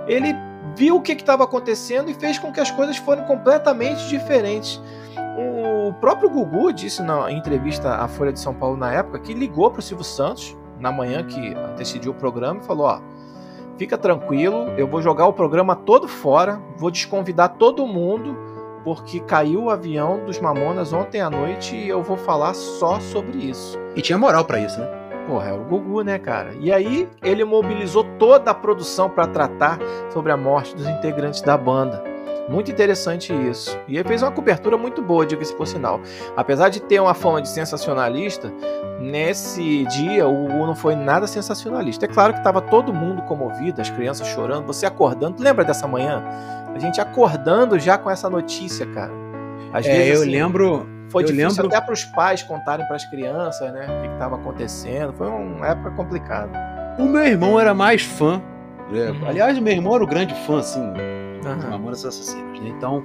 ele 0.07 0.35
viu 0.79 0.95
o 0.95 1.03
que 1.03 1.11
estava 1.11 1.43
acontecendo 1.43 2.09
e 2.09 2.15
fez 2.15 2.39
com 2.39 2.53
que 2.53 2.61
as 2.61 2.71
coisas 2.71 2.97
fossem 2.99 3.25
completamente 3.25 4.07
diferentes. 4.09 4.81
O 5.37 5.93
próprio 5.95 6.31
Gugu 6.31 6.73
disse 6.73 7.03
na 7.03 7.33
entrevista 7.33 7.97
à 7.97 8.07
Folha 8.07 8.33
de 8.33 8.39
São 8.39 8.55
Paulo 8.55 8.77
na 8.77 8.93
época 8.93 9.19
que 9.19 9.35
ligou 9.35 9.69
para 9.73 9.81
o 9.81 9.83
Silvio 9.83 10.05
Santos 10.05 10.57
na 10.79 10.93
manhã 10.93 11.25
que 11.25 11.53
decidiu 11.77 12.13
o 12.13 12.15
programa 12.15 12.61
e 12.61 12.65
falou: 12.65 12.87
ó, 12.87 13.01
fica 13.77 13.99
tranquilo, 13.99 14.69
eu 14.77 14.87
vou 14.87 15.03
jogar 15.03 15.27
o 15.27 15.33
programa 15.33 15.75
todo 15.75 16.07
fora, 16.07 16.61
vou 16.77 16.93
desconvidar 16.93 17.49
todo 17.51 17.85
mundo 17.85 18.37
porque 18.85 19.19
caiu 19.19 19.65
o 19.65 19.71
avião 19.71 20.25
dos 20.25 20.39
Mamonas 20.39 20.93
ontem 20.93 21.21
à 21.21 21.29
noite 21.29 21.75
e 21.75 21.89
eu 21.89 22.03
vou 22.05 22.17
falar 22.17 22.55
só 22.55 23.01
sobre 23.01 23.39
isso. 23.39 23.77
E 23.97 24.01
tinha 24.01 24.17
moral 24.17 24.45
para 24.45 24.61
isso, 24.61 24.79
né? 24.79 25.08
Porra, 25.29 25.51
é 25.51 25.53
o 25.53 25.59
Gugu, 25.59 26.01
né, 26.01 26.19
cara? 26.19 26.55
E 26.59 26.73
aí 26.73 27.07
ele 27.23 27.45
mobilizou 27.45 28.03
toda 28.19 28.51
a 28.51 28.55
produção 28.55 29.11
para 29.11 29.27
tratar 29.27 29.79
sobre 30.11 30.33
a 30.33 30.39
morte 30.39 30.75
dos 30.75 30.89
integrantes 30.89 31.43
da 31.43 31.55
banda. 31.55 32.03
Muito 32.49 32.71
interessante 32.71 33.31
isso. 33.35 33.79
E 33.87 33.99
ele 33.99 34.09
fez 34.09 34.23
uma 34.23 34.33
cobertura 34.33 34.79
muito 34.79 35.03
boa, 35.03 35.27
diga-se 35.27 35.55
por 35.55 35.67
sinal. 35.67 36.01
Apesar 36.35 36.71
de 36.71 36.81
ter 36.81 36.99
uma 36.99 37.13
fama 37.13 37.43
de 37.43 37.51
sensacionalista, 37.51 38.51
nesse 38.99 39.85
dia 39.85 40.27
o 40.27 40.47
Gugu 40.47 40.67
não 40.67 40.75
foi 40.75 40.97
nada 40.97 41.27
sensacionalista. 41.27 42.07
É 42.07 42.09
claro 42.09 42.33
que 42.33 42.39
estava 42.39 42.63
todo 42.63 42.91
mundo 42.91 43.21
comovido, 43.21 43.83
as 43.83 43.91
crianças 43.91 44.27
chorando, 44.29 44.67
você 44.67 44.87
acordando. 44.87 45.43
Lembra 45.43 45.63
dessa 45.63 45.87
manhã? 45.87 46.25
A 46.75 46.79
gente 46.79 47.03
acordando 47.03 47.79
já 47.79 47.99
com 47.99 48.11
essa 48.11 48.31
notícia, 48.31 48.87
cara. 48.87 49.13
Às 49.75 49.85
é, 49.85 49.93
vezes, 49.93 50.15
eu 50.15 50.23
assim, 50.23 50.31
lembro 50.31 50.89
foi 51.11 51.23
eu 51.23 51.27
difícil 51.27 51.63
lembro... 51.63 51.77
até 51.77 51.81
para 51.81 51.95
os 51.95 52.05
pais 52.05 52.43
contarem 52.43 52.87
para 52.87 52.97
as 52.97 53.05
crianças, 53.05 53.73
né, 53.73 53.87
o 53.87 54.03
que 54.03 54.13
estava 54.13 54.37
acontecendo. 54.37 55.13
Foi 55.15 55.29
uma 55.29 55.67
época 55.67 55.91
complicada. 55.93 56.51
O 56.99 57.05
meu 57.05 57.25
irmão 57.25 57.59
era 57.59 57.75
mais 57.75 58.03
fã. 58.03 58.43
Né? 58.91 59.11
Uhum. 59.11 59.29
Aliás, 59.29 59.59
o 59.59 59.63
meu 59.63 59.73
irmão 59.73 59.95
era 59.95 60.05
o 60.05 60.07
grande 60.07 60.35
fã, 60.47 60.61
assim, 60.61 60.81
uhum. 60.81 61.71
Mamonas 61.71 62.05
Assassinas, 62.05 62.61
né? 62.61 62.69
Então, 62.69 63.05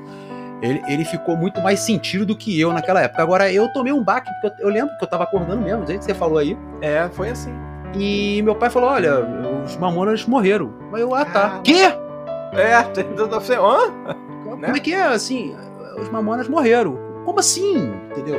ele, 0.61 0.81
ele 0.87 1.05
ficou 1.05 1.35
muito 1.35 1.61
mais 1.61 1.81
sentido 1.81 2.25
do 2.25 2.37
que 2.37 2.59
eu 2.59 2.71
naquela 2.71 3.01
época. 3.01 3.21
Agora, 3.21 3.51
eu 3.51 3.67
tomei 3.73 3.91
um 3.91 4.03
baque, 4.03 4.31
porque 4.41 4.61
eu, 4.61 4.67
eu 4.67 4.73
lembro 4.73 4.97
que 4.97 5.03
eu 5.03 5.09
tava 5.09 5.25
acordando 5.25 5.61
mesmo, 5.61 5.81
do 5.81 5.87
jeito 5.87 5.99
que 5.99 6.05
você 6.05 6.13
falou 6.13 6.37
aí. 6.37 6.57
É, 6.81 7.09
foi 7.11 7.29
assim. 7.29 7.53
E 7.95 8.41
meu 8.41 8.55
pai 8.55 8.69
falou: 8.69 8.89
olha, 8.89 9.19
os 9.63 9.75
Mamonas 9.75 10.25
morreram. 10.25 10.73
Aí 10.93 11.01
eu, 11.01 11.13
ah, 11.13 11.25
tá. 11.25 11.59
Quê? 11.63 11.93
É, 12.53 12.73
assim, 13.35 13.53
hã? 13.53 14.15
Como 14.43 14.57
né? 14.57 14.73
é 14.73 14.79
que 14.79 14.93
é, 14.93 15.03
assim? 15.03 15.55
Os 15.99 16.09
Mamonas 16.09 16.47
morreram. 16.47 16.97
Como 17.25 17.39
assim? 17.39 17.93
Entendeu? 18.11 18.37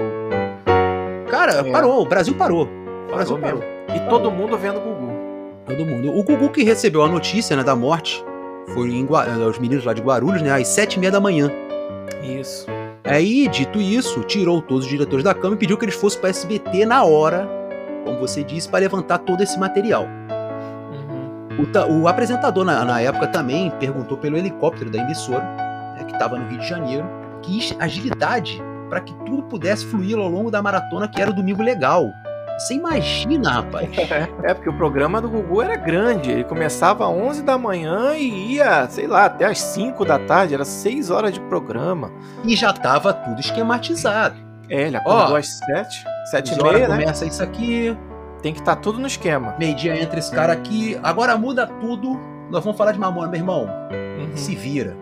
Cara, 1.28 1.66
é. 1.66 1.72
parou. 1.72 2.02
O 2.02 2.06
Brasil 2.06 2.34
parou. 2.34 2.68
O 3.08 3.14
Brasil 3.14 3.38
parou. 3.38 3.60
parou. 3.60 3.74
E 3.94 4.08
todo 4.08 4.30
mundo 4.30 4.56
vendo 4.56 4.78
o 4.78 4.80
Gugu. 4.80 5.12
Todo 5.66 5.86
mundo. 5.86 6.16
O 6.16 6.22
Gugu 6.22 6.50
que 6.50 6.62
recebeu 6.62 7.02
a 7.02 7.08
notícia 7.08 7.56
né, 7.56 7.62
da 7.62 7.74
morte 7.74 8.24
foi 8.72 8.90
em 8.90 9.04
Gua... 9.04 9.24
Eh, 9.26 9.46
os 9.46 9.58
meninos 9.58 9.84
lá 9.84 9.92
de 9.92 10.02
Guarulhos, 10.02 10.42
né? 10.42 10.52
Às 10.52 10.68
sete 10.68 10.94
e 10.94 10.98
meia 10.98 11.12
da 11.12 11.20
manhã. 11.20 11.50
Isso. 12.22 12.66
Aí, 13.04 13.48
dito 13.48 13.80
isso, 13.80 14.20
tirou 14.22 14.62
todos 14.62 14.84
os 14.84 14.90
diretores 14.90 15.24
da 15.24 15.34
Câmara 15.34 15.56
e 15.56 15.58
pediu 15.58 15.76
que 15.76 15.84
eles 15.84 15.94
fossem 15.94 16.20
para 16.20 16.30
SBT 16.30 16.86
na 16.86 17.04
hora, 17.04 17.46
como 18.04 18.18
você 18.18 18.42
disse, 18.42 18.68
para 18.68 18.80
levantar 18.80 19.18
todo 19.18 19.42
esse 19.42 19.58
material. 19.58 20.06
Uhum. 20.90 21.98
O, 21.98 22.02
o, 22.02 22.08
apresentador 22.08 22.64
na, 22.64 22.82
na, 22.82 23.00
época 23.02 23.26
também 23.26 23.70
perguntou 23.78 24.16
pelo 24.16 24.38
helicóptero 24.38 24.90
da 24.90 24.98
emissora, 24.98 25.44
né, 25.96 26.04
que 26.06 26.14
estava 26.14 26.38
no 26.38 26.48
Rio 26.48 26.58
de 26.58 26.66
Janeiro, 26.66 27.04
quis 27.42 27.76
agilidade 27.78 28.62
para 28.94 29.00
que 29.00 29.12
tudo 29.26 29.42
pudesse 29.42 29.84
fluir 29.86 30.16
ao 30.16 30.28
longo 30.28 30.52
da 30.52 30.62
maratona 30.62 31.08
que 31.08 31.20
era 31.20 31.28
o 31.28 31.34
Domingo 31.34 31.64
Legal. 31.64 32.12
Você 32.56 32.74
imagina, 32.74 33.50
rapaz. 33.50 33.90
É, 34.44 34.54
porque 34.54 34.68
o 34.68 34.76
programa 34.76 35.20
do 35.20 35.28
Gugu 35.28 35.62
era 35.62 35.74
grande. 35.74 36.30
Ele 36.30 36.44
começava 36.44 37.04
às 37.04 37.10
11 37.10 37.42
da 37.42 37.58
manhã 37.58 38.14
e 38.14 38.54
ia, 38.54 38.86
sei 38.88 39.08
lá, 39.08 39.24
até 39.24 39.46
às 39.46 39.58
5 39.58 40.04
da 40.04 40.20
tarde. 40.20 40.54
Era 40.54 40.64
6 40.64 41.10
horas 41.10 41.32
de 41.32 41.40
programa. 41.40 42.12
E 42.44 42.54
já 42.54 42.72
tava 42.72 43.12
tudo 43.12 43.40
esquematizado. 43.40 44.36
É, 44.70 44.82
ele 44.82 44.96
acordou 44.96 45.34
Ó, 45.34 45.36
às 45.38 45.58
7, 45.58 46.04
7 46.30 46.54
e 46.54 46.62
meia, 46.62 46.86
né? 46.86 46.98
começa 47.00 47.26
isso 47.26 47.42
aqui. 47.42 47.96
Tem 48.42 48.52
que 48.52 48.60
estar 48.60 48.76
tá 48.76 48.80
tudo 48.80 49.00
no 49.00 49.08
esquema. 49.08 49.56
Meio-dia 49.58 50.00
entra 50.00 50.20
esse 50.20 50.30
cara 50.30 50.52
aqui. 50.52 50.96
Agora 51.02 51.36
muda 51.36 51.66
tudo. 51.66 52.16
Nós 52.48 52.62
vamos 52.62 52.78
falar 52.78 52.92
de 52.92 53.00
Mamona, 53.00 53.26
meu 53.26 53.40
irmão. 53.40 53.68
Uhum. 53.90 54.36
Se 54.36 54.54
vira. 54.54 54.96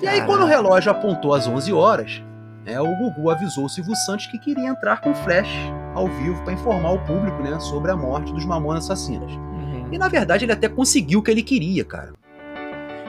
E 0.00 0.06
aí, 0.06 0.22
quando 0.24 0.42
o 0.42 0.46
relógio 0.46 0.92
apontou 0.92 1.34
às 1.34 1.48
11 1.48 1.72
horas, 1.72 2.22
é, 2.66 2.80
o 2.80 2.96
Gugu 2.96 3.30
avisou 3.30 3.66
o 3.66 3.68
Silvio 3.68 3.94
Santos 3.94 4.26
que 4.26 4.38
queria 4.38 4.68
entrar 4.68 5.00
com 5.00 5.14
flash 5.14 5.48
ao 5.94 6.08
vivo 6.08 6.42
para 6.42 6.52
informar 6.52 6.90
o 6.90 6.98
público 6.98 7.40
né, 7.42 7.58
sobre 7.60 7.92
a 7.92 7.96
morte 7.96 8.32
dos 8.32 8.44
Mamonas 8.44 8.84
Assassinas. 8.84 9.32
Uhum. 9.32 9.88
E 9.92 9.96
na 9.98 10.08
verdade 10.08 10.44
ele 10.44 10.52
até 10.52 10.68
conseguiu 10.68 11.20
o 11.20 11.22
que 11.22 11.30
ele 11.30 11.42
queria, 11.42 11.84
cara. 11.84 12.12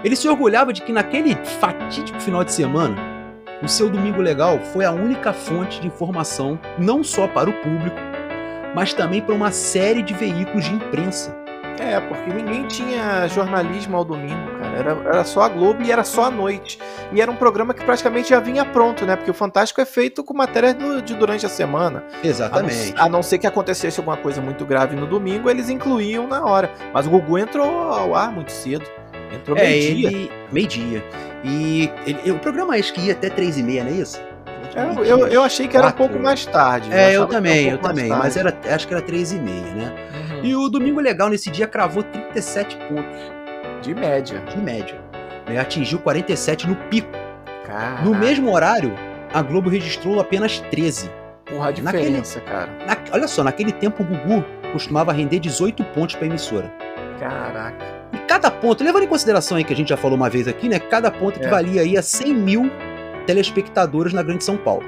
Ele 0.03 0.15
se 0.15 0.29
orgulhava 0.29 0.71
de 0.71 0.83
que 0.83 0.93
naquele 0.93 1.35
fatídico 1.59 2.19
final 2.19 2.43
de 2.43 2.53
semana, 2.53 2.95
o 3.63 3.67
seu 3.67 3.89
Domingo 3.89 4.21
Legal 4.21 4.59
foi 4.59 4.85
a 4.85 4.91
única 4.91 5.33
fonte 5.33 5.81
de 5.81 5.87
informação 5.87 6.59
não 6.77 7.03
só 7.03 7.27
para 7.27 7.49
o 7.49 7.53
público, 7.63 7.97
mas 8.75 8.93
também 8.93 9.21
para 9.21 9.33
uma 9.33 9.51
série 9.51 10.03
de 10.03 10.13
veículos 10.13 10.65
de 10.65 10.75
imprensa 10.75 11.35
é, 11.79 11.99
porque 11.99 12.33
ninguém 12.33 12.65
tinha 12.67 13.27
jornalismo 13.27 13.97
ao 13.97 14.03
domingo, 14.03 14.51
cara. 14.51 14.56
Era, 14.77 14.91
era 14.91 15.23
só 15.23 15.41
a 15.41 15.49
Globo 15.49 15.83
e 15.83 15.91
era 15.91 16.03
só 16.03 16.25
a 16.25 16.31
noite. 16.31 16.79
E 17.11 17.21
era 17.21 17.31
um 17.31 17.35
programa 17.35 17.73
que 17.73 17.83
praticamente 17.83 18.29
já 18.29 18.39
vinha 18.39 18.65
pronto, 18.65 19.05
né? 19.05 19.15
Porque 19.15 19.31
o 19.31 19.33
Fantástico 19.33 19.81
é 19.81 19.85
feito 19.85 20.23
com 20.23 20.33
matéria 20.33 20.73
do, 20.73 21.01
de 21.01 21.15
durante 21.15 21.45
a 21.45 21.49
semana. 21.49 22.03
Exatamente. 22.23 22.93
A 22.93 22.95
não, 22.95 23.05
a 23.05 23.09
não, 23.09 23.23
ser 23.23 23.37
que 23.37 23.47
acontecesse 23.47 23.99
alguma 23.99 24.17
coisa 24.17 24.41
muito 24.41 24.65
grave 24.65 24.95
no 24.95 25.07
domingo, 25.07 25.49
eles 25.49 25.69
incluíam 25.69 26.27
na 26.27 26.43
hora. 26.45 26.69
Mas 26.93 27.07
o 27.07 27.09
Gugu 27.09 27.37
entrou 27.37 27.67
ao 27.67 28.15
ar 28.15 28.31
muito 28.31 28.51
cedo. 28.51 28.85
Entrou 29.31 29.57
é, 29.57 29.63
meio-dia. 29.63 30.07
Ele... 30.07 30.31
Meio-dia. 30.51 31.03
E 31.43 31.91
ele, 32.05 32.31
o 32.31 32.39
programa 32.39 32.75
acho 32.75 32.93
que 32.93 33.01
ia 33.01 33.13
até 33.13 33.29
três 33.29 33.57
e 33.57 33.63
meia, 33.63 33.83
não 33.83 33.91
é 33.91 33.95
isso? 33.95 34.19
É, 34.75 35.11
eu, 35.11 35.27
eu 35.27 35.41
achei 35.41 35.67
que 35.67 35.75
era 35.75 35.87
um 35.87 35.91
pouco 35.91 36.19
mais 36.19 36.45
tarde. 36.45 36.91
É, 36.91 37.09
eu, 37.09 37.21
eu 37.21 37.27
também, 37.27 37.67
um 37.67 37.71
eu 37.71 37.77
também. 37.79 38.09
Mas 38.09 38.37
era, 38.37 38.55
acho 38.69 38.87
que 38.87 38.93
era 38.93 39.01
três 39.01 39.31
e 39.31 39.39
meia, 39.39 39.73
né? 39.73 39.95
Uhum. 40.31 40.45
E 40.45 40.55
o 40.55 40.69
Domingo 40.69 40.99
Legal 40.99 41.29
nesse 41.29 41.49
dia 41.49 41.67
cravou 41.67 42.03
37 42.03 42.77
pontos. 42.87 43.36
De 43.81 43.93
média. 43.93 44.39
De 44.39 44.57
média. 44.57 45.01
Né? 45.47 45.59
Atingiu 45.59 45.99
47 45.99 46.67
no 46.67 46.75
pico. 46.75 47.11
Caraca. 47.65 48.03
No 48.03 48.15
mesmo 48.15 48.53
horário, 48.53 48.93
a 49.33 49.41
Globo 49.41 49.69
registrou 49.69 50.19
apenas 50.19 50.59
13. 50.59 51.11
Porra, 51.45 51.69
a 51.69 51.71
diferença, 51.71 52.39
naquele, 52.39 52.57
cara. 52.57 52.71
Na, 52.85 52.97
olha 53.13 53.27
só, 53.27 53.43
naquele 53.43 53.71
tempo 53.71 54.03
o 54.03 54.05
Gugu 54.05 54.43
costumava 54.73 55.13
render 55.13 55.39
18 55.39 55.83
pontos 55.85 56.15
pra 56.15 56.27
emissora. 56.27 56.71
Caraca. 57.19 57.85
E 58.13 58.17
cada 58.19 58.51
ponto, 58.51 58.83
levando 58.83 59.03
em 59.03 59.07
consideração 59.07 59.57
aí 59.57 59.63
que 59.63 59.73
a 59.73 59.75
gente 59.75 59.89
já 59.89 59.97
falou 59.97 60.17
uma 60.17 60.29
vez 60.29 60.47
aqui, 60.47 60.67
né? 60.67 60.79
Cada 60.79 61.09
ponto 61.09 61.37
é. 61.37 61.41
equivalia 61.41 61.81
aí 61.81 61.97
a 61.97 62.01
100 62.01 62.33
mil 62.33 62.71
telespectadores 63.25 64.13
na 64.13 64.23
Grande 64.23 64.43
São 64.43 64.57
Paulo. 64.57 64.83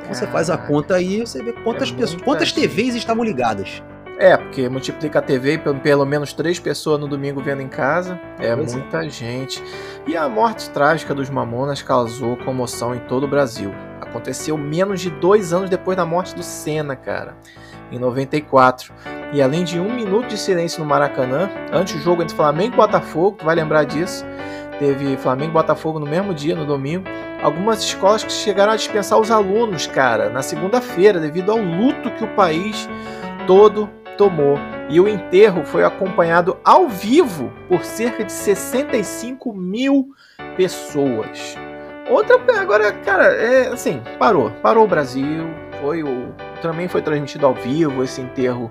Então 0.00 0.14
você 0.14 0.26
faz 0.26 0.50
a 0.50 0.56
conta 0.56 0.94
aí, 0.94 1.20
você 1.20 1.42
vê 1.42 1.52
quantas 1.52 1.90
é 1.90 1.94
pessoas, 1.94 2.22
quantas 2.22 2.52
TVs 2.52 2.94
estavam 2.94 3.24
ligadas. 3.24 3.82
É, 4.18 4.34
porque 4.34 4.66
multiplica 4.68 5.18
a 5.18 5.22
TV 5.22 5.54
e 5.54 5.58
pelo, 5.58 5.78
pelo 5.78 6.06
menos 6.06 6.32
três 6.32 6.58
pessoas 6.58 6.98
no 6.98 7.06
domingo 7.06 7.40
vendo 7.42 7.60
em 7.60 7.68
casa. 7.68 8.18
É 8.38 8.54
pois 8.56 8.72
é. 8.72 8.78
muita 8.78 9.04
é. 9.04 9.10
gente. 9.10 9.62
E 10.06 10.16
a 10.16 10.28
morte 10.28 10.70
trágica 10.70 11.14
dos 11.14 11.28
Mamonas 11.28 11.82
causou 11.82 12.36
comoção 12.38 12.94
em 12.94 13.00
todo 13.00 13.24
o 13.24 13.28
Brasil. 13.28 13.74
Aconteceu 14.00 14.56
menos 14.56 15.00
de 15.00 15.10
dois 15.10 15.52
anos 15.52 15.68
depois 15.68 15.96
da 15.96 16.06
morte 16.06 16.34
do 16.34 16.42
Senna, 16.42 16.96
cara. 16.96 17.36
Em 17.92 17.98
94. 17.98 18.92
E 19.32 19.42
além 19.42 19.64
de 19.64 19.78
um 19.78 19.94
minuto 19.94 20.28
de 20.28 20.38
silêncio 20.38 20.80
no 20.80 20.86
Maracanã, 20.86 21.50
antes 21.70 21.94
do 21.94 22.00
jogo 22.00 22.22
entre 22.22 22.34
Flamengo 22.34 22.74
e 22.74 22.76
Botafogo, 22.76 23.36
tu 23.38 23.44
vai 23.44 23.54
lembrar 23.54 23.84
disso. 23.84 24.24
Teve 24.78 25.16
Flamengo 25.18 25.50
e 25.50 25.54
Botafogo 25.54 25.98
no 25.98 26.06
mesmo 26.06 26.32
dia, 26.32 26.54
no 26.54 26.64
domingo. 26.64 27.04
Algumas 27.42 27.80
escolas 27.80 28.24
que 28.24 28.32
chegaram 28.32 28.72
a 28.72 28.76
dispensar 28.76 29.18
os 29.18 29.30
alunos, 29.30 29.86
cara, 29.86 30.30
na 30.30 30.42
segunda-feira, 30.42 31.20
devido 31.20 31.52
ao 31.52 31.58
luto 31.58 32.10
que 32.12 32.24
o 32.24 32.28
país 32.28 32.88
todo 33.46 33.90
tomou. 34.16 34.58
E 34.88 35.00
o 35.00 35.08
enterro 35.08 35.64
foi 35.64 35.84
acompanhado 35.84 36.56
ao 36.64 36.88
vivo 36.88 37.52
por 37.68 37.84
cerca 37.84 38.24
de 38.24 38.32
65 38.32 39.52
mil 39.52 40.14
pessoas. 40.56 41.56
Outra 42.08 42.40
agora, 42.60 42.92
cara, 42.92 43.24
é 43.34 43.68
assim, 43.68 44.00
parou, 44.18 44.50
parou 44.62 44.84
o 44.84 44.88
Brasil, 44.88 45.48
foi 45.80 46.02
o 46.02 46.32
também 46.62 46.88
foi 46.88 47.02
transmitido 47.02 47.46
ao 47.46 47.54
vivo 47.54 48.02
esse 48.02 48.20
enterro 48.20 48.70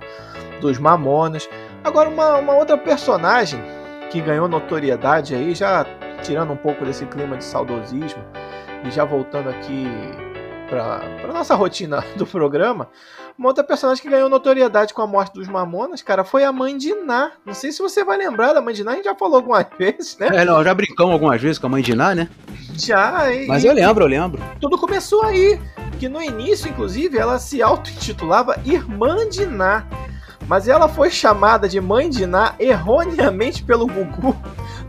dos 0.61 0.77
Mamonas. 0.79 1.47
Agora 1.83 2.09
uma, 2.09 2.37
uma 2.37 2.55
outra 2.55 2.77
personagem 2.77 3.61
que 4.09 4.21
ganhou 4.21 4.47
notoriedade 4.47 5.35
aí, 5.35 5.53
já 5.53 5.85
tirando 6.23 6.53
um 6.53 6.57
pouco 6.57 6.85
desse 6.85 7.05
clima 7.05 7.37
de 7.37 7.43
saudosismo 7.43 8.23
e 8.83 8.91
já 8.91 9.03
voltando 9.03 9.49
aqui 9.49 9.85
para 10.69 11.27
nossa 11.27 11.55
rotina 11.55 12.03
do 12.17 12.25
programa, 12.25 12.89
uma 13.37 13.49
outra 13.49 13.63
personagem 13.63 14.01
que 14.01 14.09
ganhou 14.09 14.29
notoriedade 14.29 14.93
com 14.93 15.01
a 15.01 15.07
morte 15.07 15.33
dos 15.33 15.47
Mamonas, 15.47 16.01
cara, 16.01 16.23
foi 16.23 16.45
a 16.45 16.51
mãe 16.51 16.77
de 16.77 16.93
Ná. 16.93 17.31
Não 17.45 17.53
sei 17.53 17.71
se 17.71 17.81
você 17.81 18.03
vai 18.03 18.17
lembrar 18.17 18.53
da 18.53 18.61
mãe 18.61 18.73
de 18.73 18.83
Ná, 18.83 18.91
a 18.91 18.95
gente 18.95 19.05
já 19.05 19.15
falou 19.15 19.35
algumas 19.35 19.65
vezes, 19.77 20.17
né? 20.17 20.29
É, 20.31 20.45
não, 20.45 20.63
já 20.63 20.73
brincamos 20.73 21.11
algumas 21.11 21.41
vezes 21.41 21.59
com 21.59 21.67
a 21.67 21.69
mãe 21.69 21.83
de 21.83 21.93
Ná, 21.93 22.15
né? 22.15 22.29
Já, 22.77 23.31
e, 23.33 23.47
Mas 23.47 23.65
eu 23.65 23.73
lembro, 23.73 24.05
eu 24.05 24.09
lembro. 24.09 24.41
Tudo 24.59 24.77
começou 24.77 25.23
aí, 25.23 25.59
que 25.99 26.07
no 26.07 26.21
início, 26.21 26.69
inclusive, 26.69 27.17
ela 27.17 27.37
se 27.37 27.61
auto-intitulava 27.61 28.59
Irmã 28.65 29.27
de 29.27 29.45
Ná. 29.45 29.85
Mas 30.47 30.67
ela 30.67 30.87
foi 30.87 31.09
chamada 31.09 31.67
de 31.67 31.81
Mãe 31.81 32.09
de 32.09 32.25
Ná 32.25 32.53
erroneamente 32.59 33.63
pelo 33.63 33.87
Gugu 33.87 34.35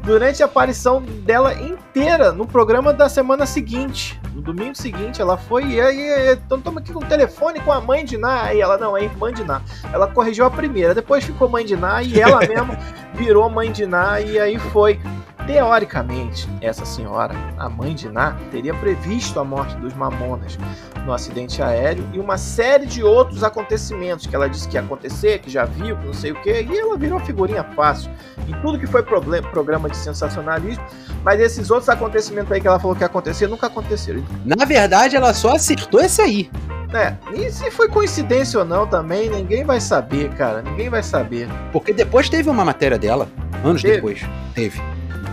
durante 0.07 0.41
a 0.41 0.47
aparição 0.47 1.03
dela 1.03 1.53
inteira 1.53 2.31
no 2.31 2.47
programa 2.47 2.93
da 2.93 3.09
semana 3.09 3.45
seguinte. 3.45 4.19
No 4.33 4.41
domingo 4.41 4.77
seguinte, 4.77 5.21
ela 5.21 5.37
foi 5.37 5.65
e 5.65 5.81
aí, 5.81 6.33
então 6.33 6.59
estamos 6.59 6.81
aqui 6.81 6.93
com 6.93 7.01
o 7.01 7.07
telefone 7.07 7.59
com 7.61 7.73
a 7.73 7.81
mãe 7.81 8.05
de 8.05 8.17
Ná. 8.17 8.45
Aí 8.45 8.61
ela, 8.61 8.79
não, 8.79 8.97
é 8.97 9.03
irmã 9.03 9.33
de 9.33 9.43
Ná. 9.43 9.61
Ela 9.93 10.07
corrigiu 10.07 10.47
a 10.47 10.51
primeira, 10.51 10.95
depois 10.95 11.25
ficou 11.25 11.49
mãe 11.49 11.65
de 11.65 11.77
Ná 11.77 12.03
e 12.03 12.21
ela 12.21 12.39
mesma 12.39 12.79
virou 13.15 13.51
mãe 13.51 13.73
de 13.73 13.85
Ná 13.85 14.21
e 14.21 14.39
aí 14.39 14.59
foi. 14.59 15.01
Teoricamente, 15.47 16.49
essa 16.61 16.85
senhora, 16.85 17.33
a 17.57 17.69
mãe 17.69 17.95
de 17.95 18.09
Ná, 18.09 18.37
teria 18.51 18.75
previsto 18.75 19.39
a 19.39 19.45
morte 19.45 19.77
dos 19.77 19.95
Mamonas 19.95 20.59
no 21.05 21.13
acidente 21.13 21.63
aéreo 21.63 22.05
e 22.13 22.19
uma 22.19 22.37
série 22.37 22.85
de 22.85 23.05
outros 23.05 23.45
acontecimentos 23.45 24.27
que 24.27 24.35
ela 24.35 24.49
disse 24.49 24.69
que 24.69 24.75
ia 24.77 24.81
acontecer, 24.81 25.39
que 25.39 25.49
já 25.49 25.65
viu, 25.65 25.97
que 25.97 26.07
não 26.07 26.13
sei 26.13 26.33
o 26.33 26.43
que, 26.43 26.51
e 26.63 26.79
ela 26.79 26.97
virou 26.97 27.21
figurinha 27.21 27.63
fácil 27.63 28.11
em 28.49 28.61
tudo 28.61 28.77
que 28.77 28.89
foi 28.89 29.05
programa 29.05 29.89
de 29.89 29.97
sensacionalismo, 29.97 30.85
mas 31.23 31.41
esses 31.41 31.71
outros 31.71 31.89
acontecimentos 31.89 32.51
aí 32.51 32.61
que 32.61 32.67
ela 32.67 32.81
falou 32.81 32.97
que 32.97 33.03
ia 33.03 33.07
acontecer 33.07 33.47
nunca 33.47 33.69
aconteceram. 33.69 34.25
Na 34.45 34.65
verdade, 34.65 35.15
ela 35.15 35.33
só 35.33 35.55
acertou 35.55 36.01
esse 36.01 36.21
aí. 36.21 36.51
É, 36.93 37.15
e 37.35 37.51
se 37.51 37.71
foi 37.71 37.89
coincidência 37.89 38.59
ou 38.59 38.65
não 38.65 38.87
também, 38.87 39.31
ninguém 39.31 39.65
vai 39.65 39.81
saber, 39.81 40.31
cara. 40.31 40.63
Ninguém 40.63 40.89
vai 40.89 41.03
saber. 41.03 41.49
Porque 41.73 41.93
depois 41.93 42.29
teve 42.29 42.49
uma 42.49 42.65
matéria 42.65 42.99
dela, 42.99 43.29
anos 43.65 43.83
teve. 43.83 43.97
depois. 43.97 44.21
Teve 44.55 44.81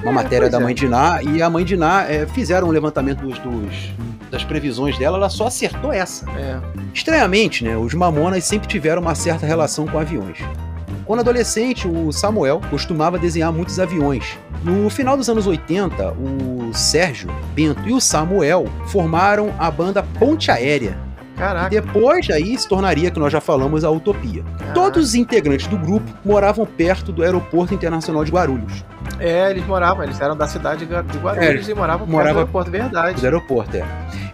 uma 0.03 0.11
é, 0.11 0.13
matéria 0.13 0.49
da 0.49 0.59
é. 0.59 0.61
mãe 0.61 0.75
de 0.75 0.87
Ná, 0.87 1.21
e 1.23 1.41
a 1.41 1.49
mãe 1.49 1.65
de 1.65 1.75
Ná 1.75 2.03
é, 2.03 2.27
fizeram 2.27 2.67
um 2.67 2.71
levantamento 2.71 3.21
dos, 3.21 3.39
dos, 3.39 3.91
das 4.29 4.43
previsões 4.43 4.97
dela, 4.97 5.17
ela 5.17 5.29
só 5.29 5.47
acertou 5.47 5.91
essa. 5.91 6.25
Estranhamente, 6.93 7.63
né, 7.63 7.75
os 7.75 7.93
Mamonas 7.93 8.43
sempre 8.43 8.67
tiveram 8.67 9.01
uma 9.01 9.15
certa 9.15 9.45
relação 9.45 9.87
com 9.87 9.97
aviões. 9.97 10.37
Quando 11.05 11.19
adolescente, 11.19 11.87
o 11.87 12.11
Samuel 12.11 12.61
costumava 12.69 13.19
desenhar 13.19 13.51
muitos 13.51 13.79
aviões. 13.79 14.37
No 14.63 14.89
final 14.89 15.17
dos 15.17 15.29
anos 15.29 15.45
80, 15.45 16.11
o 16.13 16.73
Sérgio, 16.73 17.29
Bento 17.53 17.81
e 17.85 17.91
o 17.91 17.99
Samuel 17.99 18.65
formaram 18.87 19.53
a 19.59 19.69
banda 19.69 20.01
Ponte 20.01 20.49
Aérea, 20.49 20.97
Caraca. 21.35 21.69
Depois 21.69 22.29
aí 22.29 22.57
se 22.57 22.67
tornaria, 22.67 23.09
que 23.09 23.19
nós 23.19 23.31
já 23.31 23.41
falamos, 23.41 23.83
a 23.83 23.89
Utopia. 23.89 24.43
Caraca. 24.43 24.73
Todos 24.73 25.09
os 25.09 25.15
integrantes 25.15 25.67
do 25.67 25.77
grupo 25.77 26.05
moravam 26.23 26.65
perto 26.65 27.11
do 27.11 27.23
Aeroporto 27.23 27.73
Internacional 27.73 28.23
de 28.23 28.31
Guarulhos. 28.31 28.85
É, 29.19 29.49
eles 29.51 29.65
moravam, 29.65 30.03
eles 30.03 30.19
eram 30.19 30.35
da 30.35 30.47
cidade 30.47 30.85
de 30.85 31.17
Guarulhos 31.17 31.67
é, 31.67 31.71
e 31.71 31.75
moravam 31.75 32.07
morava 32.07 32.33
do 32.33 32.39
aeroporto, 32.39 32.71
verdade. 32.71 33.19
Do 33.19 33.25
aeroporto, 33.25 33.77
é. 33.77 33.85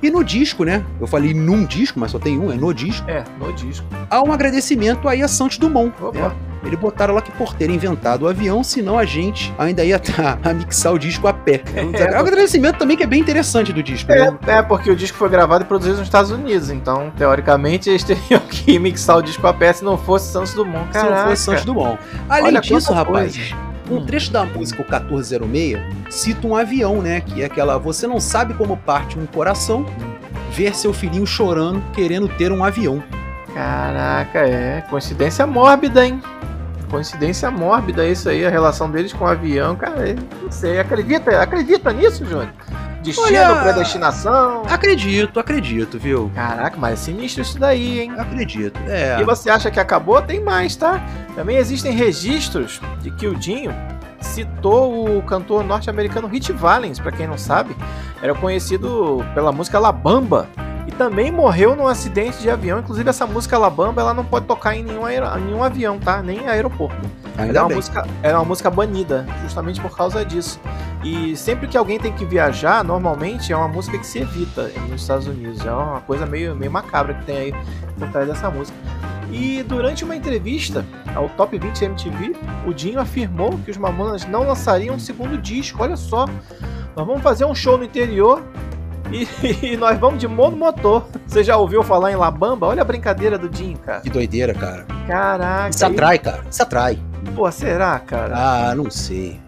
E 0.01 0.09
no 0.09 0.23
disco, 0.23 0.63
né? 0.63 0.83
Eu 0.99 1.07
falei 1.07 1.33
num 1.33 1.65
disco, 1.65 1.99
mas 1.99 2.11
só 2.11 2.19
tem 2.19 2.39
um, 2.39 2.51
é 2.51 2.55
no 2.55 2.73
disco. 2.73 3.09
É, 3.09 3.23
no 3.39 3.51
disco. 3.53 3.85
Há 4.09 4.21
um 4.21 4.31
agradecimento 4.31 5.07
aí 5.07 5.21
a 5.21 5.27
Santos 5.27 5.57
Dumont. 5.57 5.93
Né? 6.13 6.31
Eles 6.63 6.79
botaram 6.79 7.13
lá 7.13 7.21
que 7.21 7.31
por 7.31 7.53
ter 7.53 7.69
inventado 7.69 8.23
o 8.23 8.27
avião, 8.27 8.63
senão 8.63 8.97
a 8.97 9.05
gente 9.05 9.53
ainda 9.57 9.83
ia 9.83 9.99
tá 9.99 10.37
a 10.43 10.53
mixar 10.53 10.93
o 10.93 10.99
disco 10.99 11.27
a 11.27 11.33
pé. 11.33 11.61
É, 11.75 11.81
é 11.81 12.17
um 12.17 12.19
agradecimento 12.19 12.77
também 12.77 12.97
que 12.97 13.03
é 13.03 13.07
bem 13.07 13.19
interessante 13.19 13.71
do 13.71 13.81
disco. 13.81 14.11
É, 14.11 14.31
né? 14.31 14.37
é, 14.47 14.61
porque 14.61 14.89
o 14.89 14.95
disco 14.95 15.17
foi 15.17 15.29
gravado 15.29 15.63
e 15.63 15.67
produzido 15.67 15.97
nos 15.97 16.07
Estados 16.07 16.31
Unidos, 16.31 16.69
então, 16.69 17.11
teoricamente, 17.17 17.89
eles 17.89 18.03
teriam 18.05 18.41
que 18.41 18.77
mixar 18.79 19.17
o 19.17 19.21
disco 19.21 19.45
a 19.47 19.53
pé 19.53 19.71
se 19.73 19.83
não 19.83 19.97
fosse 19.97 20.31
Santos 20.31 20.53
Dumont. 20.53 20.89
Caraca. 20.91 21.15
Se 21.15 21.21
não 21.21 21.29
fosse 21.29 21.43
Santos 21.43 21.65
Dumont. 21.65 21.99
Além 22.27 22.45
Olha 22.45 22.61
disso, 22.61 22.93
rapaz. 22.93 23.35
Coisa. 23.35 23.68
Um 23.89 24.05
trecho 24.05 24.31
da 24.31 24.45
música, 24.45 24.81
o 24.81 24.85
1406, 24.85 25.79
cita 26.09 26.47
um 26.47 26.55
avião, 26.55 27.01
né? 27.01 27.21
Que 27.21 27.41
é 27.41 27.45
aquela. 27.45 27.77
Você 27.77 28.05
não 28.05 28.19
sabe 28.19 28.53
como 28.53 28.77
parte 28.77 29.17
um 29.17 29.25
coração, 29.25 29.85
ver 30.51 30.75
seu 30.75 30.93
filhinho 30.93 31.25
chorando, 31.25 31.81
querendo 31.93 32.27
ter 32.27 32.51
um 32.51 32.63
avião. 32.63 33.03
Caraca, 33.53 34.39
é. 34.39 34.81
Coincidência 34.89 35.47
mórbida, 35.47 36.05
hein? 36.05 36.21
Coincidência 36.89 37.51
mórbida 37.51 38.07
isso 38.07 38.29
aí, 38.29 38.45
a 38.45 38.49
relação 38.49 38.89
deles 38.89 39.13
com 39.13 39.25
o 39.25 39.27
avião, 39.27 39.75
cara, 39.75 40.15
não 40.41 40.51
sei, 40.51 40.79
acredita, 40.79 41.39
acredita 41.39 41.93
nisso, 41.93 42.25
Júnior? 42.25 42.49
Destino, 43.01 43.27
Olha, 43.27 43.55
predestinação? 43.63 44.63
Acredito, 44.69 45.39
acredito, 45.39 45.97
viu? 45.97 46.31
Caraca, 46.35 46.77
mas 46.77 46.93
é 46.93 46.95
sinistro 46.97 47.41
isso 47.41 47.57
daí, 47.57 48.01
hein? 48.01 48.13
Acredito, 48.17 48.79
é. 48.87 49.19
E 49.19 49.23
você 49.23 49.49
acha 49.49 49.71
que 49.71 49.79
acabou? 49.79 50.21
Tem 50.21 50.43
mais, 50.43 50.75
tá? 50.75 51.01
Também 51.35 51.57
existem 51.57 51.93
registros 51.93 52.81
de 53.01 53.09
que 53.11 53.27
o 53.27 53.35
Dinho 53.35 53.73
citou 54.19 55.17
o 55.17 55.21
cantor 55.23 55.63
norte-americano 55.63 56.27
Hit 56.27 56.51
Valens, 56.51 56.99
para 56.99 57.11
quem 57.11 57.25
não 57.25 57.37
sabe, 57.37 57.75
era 58.21 58.35
conhecido 58.35 59.25
pela 59.33 59.51
música 59.51 59.79
La 59.79 59.91
Bamba 59.91 60.47
e 60.89 60.91
também 60.91 61.31
morreu 61.31 61.75
num 61.75 61.85
acidente 61.85 62.39
de 62.39 62.49
avião. 62.49 62.79
Inclusive, 62.79 63.07
essa 63.07 63.27
música 63.27 63.55
Alabama 63.55 64.01
ela 64.01 64.11
não 64.11 64.25
pode 64.25 64.47
tocar 64.47 64.75
em 64.75 64.81
nenhum, 64.81 65.03
nenhum 65.45 65.63
avião, 65.63 65.99
tá? 65.99 66.23
Nem 66.23 66.47
aeroporto. 66.47 66.97
Ainda 67.37 67.59
é 67.59 67.61
uma, 67.61 67.75
música, 67.75 68.07
é 68.23 68.33
uma 68.33 68.43
música 68.43 68.71
banida, 68.71 69.23
justamente 69.43 69.79
por 69.79 69.95
causa 69.95 70.25
disso. 70.25 70.59
E 71.03 71.37
sempre 71.37 71.67
que 71.67 71.77
alguém 71.77 71.99
tem 71.99 72.11
que 72.11 72.25
viajar, 72.25 72.83
normalmente 72.83 73.53
é 73.53 73.55
uma 73.55 73.67
música 73.67 73.99
que 73.99 74.05
se 74.05 74.17
evita 74.17 74.63
nos 74.89 75.01
Estados 75.01 75.27
Unidos. 75.27 75.63
É 75.63 75.71
uma 75.71 76.01
coisa 76.01 76.25
meio, 76.25 76.55
meio 76.55 76.71
macabra 76.71 77.13
que 77.13 77.23
tem 77.23 77.37
aí 77.37 77.53
por 77.95 78.09
trás 78.09 78.27
dessa 78.27 78.49
música. 78.49 78.75
E 79.31 79.61
durante 79.61 80.03
uma 80.03 80.15
entrevista 80.15 80.83
ao 81.13 81.29
Top 81.29 81.55
20 81.55 81.85
MTV, 81.85 82.35
o 82.65 82.73
Dinho 82.73 82.99
afirmou 82.99 83.59
que 83.59 83.69
os 83.69 83.77
Mamonas 83.77 84.25
não 84.25 84.41
lançariam 84.41 84.95
um 84.95 84.99
segundo 84.99 85.37
disco. 85.37 85.83
Olha 85.83 85.95
só, 85.95 86.25
nós 86.95 87.05
vamos 87.05 87.21
fazer 87.21 87.45
um 87.45 87.53
show 87.53 87.77
no 87.77 87.83
interior 87.83 88.43
e, 89.11 89.73
e, 89.73 89.77
nós 89.77 89.97
vamos 89.99 90.19
de 90.19 90.27
monomotor. 90.27 91.03
Você 91.25 91.43
já 91.43 91.57
ouviu 91.57 91.83
falar 91.83 92.11
em 92.11 92.15
Labamba? 92.15 92.67
Olha 92.67 92.81
a 92.81 92.85
brincadeira 92.85 93.37
do 93.37 93.55
Jim, 93.55 93.75
cara. 93.75 94.01
Que 94.01 94.09
doideira, 94.09 94.53
cara. 94.53 94.85
Caraca. 95.07 95.69
Isso 95.69 95.85
atrai, 95.85 96.19
cara. 96.19 96.43
Isso 96.49 96.61
atrai. 96.61 96.99
Pô, 97.35 97.51
será, 97.51 97.99
cara? 97.99 98.33
Ah, 98.35 98.75
não 98.75 98.89
sei. 98.89 99.39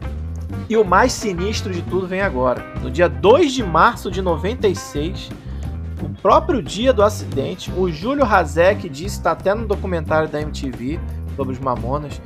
E 0.69 0.77
o 0.77 0.83
mais 0.83 1.13
sinistro 1.13 1.71
de 1.71 1.81
tudo 1.81 2.07
vem 2.07 2.21
agora. 2.21 2.63
No 2.81 2.89
dia 2.89 3.07
2 3.07 3.53
de 3.53 3.63
março 3.63 4.09
de 4.09 4.21
96, 4.21 5.29
o 6.01 6.09
próprio 6.21 6.61
dia 6.61 6.91
do 6.91 7.03
acidente, 7.03 7.71
o 7.75 7.91
Júlio 7.91 8.25
Hazek 8.25 8.89
disse, 8.89 9.17
está 9.17 9.31
até 9.31 9.53
no 9.53 9.67
documentário 9.67 10.27
da 10.27 10.41
MTV 10.41 10.99
sobre 11.35 11.53
os 11.53 11.59
Mamonas, 11.59 12.21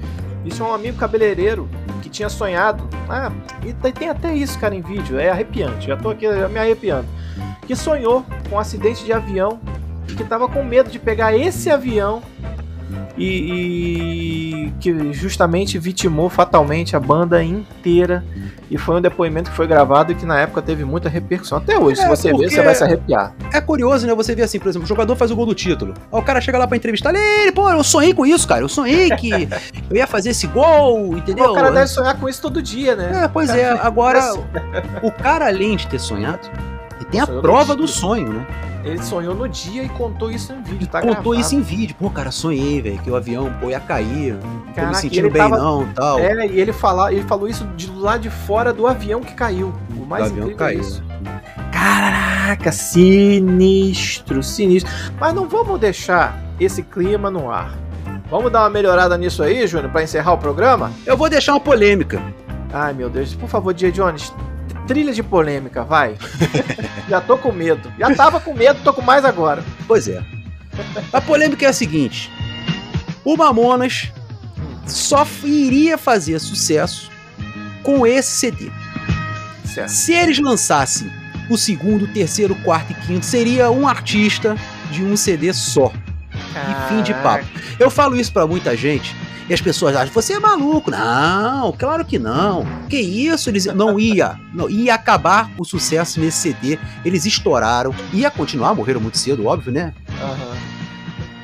isso 0.45 0.61
é 0.61 0.65
um 0.65 0.73
amigo 0.73 0.97
cabeleireiro 0.97 1.67
que 2.01 2.09
tinha 2.09 2.29
sonhado. 2.29 2.88
Ah, 3.09 3.31
e 3.65 3.73
tem 3.91 4.09
até 4.09 4.33
isso, 4.36 4.59
cara, 4.59 4.75
em 4.75 4.81
vídeo. 4.81 5.19
É 5.19 5.29
arrepiante. 5.29 5.88
Já 5.88 5.97
tô 5.97 6.11
aqui 6.11 6.27
me 6.27 6.59
arrepiando 6.59 7.07
que 7.66 7.76
sonhou 7.76 8.26
com 8.49 8.55
um 8.55 8.59
acidente 8.59 9.03
de 9.03 9.11
avião 9.11 9.59
e 10.07 10.13
que 10.13 10.24
estava 10.24 10.47
com 10.47 10.63
medo 10.63 10.89
de 10.89 10.99
pegar 10.99 11.36
esse 11.36 11.70
avião 11.70 12.22
e, 13.18 14.68
e, 14.68 14.74
que 14.80 15.13
justamente 15.13 15.80
vitimou 15.80 16.30
fatalmente 16.30 16.95
a 16.95 16.99
banda 16.99 17.43
inteira. 17.43 18.24
E 18.70 18.78
foi 18.78 18.97
um 18.97 19.01
depoimento 19.01 19.51
que 19.51 19.55
foi 19.55 19.68
gravado 19.68 20.11
e 20.11 20.16
que 20.16 20.26
na 20.26 20.39
época 20.39 20.61
teve 20.61 20.84
muita 20.84 21.07
repercussão. 21.07 21.59
Até 21.59 21.78
hoje, 21.78 22.01
é, 22.01 22.03
se 22.03 22.09
você 22.09 22.34
ver, 22.34 22.49
você 22.49 22.61
vai 22.61 22.76
se 22.76 22.84
arrepiar. 22.84 23.34
É 23.53 23.61
curioso, 23.61 24.05
né? 24.07 24.13
Você 24.16 24.36
vê 24.36 24.41
assim, 24.41 24.59
por 24.59 24.68
exemplo, 24.68 24.86
o 24.86 24.88
jogador 24.88 25.16
faz 25.16 25.32
o 25.32 25.36
gol 25.36 25.45
do 25.45 25.55
título. 25.55 25.93
Aí 26.11 26.20
o 26.20 26.24
cara 26.24 26.41
chega 26.41 26.57
lá 26.57 26.68
pra 26.68 26.76
entrevistar 26.76 27.13
ele, 27.13 27.51
pô, 27.51 27.70
eu 27.70 27.84
sonhei 27.84 28.13
com 28.13 28.26
isso, 28.26 28.47
cara. 28.47 28.61
Eu 28.61 28.70
sonhei 28.70 29.09
que 29.11 29.32
eu 29.89 29.95
ia 29.95 30.07
fazer 30.07 30.32
esse 30.32 30.47
gol, 30.47 31.16
entendeu? 31.18 31.51
o 31.51 31.55
cara 31.55 31.72
deve 31.72 31.88
sonhar 31.88 32.20
com 32.20 32.28
isso 32.28 32.41
todo 32.41 32.61
dia, 32.61 32.95
né? 32.95 33.24
É, 33.24 33.28
pois 33.28 33.49
é. 33.49 33.70
Agora, 33.70 34.34
o 35.01 35.11
cara, 35.11 35.47
além 35.47 35.76
de 35.78 35.88
ter 35.88 35.99
sonhado, 35.99 36.49
tem 37.03 37.19
a 37.19 37.27
prova 37.27 37.75
do 37.75 37.87
sonho, 37.87 38.31
né? 38.31 38.47
Ele 38.85 39.01
sonhou 39.03 39.33
no 39.33 39.49
dia 39.49 39.83
e 39.83 39.89
contou 39.89 40.31
isso 40.31 40.53
em 40.53 40.61
vídeo, 40.61 40.87
tá 40.87 41.01
Contou 41.01 41.33
gravado. 41.33 41.41
isso 41.41 41.55
em 41.55 41.61
vídeo. 41.61 41.95
Pô, 41.99 42.09
cara, 42.09 42.29
sonhei, 42.29 42.81
velho, 42.81 42.99
que 42.99 43.09
o 43.09 43.15
avião 43.15 43.51
pô, 43.59 43.69
ia 43.71 43.79
cair. 43.79 44.37
Caraca, 44.75 44.81
tô 44.81 44.87
me 44.87 44.95
sentindo 44.95 45.29
bem 45.29 45.41
tava... 45.41 45.57
não 45.57 45.91
tal. 45.91 46.19
É, 46.19 46.45
e 46.45 46.59
ele, 46.59 46.71
fala, 46.71 47.11
ele 47.11 47.23
falou 47.23 47.49
isso 47.49 47.65
de 47.75 47.91
lá 47.91 48.15
de 48.15 48.29
fora 48.29 48.71
do 48.71 48.85
avião 48.85 49.21
que 49.21 49.33
caiu. 49.33 49.73
O 49.99 50.05
mais 50.05 50.31
do 50.31 50.37
incrível 50.37 50.53
avião 50.53 50.57
caiu. 50.57 50.79
É 50.79 50.81
isso. 50.81 51.03
Caraca, 51.71 52.71
sinistro, 52.71 54.43
sinistro. 54.43 54.91
Mas 55.19 55.33
não 55.33 55.49
vamos 55.49 55.79
deixar 55.79 56.39
esse 56.59 56.83
clima 56.83 57.31
no 57.31 57.51
ar. 57.51 57.75
Vamos 58.29 58.51
dar 58.51 58.61
uma 58.61 58.69
melhorada 58.69 59.17
nisso 59.17 59.43
aí, 59.43 59.65
Júnior, 59.65 59.91
para 59.91 60.03
encerrar 60.03 60.33
o 60.33 60.37
programa? 60.37 60.91
Eu 61.05 61.17
vou 61.17 61.29
deixar 61.29 61.53
uma 61.53 61.59
polêmica. 61.59 62.21
Ai, 62.71 62.93
meu 62.93 63.09
Deus. 63.09 63.33
Por 63.33 63.49
favor, 63.49 63.73
Dia 63.73 63.91
Jones, 63.91 64.33
trilha 64.86 65.13
de 65.13 65.23
polêmica, 65.23 65.83
vai. 65.83 66.15
Já 67.09 67.21
tô 67.21 67.38
com 67.38 67.51
medo. 67.51 67.91
Já 67.99 68.13
tava 68.15 68.39
com 68.39 68.53
medo, 68.53 68.79
tô 68.83 68.93
com 68.93 69.01
mais 69.01 69.25
agora. 69.25 69.63
Pois 69.88 70.07
é. 70.07 70.23
A 71.11 71.21
polêmica 71.21 71.65
é 71.65 71.69
a 71.69 71.73
seguinte: 71.73 72.31
o 73.23 73.36
Mamonas 73.36 74.11
só 74.88 75.25
iria 75.43 75.97
fazer 75.97 76.39
sucesso 76.39 77.09
com 77.83 78.05
esse 78.05 78.31
CD. 78.31 78.71
Certo. 79.65 79.89
Se 79.89 80.13
eles 80.13 80.39
lançassem 80.39 81.11
o 81.49 81.57
segundo, 81.57 82.07
terceiro, 82.07 82.55
quarto 82.55 82.91
e 82.91 82.95
quinto, 83.05 83.25
seria 83.25 83.69
um 83.69 83.88
artista 83.88 84.55
de 84.91 85.03
um 85.03 85.15
CD 85.15 85.53
só. 85.53 85.91
Caraca. 86.53 86.86
E 86.86 86.89
fim 86.89 87.03
de 87.03 87.13
papo. 87.15 87.45
Eu 87.79 87.89
falo 87.89 88.15
isso 88.15 88.31
para 88.31 88.47
muita 88.47 88.75
gente 88.75 89.15
e 89.47 89.53
as 89.53 89.61
pessoas 89.61 89.95
acham, 89.95 90.13
você 90.13 90.33
é 90.33 90.39
maluco. 90.39 90.89
Não, 90.89 91.71
claro 91.73 92.03
que 92.03 92.17
não. 92.17 92.65
Que 92.89 92.97
isso? 92.97 93.49
Eles 93.49 93.65
não 93.65 93.99
ia. 93.99 94.39
Não, 94.53 94.69
ia 94.69 94.95
acabar 94.95 95.51
o 95.57 95.63
sucesso 95.63 96.19
nesse 96.19 96.37
CD. 96.37 96.79
Eles 97.03 97.25
estouraram. 97.25 97.93
Ia 98.11 98.31
continuar, 98.31 98.73
morreram 98.73 98.99
muito 98.99 99.17
cedo, 99.17 99.45
óbvio, 99.45 99.71
né? 99.71 99.93
Uhum. 100.09 100.75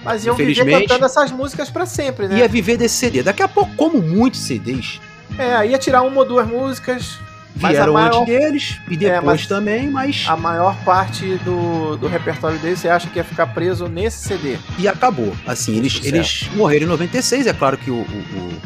Mas 0.04 0.26
iam 0.26 0.36
viver 0.36 0.82
cantando 0.82 1.06
essas 1.06 1.32
músicas 1.32 1.70
para 1.70 1.86
sempre, 1.86 2.28
né? 2.28 2.40
Ia 2.40 2.48
viver 2.48 2.76
desse 2.76 2.96
CD. 2.96 3.22
Daqui 3.22 3.44
a 3.44 3.48
pouco, 3.48 3.72
como 3.76 4.02
muitos 4.02 4.40
CDs. 4.40 5.00
É, 5.38 5.68
ia 5.68 5.78
tirar 5.78 6.02
uma 6.02 6.18
ou 6.18 6.26
duas 6.26 6.48
músicas, 6.48 7.20
Vieram 7.56 7.94
maior... 7.94 8.22
antes 8.22 8.26
deles 8.26 8.80
e 8.90 8.94
é, 8.94 8.98
depois 8.98 9.44
é, 9.44 9.48
também, 9.48 9.90
mas. 9.90 10.26
A 10.28 10.36
maior 10.36 10.76
parte 10.84 11.36
do, 11.40 11.98
do 11.98 12.08
repertório 12.08 12.58
deles 12.60 12.80
você 12.80 12.90
acha 12.90 13.10
que 13.10 13.18
ia 13.18 13.24
ficar 13.24 13.48
preso 13.48 13.88
nesse 13.88 14.28
CD. 14.28 14.58
E 14.80 14.88
acabou. 14.88 15.36
Assim, 15.46 15.78
eles, 15.78 16.00
eles 16.04 16.50
morreram 16.56 16.86
em 16.86 16.90
96, 16.90 17.48
é 17.48 17.54
claro 17.54 17.78
que 17.78 17.92
o, 17.92 17.96
o, 17.96 18.62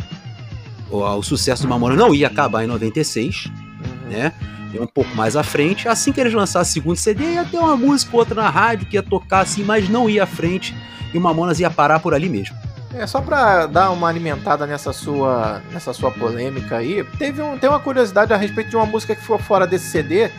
o, 0.92 0.98
o, 0.98 1.18
o 1.18 1.24
sucesso 1.24 1.64
do 1.64 1.70
Mamona 1.70 1.96
não 1.96 2.14
ia 2.14 2.28
acabar 2.28 2.64
em 2.64 2.68
96, 2.68 3.46
uhum. 3.46 4.12
né? 4.12 4.34
E 4.74 4.80
um 4.80 4.88
pouco 4.88 5.16
mais 5.16 5.36
à 5.36 5.44
frente. 5.44 5.88
Assim 5.88 6.12
que 6.12 6.20
eles 6.20 6.34
lançassem 6.34 6.72
o 6.72 6.74
segundo 6.74 6.98
CD, 6.98 7.34
ia 7.34 7.46
ter 7.46 7.58
uma 7.58 7.76
música 7.76 8.12
ou 8.14 8.20
outra 8.20 8.36
na 8.36 8.50
rádio 8.50 8.88
que 8.88 8.96
ia 8.96 9.04
tocar 9.04 9.40
assim, 9.40 9.64
mas 9.64 9.90
não 9.90 10.10
ia 10.10 10.24
à 10.24 10.28
frente. 10.28 10.76
E 11.14 11.18
o 11.18 11.22
Mamonas 11.22 11.60
ia 11.60 11.70
parar 11.70 12.00
por 12.00 12.14
ali 12.14 12.28
mesmo. 12.28 12.56
É, 12.98 13.06
só 13.06 13.22
pra 13.22 13.66
dar 13.66 13.92
uma 13.92 14.08
alimentada 14.08 14.66
nessa 14.66 14.94
sua, 14.94 15.62
nessa 15.72 15.92
sua 15.92 16.12
polêmica 16.12 16.78
aí, 16.78 17.04
teve 17.18 17.42
um, 17.42 17.58
tem 17.58 17.70
uma 17.70 17.80
curiosidade 17.80 18.34
a 18.34 18.38
respeito 18.38 18.70
de 18.70 18.76
uma 18.78 18.86
música 18.86 19.14
que 19.14 19.22
ficou 19.22 19.38
fora 19.38 19.68
desse 19.68 19.90
CD, 19.90 20.32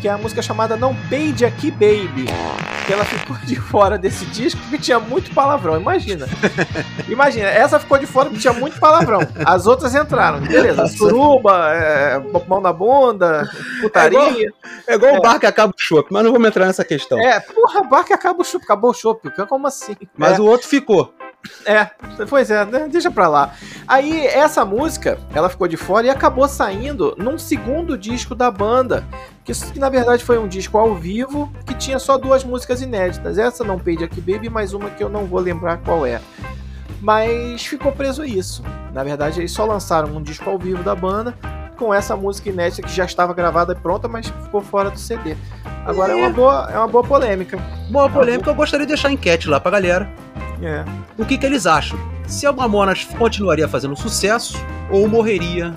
que 0.00 0.08
é 0.08 0.10
a 0.10 0.18
música 0.18 0.42
chamada 0.42 0.76
Não 0.76 0.92
Peide 1.08 1.44
Aqui 1.44 1.70
Baby. 1.70 2.26
Que 2.84 2.92
ela 2.92 3.04
ficou 3.04 3.36
de 3.44 3.54
fora 3.54 3.96
desse 3.96 4.26
disco 4.26 4.60
porque 4.62 4.78
tinha 4.78 4.98
muito 4.98 5.32
palavrão, 5.32 5.80
imagina. 5.80 6.26
imagina, 7.08 7.46
essa 7.46 7.78
ficou 7.78 7.96
de 7.96 8.06
fora 8.06 8.28
porque 8.28 8.40
tinha 8.40 8.54
muito 8.54 8.80
palavrão. 8.80 9.20
As 9.44 9.66
outras 9.66 9.94
entraram, 9.94 10.40
beleza. 10.40 10.88
Suruba, 10.88 11.72
é, 11.72 12.18
mão 12.48 12.60
na 12.60 12.72
bunda, 12.72 13.48
putaria. 13.80 14.18
É 14.18 14.22
igual, 14.22 14.54
é 14.88 14.94
igual 14.94 15.14
é. 15.14 15.18
o 15.18 15.22
bar 15.22 15.38
que 15.38 15.46
acaba 15.46 15.72
o 15.76 15.80
chopp, 15.80 16.08
mas 16.10 16.24
não 16.24 16.32
vamos 16.32 16.48
entrar 16.48 16.66
nessa 16.66 16.84
questão. 16.84 17.20
É, 17.20 17.38
porra, 17.38 17.84
bar 17.84 18.02
que 18.02 18.12
acaba 18.12 18.40
o 18.40 18.44
chopp, 18.44 18.64
acabou 18.64 18.90
o 18.90 18.94
chopp, 18.94 19.30
como 19.48 19.68
assim? 19.68 19.94
Mas 20.16 20.38
é. 20.38 20.40
o 20.40 20.46
outro 20.46 20.66
ficou. 20.66 21.14
É, 21.64 21.86
pois 22.28 22.50
é, 22.50 22.64
né, 22.64 22.88
deixa 22.90 23.10
pra 23.10 23.28
lá. 23.28 23.54
Aí, 23.88 24.26
essa 24.26 24.64
música, 24.64 25.18
ela 25.34 25.48
ficou 25.48 25.66
de 25.66 25.76
fora 25.76 26.06
e 26.06 26.10
acabou 26.10 26.46
saindo 26.46 27.14
num 27.18 27.38
segundo 27.38 27.96
disco 27.96 28.34
da 28.34 28.50
banda, 28.50 29.04
que, 29.44 29.52
que 29.52 29.78
na 29.78 29.88
verdade 29.88 30.24
foi 30.24 30.38
um 30.38 30.46
disco 30.46 30.76
ao 30.76 30.94
vivo, 30.94 31.50
que 31.66 31.74
tinha 31.74 31.98
só 31.98 32.18
duas 32.18 32.44
músicas 32.44 32.82
inéditas. 32.82 33.38
Essa 33.38 33.64
não 33.64 33.78
Paid 33.78 34.04
Aqui 34.04 34.20
Baby, 34.20 34.50
mais 34.50 34.74
uma 34.74 34.90
que 34.90 35.02
eu 35.02 35.08
não 35.08 35.26
vou 35.26 35.40
lembrar 35.40 35.78
qual 35.78 36.04
é. 36.04 36.20
Mas 37.00 37.64
ficou 37.64 37.92
preso 37.92 38.24
isso. 38.24 38.62
Na 38.92 39.02
verdade, 39.02 39.40
eles 39.40 39.52
só 39.52 39.64
lançaram 39.64 40.14
um 40.14 40.22
disco 40.22 40.48
ao 40.48 40.58
vivo 40.58 40.82
da 40.82 40.94
banda, 40.94 41.34
com 41.78 41.94
essa 41.94 42.14
música 42.14 42.50
inédita 42.50 42.82
que 42.82 42.92
já 42.92 43.06
estava 43.06 43.32
gravada 43.32 43.72
e 43.72 43.76
pronta, 43.76 44.06
mas 44.06 44.28
ficou 44.28 44.60
fora 44.60 44.90
do 44.90 44.98
CD. 44.98 45.34
Agora 45.86 46.12
é, 46.12 46.20
é 46.20 46.22
uma, 46.22 46.30
boa, 46.30 46.68
é 46.70 46.76
uma 46.76 46.88
boa 46.88 47.02
polêmica. 47.02 47.58
Boa 47.90 48.10
polêmica, 48.10 48.50
eu 48.50 48.54
gostaria 48.54 48.84
de 48.84 48.92
deixar 48.92 49.10
enquete 49.10 49.48
lá 49.48 49.58
pra 49.58 49.70
galera. 49.70 50.06
É. 50.62 50.84
O 51.16 51.24
que, 51.24 51.38
que 51.38 51.46
eles 51.46 51.66
acham? 51.66 51.98
Se 52.26 52.46
a 52.46 52.52
Mamonas 52.52 53.04
continuaria 53.04 53.66
fazendo 53.68 53.96
sucesso 53.96 54.58
ou 54.90 55.08
morreria 55.08 55.74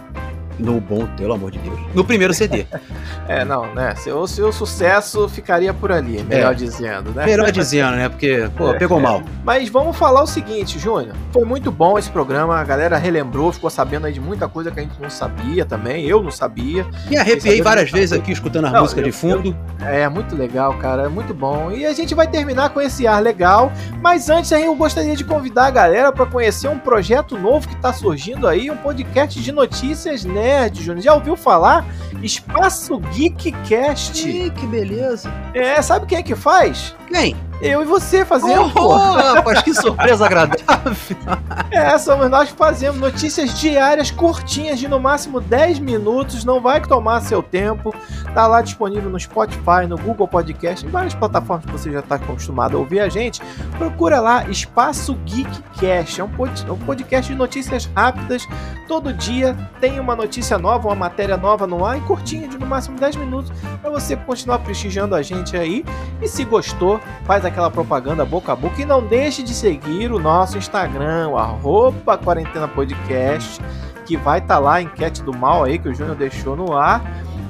no 0.60 0.80
bom, 0.80 1.08
pelo 1.18 1.34
amor 1.34 1.51
de 1.51 1.60
Deus. 1.60 1.80
No 1.93 2.04
primeiro 2.04 2.34
CD. 2.34 2.66
é, 3.28 3.43
não, 3.43 3.74
né? 3.74 3.95
Seu, 3.95 4.26
seu 4.28 4.51
sucesso 4.51 5.28
ficaria 5.28 5.74
por 5.74 5.91
ali, 5.91 6.24
melhor 6.24 6.51
é. 6.51 6.56
dizendo, 6.56 7.12
né? 7.12 7.26
Melhor 7.26 7.51
dizendo, 7.51 7.95
né? 7.95 8.10
Porque, 8.10 8.49
pô, 8.58 8.72
é, 8.72 8.78
pegou 8.78 8.99
mal. 8.99 9.22
Mas 9.43 9.70
vamos 9.70 9.97
falar 9.97 10.24
o 10.24 10.28
seguinte, 10.28 10.80
Júnior. 10.80 11.16
Foi 11.32 11.45
muito 11.45 11.72
bom 11.72 11.97
esse 11.97 12.10
programa, 12.10 12.60
a 12.60 12.64
galera 12.64 12.97
relembrou, 12.97 13.51
ficou 13.51 13.70
sabendo 13.70 14.06
aí 14.06 14.14
de 14.14 14.20
muita 14.20 14.47
coisa 14.47 14.72
que 14.72 14.80
a 14.80 14.84
gente 14.84 15.01
não 15.01 15.10
sabia 15.10 15.66
também, 15.66 16.06
eu 16.06 16.22
não 16.22 16.32
sabia. 16.32 16.86
Me 17.08 17.18
arrepiei 17.18 17.62
várias 17.62 17.91
vezes 17.91 18.14
aqui 18.14 18.32
escutando 18.32 18.66
a 18.66 18.72
não, 18.72 18.82
música 18.82 19.01
eu, 19.01 19.06
de 19.06 19.12
fundo. 19.12 19.56
Eu, 19.80 19.88
é, 19.88 20.08
muito 20.08 20.36
legal, 20.36 20.78
cara, 20.78 21.04
é 21.04 21.08
muito 21.10 21.34
bom. 21.34 21.72
E 21.72 21.86
a 21.86 21.93
gente 21.93 22.14
vai 22.14 22.28
terminar 22.28 22.70
com 22.70 22.80
esse 22.80 23.08
ar 23.08 23.22
legal, 23.22 23.72
mas 24.01 24.30
antes 24.30 24.51
aí 24.54 24.66
eu 24.66 24.76
gostaria 24.76 25.16
de 25.16 25.24
convidar 25.24 25.68
a 25.68 25.72
galera 25.72 26.12
para 26.12 26.26
conhecer 26.26 26.68
um 26.68 26.78
projeto 26.78 27.38
novo 27.38 27.68
que 27.68 27.76
tá 27.78 27.91
surgindo 27.91 28.47
aí, 28.47 28.70
um 28.70 28.78
podcast 28.78 29.39
de 29.41 29.51
notícias, 29.51 30.24
né? 30.24 30.53
Nerd, 30.54 30.84
Júnior. 30.84 31.04
Já 31.04 31.14
ouviu 31.16 31.36
falar? 31.36 31.84
Espaço 32.22 32.99
Geekcast. 32.99 34.30
Ih, 34.30 34.51
que 34.51 34.68
beleza. 34.68 35.32
É, 35.54 35.82
sabe 35.82 36.06
quem 36.06 36.20
é 36.20 36.24
que 36.24 36.36
faz? 36.36 36.95
Quem? 37.08 37.36
Eu 37.64 37.82
e 37.82 37.86
você 37.86 38.26
fazendo. 38.26 38.70
Oh, 38.76 38.91
rapaz, 39.16 39.61
que 39.61 39.74
surpresa 39.74 40.26
agradável. 40.26 40.64
É, 41.72 41.97
somos 41.97 42.30
nós 42.30 42.51
que 42.51 42.57
fazemos 42.57 42.99
notícias 42.99 43.59
diárias 43.59 44.11
curtinhas 44.11 44.78
de 44.78 44.88
no 44.88 44.99
máximo 44.99 45.41
10 45.41 45.80
minutos, 45.80 46.45
não 46.45 46.61
vai 46.61 46.80
tomar 46.80 47.20
seu 47.22 47.41
tempo. 47.41 47.93
Tá 48.32 48.45
lá 48.45 48.61
disponível 48.61 49.09
no 49.09 49.20
Spotify, 49.20 49.88
no 49.88 49.97
Google 49.97 50.28
Podcast, 50.28 50.86
em 50.86 50.89
várias 50.89 51.16
plataformas 51.16 51.66
que 51.66 51.72
você 51.72 51.91
já 51.91 51.99
está 51.99 52.16
acostumado 52.16 52.78
a 52.78 52.80
ouvir 52.80 52.99
a 52.99 53.09
gente. 53.09 53.41
Procura 53.80 54.20
lá 54.20 54.47
Espaço 54.49 55.16
Geekcast, 55.26 56.22
é 56.22 56.24
um 56.24 56.78
podcast 56.78 57.32
de 57.32 57.38
notícias 57.38 57.89
rápidas. 57.95 58.47
Todo 58.88 59.11
dia 59.14 59.55
tem 59.80 59.99
uma 59.99 60.16
notícia 60.16 60.59
nova, 60.59 60.89
uma 60.89 60.95
matéria 60.95 61.38
nova 61.38 61.66
no 61.66 61.84
ar 61.84 61.97
e 61.97 62.01
curtinha 62.01 62.47
de 62.47 62.57
no 62.57 62.68
máximo 62.68 62.99
10 62.99 63.16
minutos 63.16 63.51
para 63.82 63.89
você 63.89 64.16
continuar 64.16 64.59
prestigiando 64.59 65.16
a 65.16 65.22
gente 65.24 65.57
aí. 65.57 65.84
E 66.22 66.28
se 66.28 66.43
gostou, 66.45 66.99
faz 67.26 67.43
aquela 67.54 67.70
propaganda 67.70 68.26
boca 68.26 68.51
a 68.51 68.56
boca 68.56 68.82
e 68.82 68.86
não 68.86 69.06
deixe 69.06 69.43
de 69.43 69.54
seguir 69.54 70.12
o 70.12 70.20
nosso 70.20 70.58
Instagram, 70.58 71.30
o 71.30 71.38
arroba 71.38 72.18
quarentena 72.18 72.68
podcast, 72.68 73.62
que 74.06 74.18
vai 74.18 74.39
estar 74.39 74.56
tá 74.56 74.60
lá 74.60 74.76
a 74.76 74.82
enquete 74.82 75.22
do 75.22 75.32
mal 75.32 75.64
aí 75.64 75.78
que 75.78 75.88
o 75.88 75.93
Júnior 75.93 76.16
deixou 76.16 76.56
no 76.56 76.76
ar. 76.76 77.01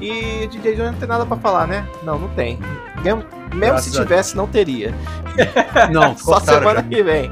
E 0.01 0.47
DJ 0.47 0.75
Júnior 0.75 0.91
não 0.91 0.99
tem 0.99 1.07
nada 1.07 1.25
para 1.25 1.37
falar, 1.37 1.65
né? 1.65 1.87
Não, 2.03 2.19
não 2.19 2.27
tem. 2.29 2.59
Mesmo, 3.01 3.23
mesmo 3.55 3.79
se 3.79 3.91
tivesse, 3.91 4.35
não 4.35 4.45
teria. 4.45 4.93
Não, 5.89 6.15
só 6.19 6.41
semana 6.41 6.81
já. 6.81 6.83
que 6.83 7.01
vem. 7.01 7.31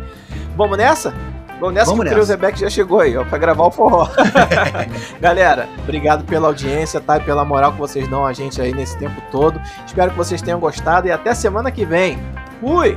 Vamos 0.56 0.78
nessa? 0.78 1.14
Vamos 1.60 1.76
nessa 1.76 1.92
Vamos 1.92 2.06
que 2.06 2.06
nessa. 2.06 2.22
o 2.22 2.26
Creuzebeck 2.26 2.60
já 2.60 2.70
chegou 2.70 3.02
aí, 3.02 3.18
ó, 3.18 3.26
pra 3.26 3.38
gravar 3.38 3.66
o 3.66 3.72
forró. 3.72 4.08
Galera, 5.20 5.68
obrigado 5.84 6.24
pela 6.24 6.48
audiência, 6.48 7.02
tá? 7.02 7.18
E 7.18 7.20
pela 7.20 7.44
moral 7.44 7.74
que 7.74 7.80
vocês 7.80 8.08
dão 8.08 8.26
a 8.26 8.32
gente 8.32 8.62
aí 8.62 8.74
nesse 8.74 8.98
tempo 8.98 9.22
todo. 9.30 9.62
Espero 9.86 10.12
que 10.12 10.18
vocês 10.18 10.42
tenham 10.42 10.60
gostado 10.60 11.08
e 11.08 11.12
até 11.12 11.36
semana 11.36 11.70
que 11.70 11.84
vem. 11.84 12.18
Fui! 12.62 12.96